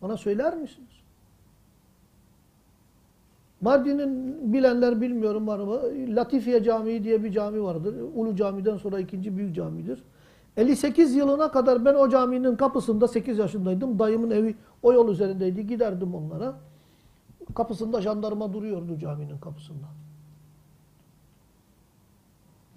[0.01, 0.89] Bana söyler misiniz?
[3.61, 5.81] Mardin'in bilenler bilmiyorum var mı?
[6.15, 7.95] Latifiye Camii diye bir cami vardır.
[8.15, 10.03] Ulu Cami'den sonra ikinci büyük camidir.
[10.57, 13.99] 58 yılına kadar ben o caminin kapısında 8 yaşındaydım.
[13.99, 15.67] Dayımın evi o yol üzerindeydi.
[15.67, 16.53] Giderdim onlara.
[17.55, 19.85] Kapısında jandarma duruyordu caminin kapısında.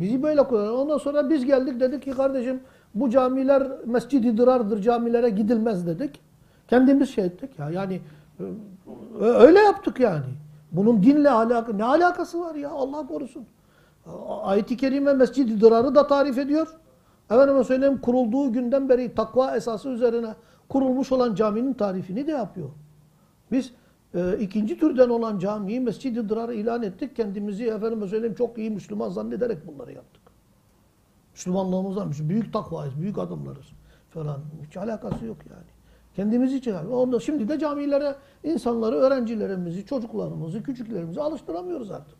[0.01, 0.83] Bizi böyle koyuyorlar.
[0.83, 2.61] Ondan sonra biz geldik dedik ki kardeşim
[2.95, 6.21] bu camiler mescid-i dırardır camilere gidilmez dedik.
[6.69, 8.01] Kendimiz şey ettik ya yani
[8.41, 10.25] e, öyle yaptık yani.
[10.73, 13.47] Bunun dinle alakası ne alakası var ya Allah korusun.
[14.43, 16.77] Ayet-i Kerime mescid-i dırarı da tarif ediyor.
[17.31, 20.35] Efendime söyleyeyim kurulduğu günden beri takva esası üzerine
[20.69, 22.69] kurulmuş olan caminin tarifini de yapıyor.
[23.53, 23.73] Biz
[24.15, 27.17] e, ikinci türden olan camiyi mescid-i dırar ilan ettik.
[27.17, 30.23] Kendimizi efendime söyleyeyim çok iyi Müslüman zannederek bunları yaptık.
[31.35, 33.67] Müslümanlığımızdan biz büyük takvayız, büyük adımlarız
[34.11, 34.41] falan.
[34.67, 35.67] Hiç alakası yok yani.
[36.17, 36.85] Kendimizi çıkar.
[36.85, 42.17] Onda şimdi de camilere insanları, öğrencilerimizi, çocuklarımızı, küçüklerimizi alıştıramıyoruz artık.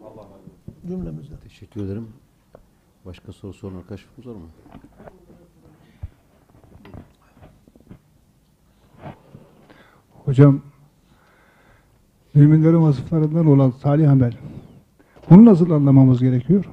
[0.00, 0.88] Allah razı olsun.
[0.88, 1.38] Cümlemizden.
[1.38, 2.12] Teşekkür ederim.
[3.06, 4.48] Başka soru soran arkadaşımız var mı?
[10.24, 10.60] Hocam,
[12.34, 14.32] müminlerin vasıflarından olan salih amel.
[15.30, 16.64] Bunu nasıl anlamamız gerekiyor?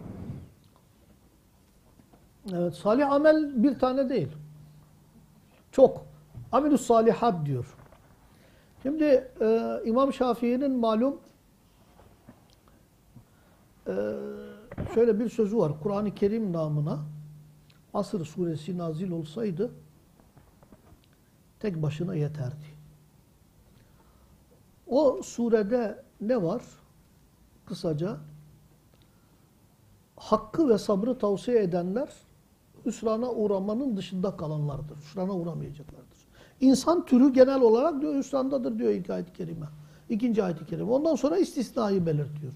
[2.54, 4.28] Evet, salih amel bir tane değil.
[5.72, 6.06] Çok.
[6.52, 7.76] Amelus salihat diyor.
[8.84, 11.20] Şimdi e, İmam Şafii'nin malum
[13.88, 13.94] e,
[14.94, 15.80] şöyle bir sözü var.
[15.84, 17.00] Kur'an-ı Kerim namına
[17.94, 19.72] Asr suresi nazil olsaydı
[21.60, 22.66] tek başına yeterdi.
[24.88, 26.62] O surede ne var?
[27.66, 28.18] Kısaca
[30.16, 32.10] hakkı ve sabrı tavsiye edenler
[32.86, 34.98] hüsrana uğramanın dışında kalanlardır.
[34.98, 36.18] Hüsrana uğramayacaklardır.
[36.62, 39.66] İnsan türü genel olarak diyor hüsrandadır diyor ilk ayet-i kerime.
[40.10, 40.92] İkinci ayet-i kerime.
[40.92, 42.54] Ondan sonra istisnayı belirtiyor.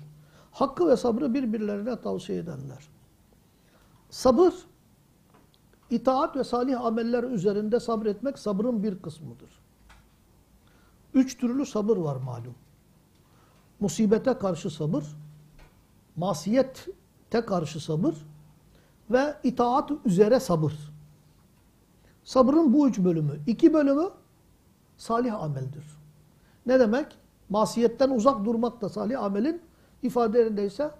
[0.51, 2.89] Hakkı ve sabrı birbirlerine tavsiye edenler.
[4.09, 4.53] Sabır,
[5.89, 9.49] itaat ve salih ameller üzerinde sabretmek sabrın bir kısmıdır.
[11.13, 12.55] Üç türlü sabır var malum.
[13.79, 15.05] Musibete karşı sabır,
[16.15, 18.15] masiyette karşı sabır
[19.11, 20.73] ve itaat üzere sabır.
[22.23, 23.39] Sabrın bu üç bölümü.
[23.47, 24.09] iki bölümü
[24.97, 25.85] salih ameldir.
[26.65, 27.17] Ne demek?
[27.49, 29.61] Masiyetten uzak durmak da salih amelin
[30.03, 30.91] ifade yerindeyse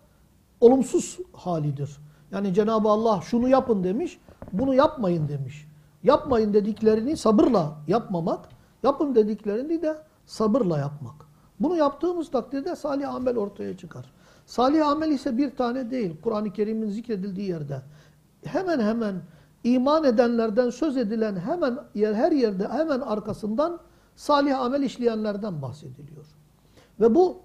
[0.60, 1.98] olumsuz halidir.
[2.32, 4.20] Yani Cenab-ı Allah şunu yapın demiş,
[4.54, 5.68] bunu yapmayın demiş.
[6.04, 8.50] Yapmayın dediklerini sabırla yapmamak,
[8.84, 11.16] yapın dediklerini de sabırla yapmak.
[11.60, 14.06] Bunu yaptığımız takdirde salih amel ortaya çıkar.
[14.46, 16.16] Salih amel ise bir tane değil.
[16.24, 17.82] Kur'an-ı Kerim'in zikredildiği yerde.
[18.46, 19.16] Hemen hemen
[19.64, 23.80] iman edenlerden söz edilen hemen yer, her yerde hemen arkasından
[24.16, 26.26] salih amel işleyenlerden bahsediliyor.
[27.00, 27.38] Ve bu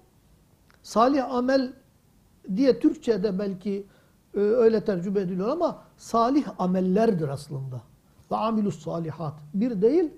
[0.87, 1.73] salih amel
[2.55, 3.85] diye Türkçe'de belki
[4.35, 7.81] e, öyle tercüme ediliyor ama salih amellerdir aslında.
[8.31, 9.33] Ve amilus salihat.
[9.53, 10.09] Bir değil,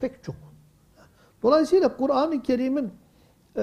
[0.00, 0.34] pek çok.
[1.42, 2.90] Dolayısıyla Kur'an-ı Kerim'in
[3.56, 3.62] e,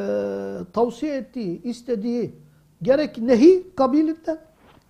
[0.73, 2.35] tavsiye ettiği, istediği
[2.81, 4.39] gerek nehi kabilinden,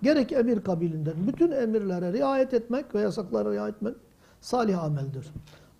[0.01, 3.95] gerek emir kabilinden bütün emirlere riayet etmek ve yasaklara riayet etmek
[4.41, 5.27] salih ameldir.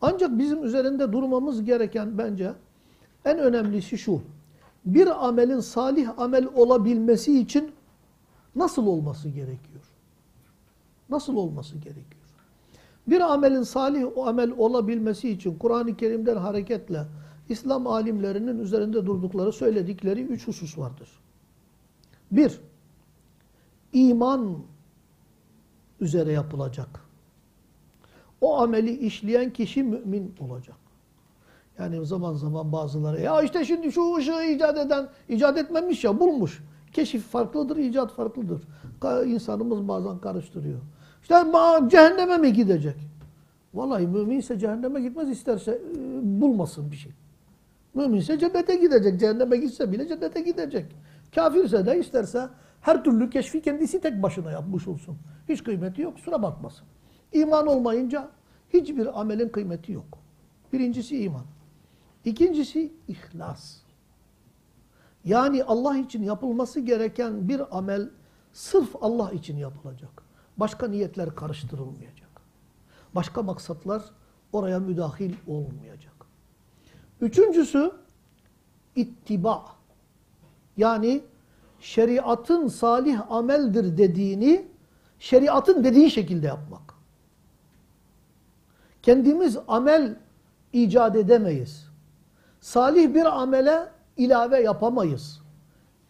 [0.01, 2.53] Ancak bizim üzerinde durmamız gereken bence
[3.25, 4.21] en önemlisi şu.
[4.85, 7.71] Bir amelin salih amel olabilmesi için
[8.55, 9.83] nasıl olması gerekiyor?
[11.09, 12.23] Nasıl olması gerekiyor?
[13.07, 17.05] Bir amelin salih amel olabilmesi için Kur'an-ı Kerim'den hareketle
[17.49, 21.09] İslam alimlerinin üzerinde durdukları, söyledikleri üç husus vardır.
[22.31, 22.61] Bir,
[23.93, 24.57] iman
[25.99, 26.99] üzere yapılacak.
[28.41, 30.75] O ameli işleyen kişi mümin olacak.
[31.79, 36.63] Yani zaman zaman bazıları ya işte şimdi şu ışığı icat eden icat etmemiş ya bulmuş.
[36.93, 38.61] Keşif farklıdır, icat farklıdır.
[39.25, 40.79] İnsanımız bazen karıştırıyor.
[41.21, 41.35] İşte
[41.89, 42.95] cehenneme mi gidecek?
[43.73, 47.11] Vallahi müminse cehenneme gitmez isterse e, bulmasın bir şey.
[47.93, 49.19] Müminse cennete gidecek.
[49.19, 50.85] Cehenneme gitse bile cennete gidecek.
[51.35, 52.49] Kafirse de isterse
[52.81, 55.17] her türlü keşfi kendisi tek başına yapmış olsun.
[55.49, 56.85] Hiç kıymeti yok, kusura bakmasın.
[57.33, 58.29] İman olmayınca
[58.73, 60.17] hiçbir amelin kıymeti yok.
[60.73, 61.45] Birincisi iman.
[62.25, 63.77] İkincisi ihlas.
[65.25, 68.09] Yani Allah için yapılması gereken bir amel
[68.53, 70.23] sırf Allah için yapılacak.
[70.57, 72.29] Başka niyetler karıştırılmayacak.
[73.15, 74.03] Başka maksatlar
[74.53, 76.13] oraya müdahil olmayacak.
[77.21, 77.91] Üçüncüsü
[78.95, 79.65] ittiba.
[80.77, 81.23] Yani
[81.79, 84.67] şeriatın salih ameldir dediğini
[85.19, 86.93] şeriatın dediği şekilde yapmak.
[89.01, 90.15] Kendimiz amel
[90.73, 91.92] icat edemeyiz.
[92.63, 95.41] Salih bir amele ilave yapamayız.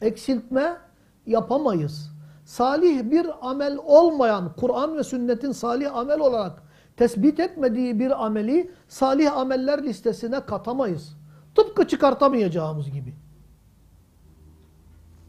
[0.01, 0.77] Eksiltme
[1.25, 2.11] yapamayız.
[2.45, 6.63] Salih bir amel olmayan, Kur'an ve sünnetin salih amel olarak
[6.97, 11.17] tespit etmediği bir ameli salih ameller listesine katamayız.
[11.55, 13.15] Tıpkı çıkartamayacağımız gibi.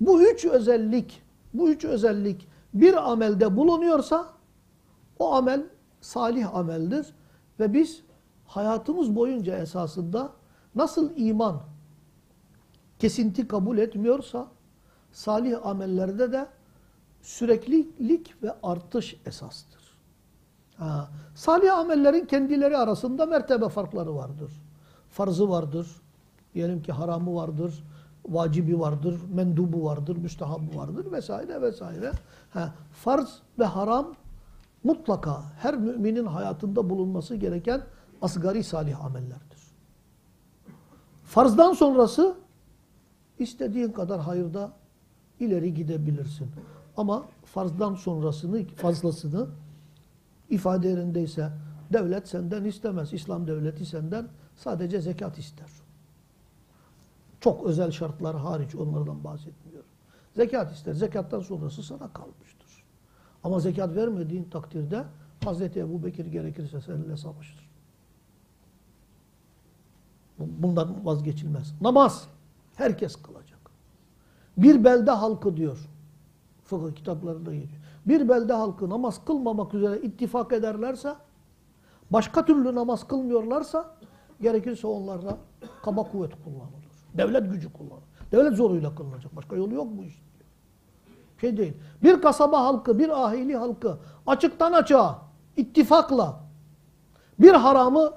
[0.00, 1.22] Bu üç özellik,
[1.54, 4.26] bu üç özellik bir amelde bulunuyorsa
[5.18, 5.62] o amel
[6.00, 7.14] salih ameldir
[7.60, 8.02] ve biz
[8.46, 10.30] hayatımız boyunca esasında
[10.74, 11.60] nasıl iman
[12.98, 14.46] kesinti kabul etmiyorsa
[15.12, 16.46] salih amellerde de
[17.22, 19.84] süreklilik ve artış esastır.
[20.76, 24.52] Ha, salih amellerin kendileri arasında mertebe farkları vardır.
[25.10, 25.86] Farzı vardır,
[26.54, 27.84] diyelim ki haramı vardır,
[28.28, 32.12] vacibi vardır, mendubu vardır, müstehabı vardır vesaire vesaire.
[32.50, 34.14] Ha, farz ve haram
[34.84, 37.82] mutlaka her müminin hayatında bulunması gereken
[38.22, 39.53] asgari salih amellerdir.
[41.34, 42.36] Farzdan sonrası
[43.38, 44.72] istediğin kadar hayırda
[45.40, 46.50] ileri gidebilirsin.
[46.96, 49.46] Ama farzdan sonrasını, fazlasını
[50.50, 51.52] ifade yerindeyse
[51.92, 53.12] devlet senden istemez.
[53.12, 55.68] İslam devleti senden sadece zekat ister.
[57.40, 59.90] Çok özel şartlar hariç onlardan bahsetmiyorum.
[60.36, 60.94] Zekat ister.
[60.94, 62.84] Zekattan sonrası sana kalmıştır.
[63.44, 65.04] Ama zekat vermediğin takdirde
[65.44, 67.63] Hazreti Ebu Bekir gerekirse seninle savaşır.
[70.38, 71.74] Bundan vazgeçilmez.
[71.80, 72.28] Namaz
[72.74, 73.70] herkes kılacak.
[74.56, 75.88] Bir belde halkı diyor.
[76.64, 77.82] Fıkıh kitaplarında geçiyor.
[78.06, 81.14] Bir belde halkı namaz kılmamak üzere ittifak ederlerse,
[82.10, 83.94] başka türlü namaz kılmıyorlarsa,
[84.40, 85.38] gerekirse onlarla
[85.82, 86.84] kaba kuvvet kullanılır.
[87.14, 88.04] Devlet gücü kullanılır.
[88.32, 89.36] Devlet zoruyla kılınacak.
[89.36, 90.22] Başka yolu yok bu iş.
[91.40, 91.72] Şey değil.
[92.02, 95.18] Bir kasaba halkı, bir ahili halkı açıktan açığa,
[95.56, 96.40] ittifakla
[97.38, 98.12] bir haramı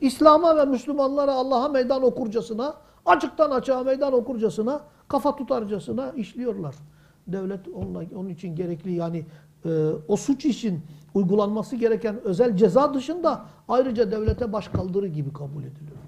[0.00, 2.74] İslam'a ve Müslümanlara Allah'a meydan okurcasına,
[3.06, 6.74] açıktan açığa meydan okurcasına, kafa tutarcasına işliyorlar.
[7.26, 9.26] Devlet onunla, onun için gerekli yani
[9.64, 10.80] e, o suç için
[11.14, 15.98] uygulanması gereken özel ceza dışında ayrıca devlete başkaldırı gibi kabul ediliyor.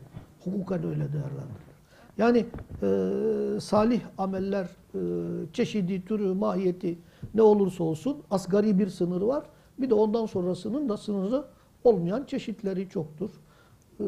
[0.44, 1.70] Hukuken öyle değerlendirilir.
[2.18, 2.46] Yani
[2.82, 4.64] e, salih ameller
[4.94, 4.98] e,
[5.52, 6.98] çeşidi, türü, mahiyeti
[7.34, 9.44] ne olursa olsun asgari bir sınırı var.
[9.78, 11.44] Bir de ondan sonrasının da sınırı
[11.84, 13.30] olmayan çeşitleri çoktur.
[14.00, 14.04] Ee,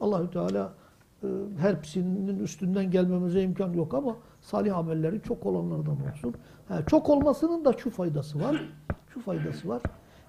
[0.00, 0.74] Allahü Teala
[1.22, 1.26] e,
[1.58, 6.34] hepsinin üstünden gelmemize imkan yok ama salih amelleri çok olanlardan olsun.
[6.68, 8.68] Ha, çok olmasının da şu faydası var.
[9.08, 9.82] Şu faydası var.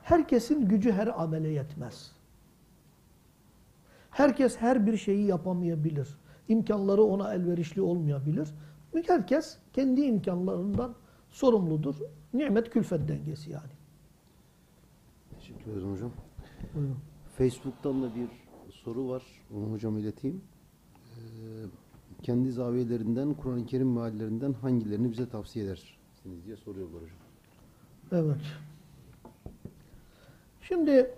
[0.03, 2.11] Herkesin gücü her amele yetmez.
[4.11, 6.18] Herkes her bir şeyi yapamayabilir.
[6.48, 8.53] İmkanları ona elverişli olmayabilir.
[9.07, 10.95] Herkes kendi imkanlarından
[11.30, 11.95] sorumludur.
[12.34, 13.72] Nimet külfet dengesi yani.
[15.40, 16.11] Teşekkür ederim hocam.
[16.76, 16.98] Buyurun.
[17.38, 18.28] Facebook'tan da bir
[18.88, 19.24] soru var.
[19.56, 20.42] Onu hocam ileteyim.
[20.96, 21.20] Ee,
[22.24, 27.18] kendi zaviyelerinden, Kur'an-ı Kerim meallerinden hangilerini bize tavsiye edersiniz diye soruyorlar hocam.
[28.12, 28.42] Evet.
[30.62, 31.12] Şimdi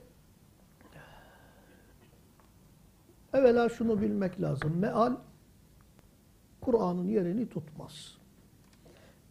[3.33, 4.77] evvela şunu bilmek lazım.
[4.77, 5.15] Meal
[6.61, 8.17] Kur'an'ın yerini tutmaz.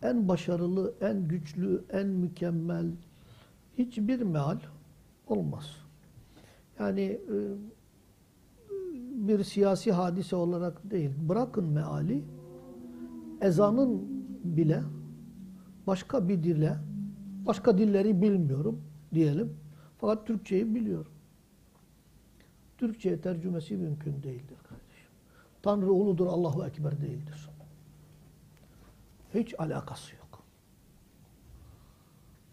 [0.02, 2.86] En başarılı, en güçlü, en mükemmel
[3.78, 4.59] hiçbir meal
[5.27, 5.77] olmaz.
[6.78, 7.36] Yani e,
[9.28, 11.10] bir siyasi hadise olarak değil.
[11.28, 12.24] Bırakın meali
[13.40, 14.02] ezanın
[14.44, 14.82] bile
[15.86, 16.76] başka bir dille,
[17.46, 18.82] başka dilleri bilmiyorum
[19.14, 19.56] diyelim.
[19.98, 21.12] Fakat Türkçeyi biliyorum.
[22.78, 25.09] Türkçe'ye tercümesi mümkün değildir kardeşim.
[25.62, 27.48] Tanrı uludur, Allahu Ekber değildir.
[29.34, 30.42] Hiç alakası yok.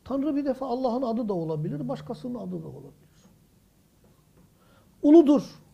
[0.03, 2.95] Tanrı bir defa Allah'ın adı da olabilir, başkasının adı da olabilir.
[5.02, 5.64] Uludur.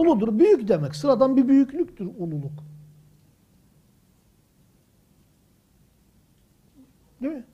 [0.00, 0.96] Uludur, büyük demek.
[0.96, 2.52] Sıradan bir büyüklüktür ululuk.
[7.22, 7.44] Değil mi?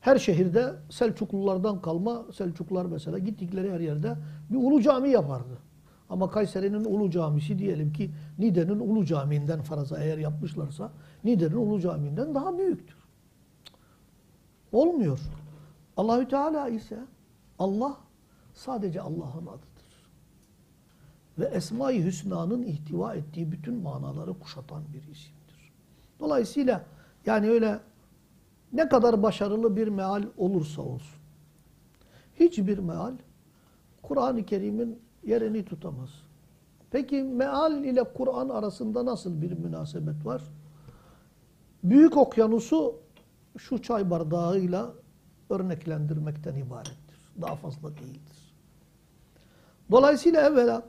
[0.00, 4.16] Her şehirde Selçuklulardan kalma, Selçuklular mesela gittikleri her yerde
[4.50, 5.58] bir ulu cami yapardı.
[6.10, 10.92] Ama Kayseri'nin ulu camisi diyelim ki Niğde'nin ulu camiinden faraza eğer yapmışlarsa
[11.24, 12.96] Niğde'nin ulu camiinden daha büyüktür.
[14.72, 15.20] Olmuyor.
[15.96, 16.98] Allahü Teala ise
[17.58, 17.96] Allah
[18.54, 19.73] sadece Allah'ın adıdır.
[21.38, 25.72] Ve Esma-i Hüsna'nın ihtiva ettiği bütün manaları kuşatan bir isimdir.
[26.20, 26.84] Dolayısıyla
[27.26, 27.80] yani öyle
[28.72, 31.20] ne kadar başarılı bir meal olursa olsun.
[32.40, 33.12] Hiçbir meal
[34.02, 36.10] Kur'an-ı Kerim'in yerini tutamaz.
[36.90, 40.42] Peki meal ile Kur'an arasında nasıl bir münasebet var?
[41.84, 42.96] Büyük okyanusu
[43.58, 44.92] şu çay bardağıyla
[45.50, 47.18] örneklendirmekten ibarettir.
[47.42, 48.54] Daha fazla değildir.
[49.90, 50.82] Dolayısıyla evvela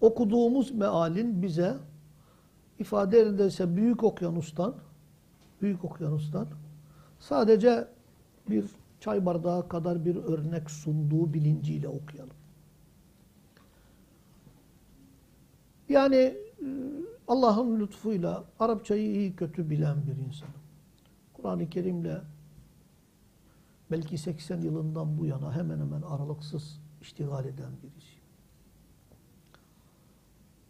[0.00, 1.76] okuduğumuz mealin bize
[2.78, 4.74] ifade edilse büyük okyanustan
[5.62, 6.48] büyük okyanustan
[7.18, 7.88] sadece
[8.50, 8.64] bir
[9.00, 12.36] çay bardağı kadar bir örnek sunduğu bilinciyle okuyalım.
[15.88, 16.36] Yani e,
[17.28, 20.54] Allah'ın lütfuyla Arapçayı iyi kötü bilen bir insanım.
[21.34, 22.20] Kur'an-ı Kerim'le
[23.90, 28.23] belki 80 yılından bu yana hemen hemen aralıksız iştigal eden birisi.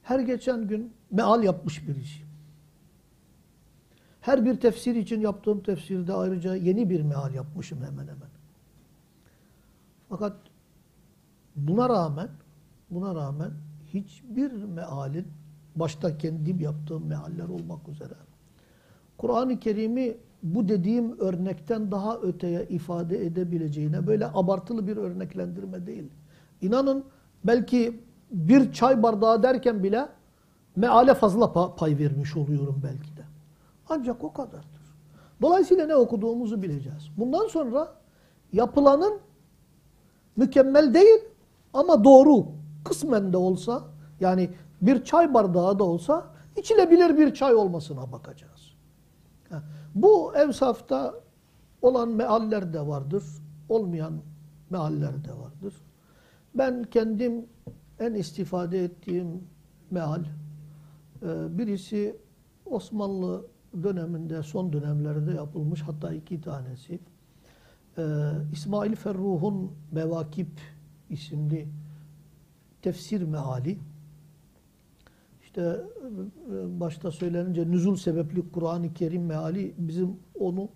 [0.05, 2.25] Her geçen gün meal yapmış birisi.
[4.21, 8.29] Her bir tefsir için yaptığım tefsirde ayrıca yeni bir meal yapmışım hemen hemen.
[10.09, 10.37] Fakat
[11.57, 12.29] buna rağmen
[12.91, 13.51] buna rağmen
[13.95, 15.27] hiçbir mealin
[15.77, 18.15] başta kendim yaptığım mealler olmak üzere
[19.19, 26.05] Kur'an-ı Kerim'i bu dediğim örnekten daha öteye ifade edebileceğine böyle abartılı bir örneklendirme değil.
[26.61, 27.05] İnanın
[27.45, 28.01] belki
[28.35, 30.09] bir çay bardağı derken bile
[30.77, 33.23] meale fazla pa- pay vermiş oluyorum belki de.
[33.89, 34.85] Ancak o kadardır.
[35.43, 37.11] Dolayısıyla ne okuduğumuzu bileceğiz.
[37.17, 37.95] Bundan sonra
[38.53, 39.21] yapılanın
[40.37, 41.21] mükemmel değil
[41.75, 42.47] ama doğru
[42.85, 43.83] kısmen de olsa
[44.21, 44.51] yani
[44.83, 48.75] bir çay bardağı da olsa içilebilir bir çay olmasına bakacağız.
[49.95, 51.15] Bu evsafta
[51.83, 53.25] olan mealler de vardır.
[53.69, 54.13] Olmayan
[54.71, 55.75] mealler de vardır.
[56.55, 57.47] Ben kendim
[58.05, 59.29] en istifade ettiğim
[59.91, 60.25] meal
[61.23, 62.17] e, birisi
[62.67, 63.47] Osmanlı
[63.83, 67.01] döneminde son dönemlerde yapılmış hatta iki tanesi
[67.99, 68.03] e,
[68.53, 70.61] İsmail Ferruh'un Mevakip
[71.11, 71.69] isimli
[72.83, 73.79] tefsir meali
[75.43, 75.81] işte
[76.51, 80.69] e, başta söylenince nüzul sebepli Kur'an-ı Kerim meali bizim onu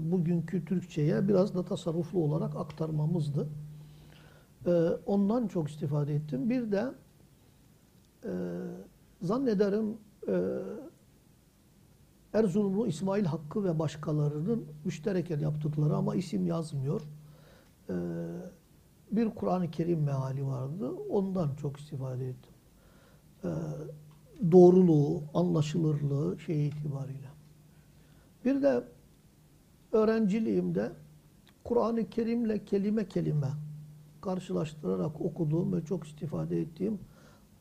[0.00, 3.48] bugünkü Türkçe'ye biraz da tasarruflu olarak aktarmamızdı.
[4.66, 4.70] E,
[5.06, 6.50] ondan çok istifade ettim.
[6.50, 6.92] Bir de
[8.24, 8.32] e,
[9.22, 10.58] zannederim e,
[12.32, 17.00] Erzurumlu İsmail Hakkı ve başkalarının müştereken yaptıkları ama isim yazmıyor.
[17.88, 17.94] E,
[19.10, 20.90] bir Kur'an-ı Kerim meali vardı.
[21.10, 22.52] Ondan çok istifade ettim.
[23.44, 23.50] E,
[24.52, 27.28] doğruluğu, anlaşılırlığı şey itibariyle.
[28.44, 28.84] Bir de
[29.92, 30.92] öğrenciliğimde
[31.64, 33.48] Kur'an-ı Kerim'le kelime kelime
[34.24, 36.98] karşılaştırarak okuduğum ve çok istifade ettiğim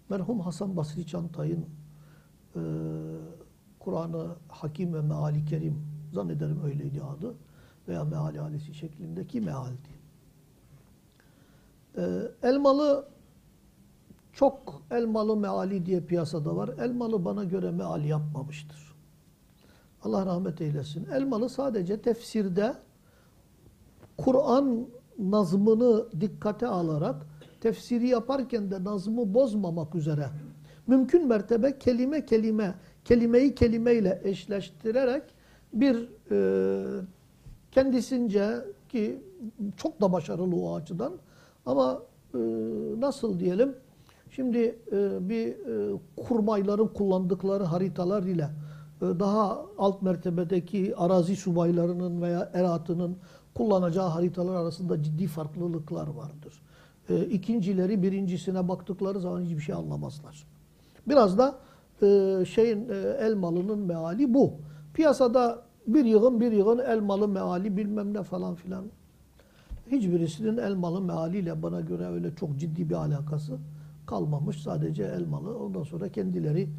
[0.09, 1.65] merhum Hasan Basri Çantay'ın
[2.55, 2.61] e,
[3.79, 7.35] Kur'an'ı Hakim ve Meali Kerim zannederim öyleydi adı
[7.87, 9.89] veya Meali Alesi şeklindeki mealdi.
[11.97, 12.03] E,
[12.43, 13.09] Elmalı
[14.33, 16.69] çok Elmalı meali diye piyasada var.
[16.79, 18.95] Elmalı bana göre meal yapmamıştır.
[20.03, 21.05] Allah rahmet eylesin.
[21.05, 22.75] Elmalı sadece tefsirde
[24.17, 24.87] Kur'an
[25.19, 27.15] nazmını dikkate alarak
[27.61, 30.25] tefsiri yaparken de nazmı bozmamak üzere
[30.87, 32.75] mümkün mertebe kelime kelime,
[33.05, 35.23] kelimeyi kelimeyle eşleştirerek
[35.73, 37.01] bir e,
[37.71, 39.23] kendisince ki
[39.77, 41.13] çok da başarılı o açıdan.
[41.65, 42.01] Ama
[42.33, 42.39] e,
[42.99, 43.75] nasıl diyelim?
[44.29, 48.49] Şimdi e, bir e, kurmayların kullandıkları haritalar ile
[49.01, 53.17] e, daha alt mertebedeki arazi subaylarının veya eratının
[53.55, 56.61] kullanacağı haritalar arasında ciddi farklılıklar vardır.
[57.09, 60.47] E, ikincileri birincisine baktıkları zaman hiçbir şey anlamazlar.
[61.07, 61.55] Biraz da
[62.01, 64.53] e, şeyin e, elmalının meali bu.
[64.93, 68.85] Piyasada bir yığın bir yığın elmalı meali bilmem ne falan filan.
[69.91, 73.57] Hiçbirisinin elmalı mealiyle bana göre öyle çok ciddi bir alakası
[74.07, 74.61] kalmamış.
[74.61, 75.59] Sadece elmalı.
[75.59, 76.69] Ondan sonra kendileri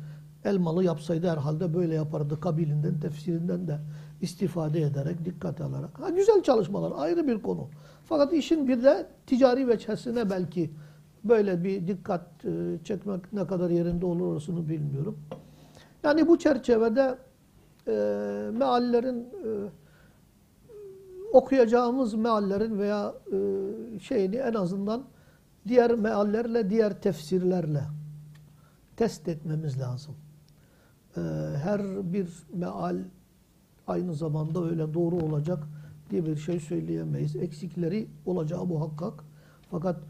[0.44, 2.40] elmalı yapsaydı herhalde böyle yapardı.
[2.40, 3.78] Kabilinden, tefsirinden de
[4.20, 6.00] istifade ederek, dikkate alarak.
[6.00, 7.68] Ha, güzel çalışmalar ayrı bir konu.
[8.04, 10.70] Fakat işin bir de ticari veçhesine belki
[11.24, 15.18] böyle bir dikkat e, çekmek ne kadar yerinde olur orasını bilmiyorum.
[16.02, 17.18] Yani bu çerçevede
[17.88, 17.92] e,
[18.52, 19.50] meallerin e,
[21.32, 23.38] okuyacağımız meallerin veya e,
[23.98, 25.04] şeyini en azından
[25.68, 27.82] diğer meallerle, diğer tefsirlerle
[28.96, 30.14] test etmemiz lazım.
[31.16, 31.20] E,
[31.62, 32.96] her bir meal
[33.86, 35.68] aynı zamanda öyle doğru olacak
[36.10, 37.36] diye bir şey söyleyemeyiz.
[37.36, 39.24] Eksikleri olacağı muhakkak.
[39.70, 40.00] Fakat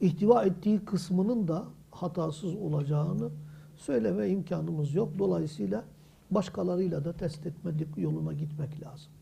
[0.00, 3.30] ihtiva ettiği kısmının da hatasız olacağını
[3.76, 5.18] söyleme imkanımız yok.
[5.18, 5.84] Dolayısıyla
[6.30, 9.12] başkalarıyla da test etme yoluna gitmek lazım.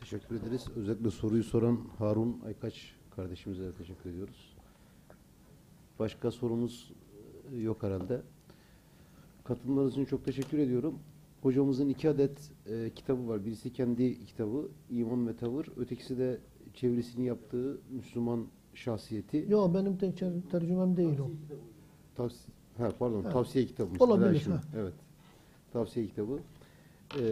[0.00, 0.66] Teşekkür ederiz.
[0.76, 4.56] Özellikle soruyu soran Harun Aykaç kardeşimize de teşekkür ediyoruz.
[5.98, 6.92] Başka sorumuz
[7.52, 8.22] e, yok herhalde.
[9.44, 10.98] Katılımlarınız için çok teşekkür ediyorum.
[11.42, 13.44] Hocamızın iki adet e, kitabı var.
[13.44, 15.66] Birisi kendi kitabı İman ve Tavır.
[15.76, 16.38] Ötekisi de
[16.74, 19.46] çevirisini yaptığı Müslüman şahsiyeti.
[19.48, 21.30] Yok benim de ter- tercümem değil o.
[22.16, 22.38] Tavsi
[22.76, 23.30] ha, pardon, Ha.
[23.30, 24.04] tavsiye kitabı.
[24.04, 24.60] Olabilir, ha.
[24.76, 24.94] Evet.
[25.72, 26.38] Tavsiye kitabı.
[27.20, 27.22] Ee,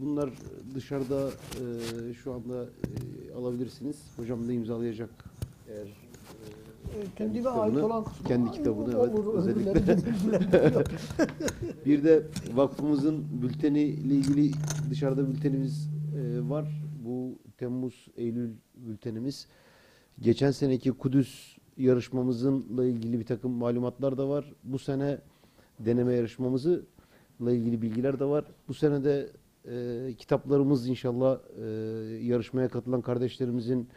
[0.00, 0.30] bunlar
[0.74, 3.96] dışarıda e, şu anda e, alabilirsiniz.
[4.16, 5.10] Hocam da imzalayacak
[5.68, 5.88] eğer
[6.96, 9.96] e, kitabını, ait olan kısmı kendi kitabını evet, olur, özellikle.
[11.86, 12.22] Bir de
[12.54, 14.52] vakfımızın bülteni ile ilgili
[14.90, 16.82] dışarıda bültenimiz e, var.
[17.04, 19.46] Bu Temmuz Eylül bültenimiz.
[20.20, 24.52] Geçen seneki Kudüs yarışmamızınla ilgili bir takım malumatlar da var.
[24.64, 25.18] Bu sene
[25.78, 26.80] deneme yarışmamızla
[27.40, 28.44] ilgili bilgiler de var.
[28.68, 29.30] Bu sene de
[29.68, 31.64] e, kitaplarımız inşallah e,
[32.22, 33.88] yarışmaya katılan kardeşlerimizin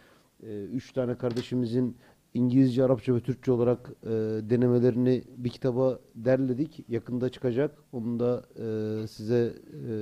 [0.44, 1.98] e, üç tane kardeşimizin
[2.34, 4.10] İngilizce, Arapça ve Türkçe olarak e,
[4.50, 6.86] denemelerini bir kitaba derledik.
[6.90, 7.78] Yakında çıkacak.
[7.92, 9.94] Onun da e, size e,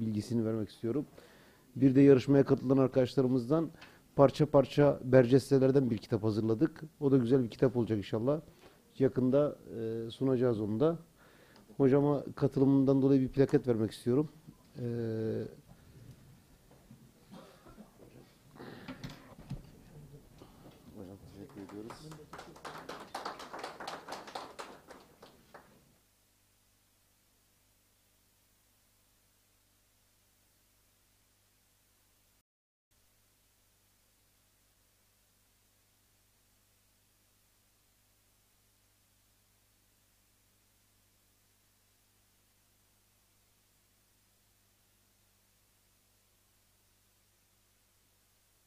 [0.00, 1.06] bilgisini vermek istiyorum.
[1.76, 3.70] Bir de yarışmaya katılan arkadaşlarımızdan
[4.16, 6.82] parça parça bercestelerden bir kitap hazırladık.
[7.00, 8.40] O da güzel bir kitap olacak inşallah.
[8.98, 10.98] Yakında e, sunacağız onu da.
[11.76, 14.28] Hocama katılımından dolayı bir plaket vermek istiyorum.
[14.78, 14.84] E,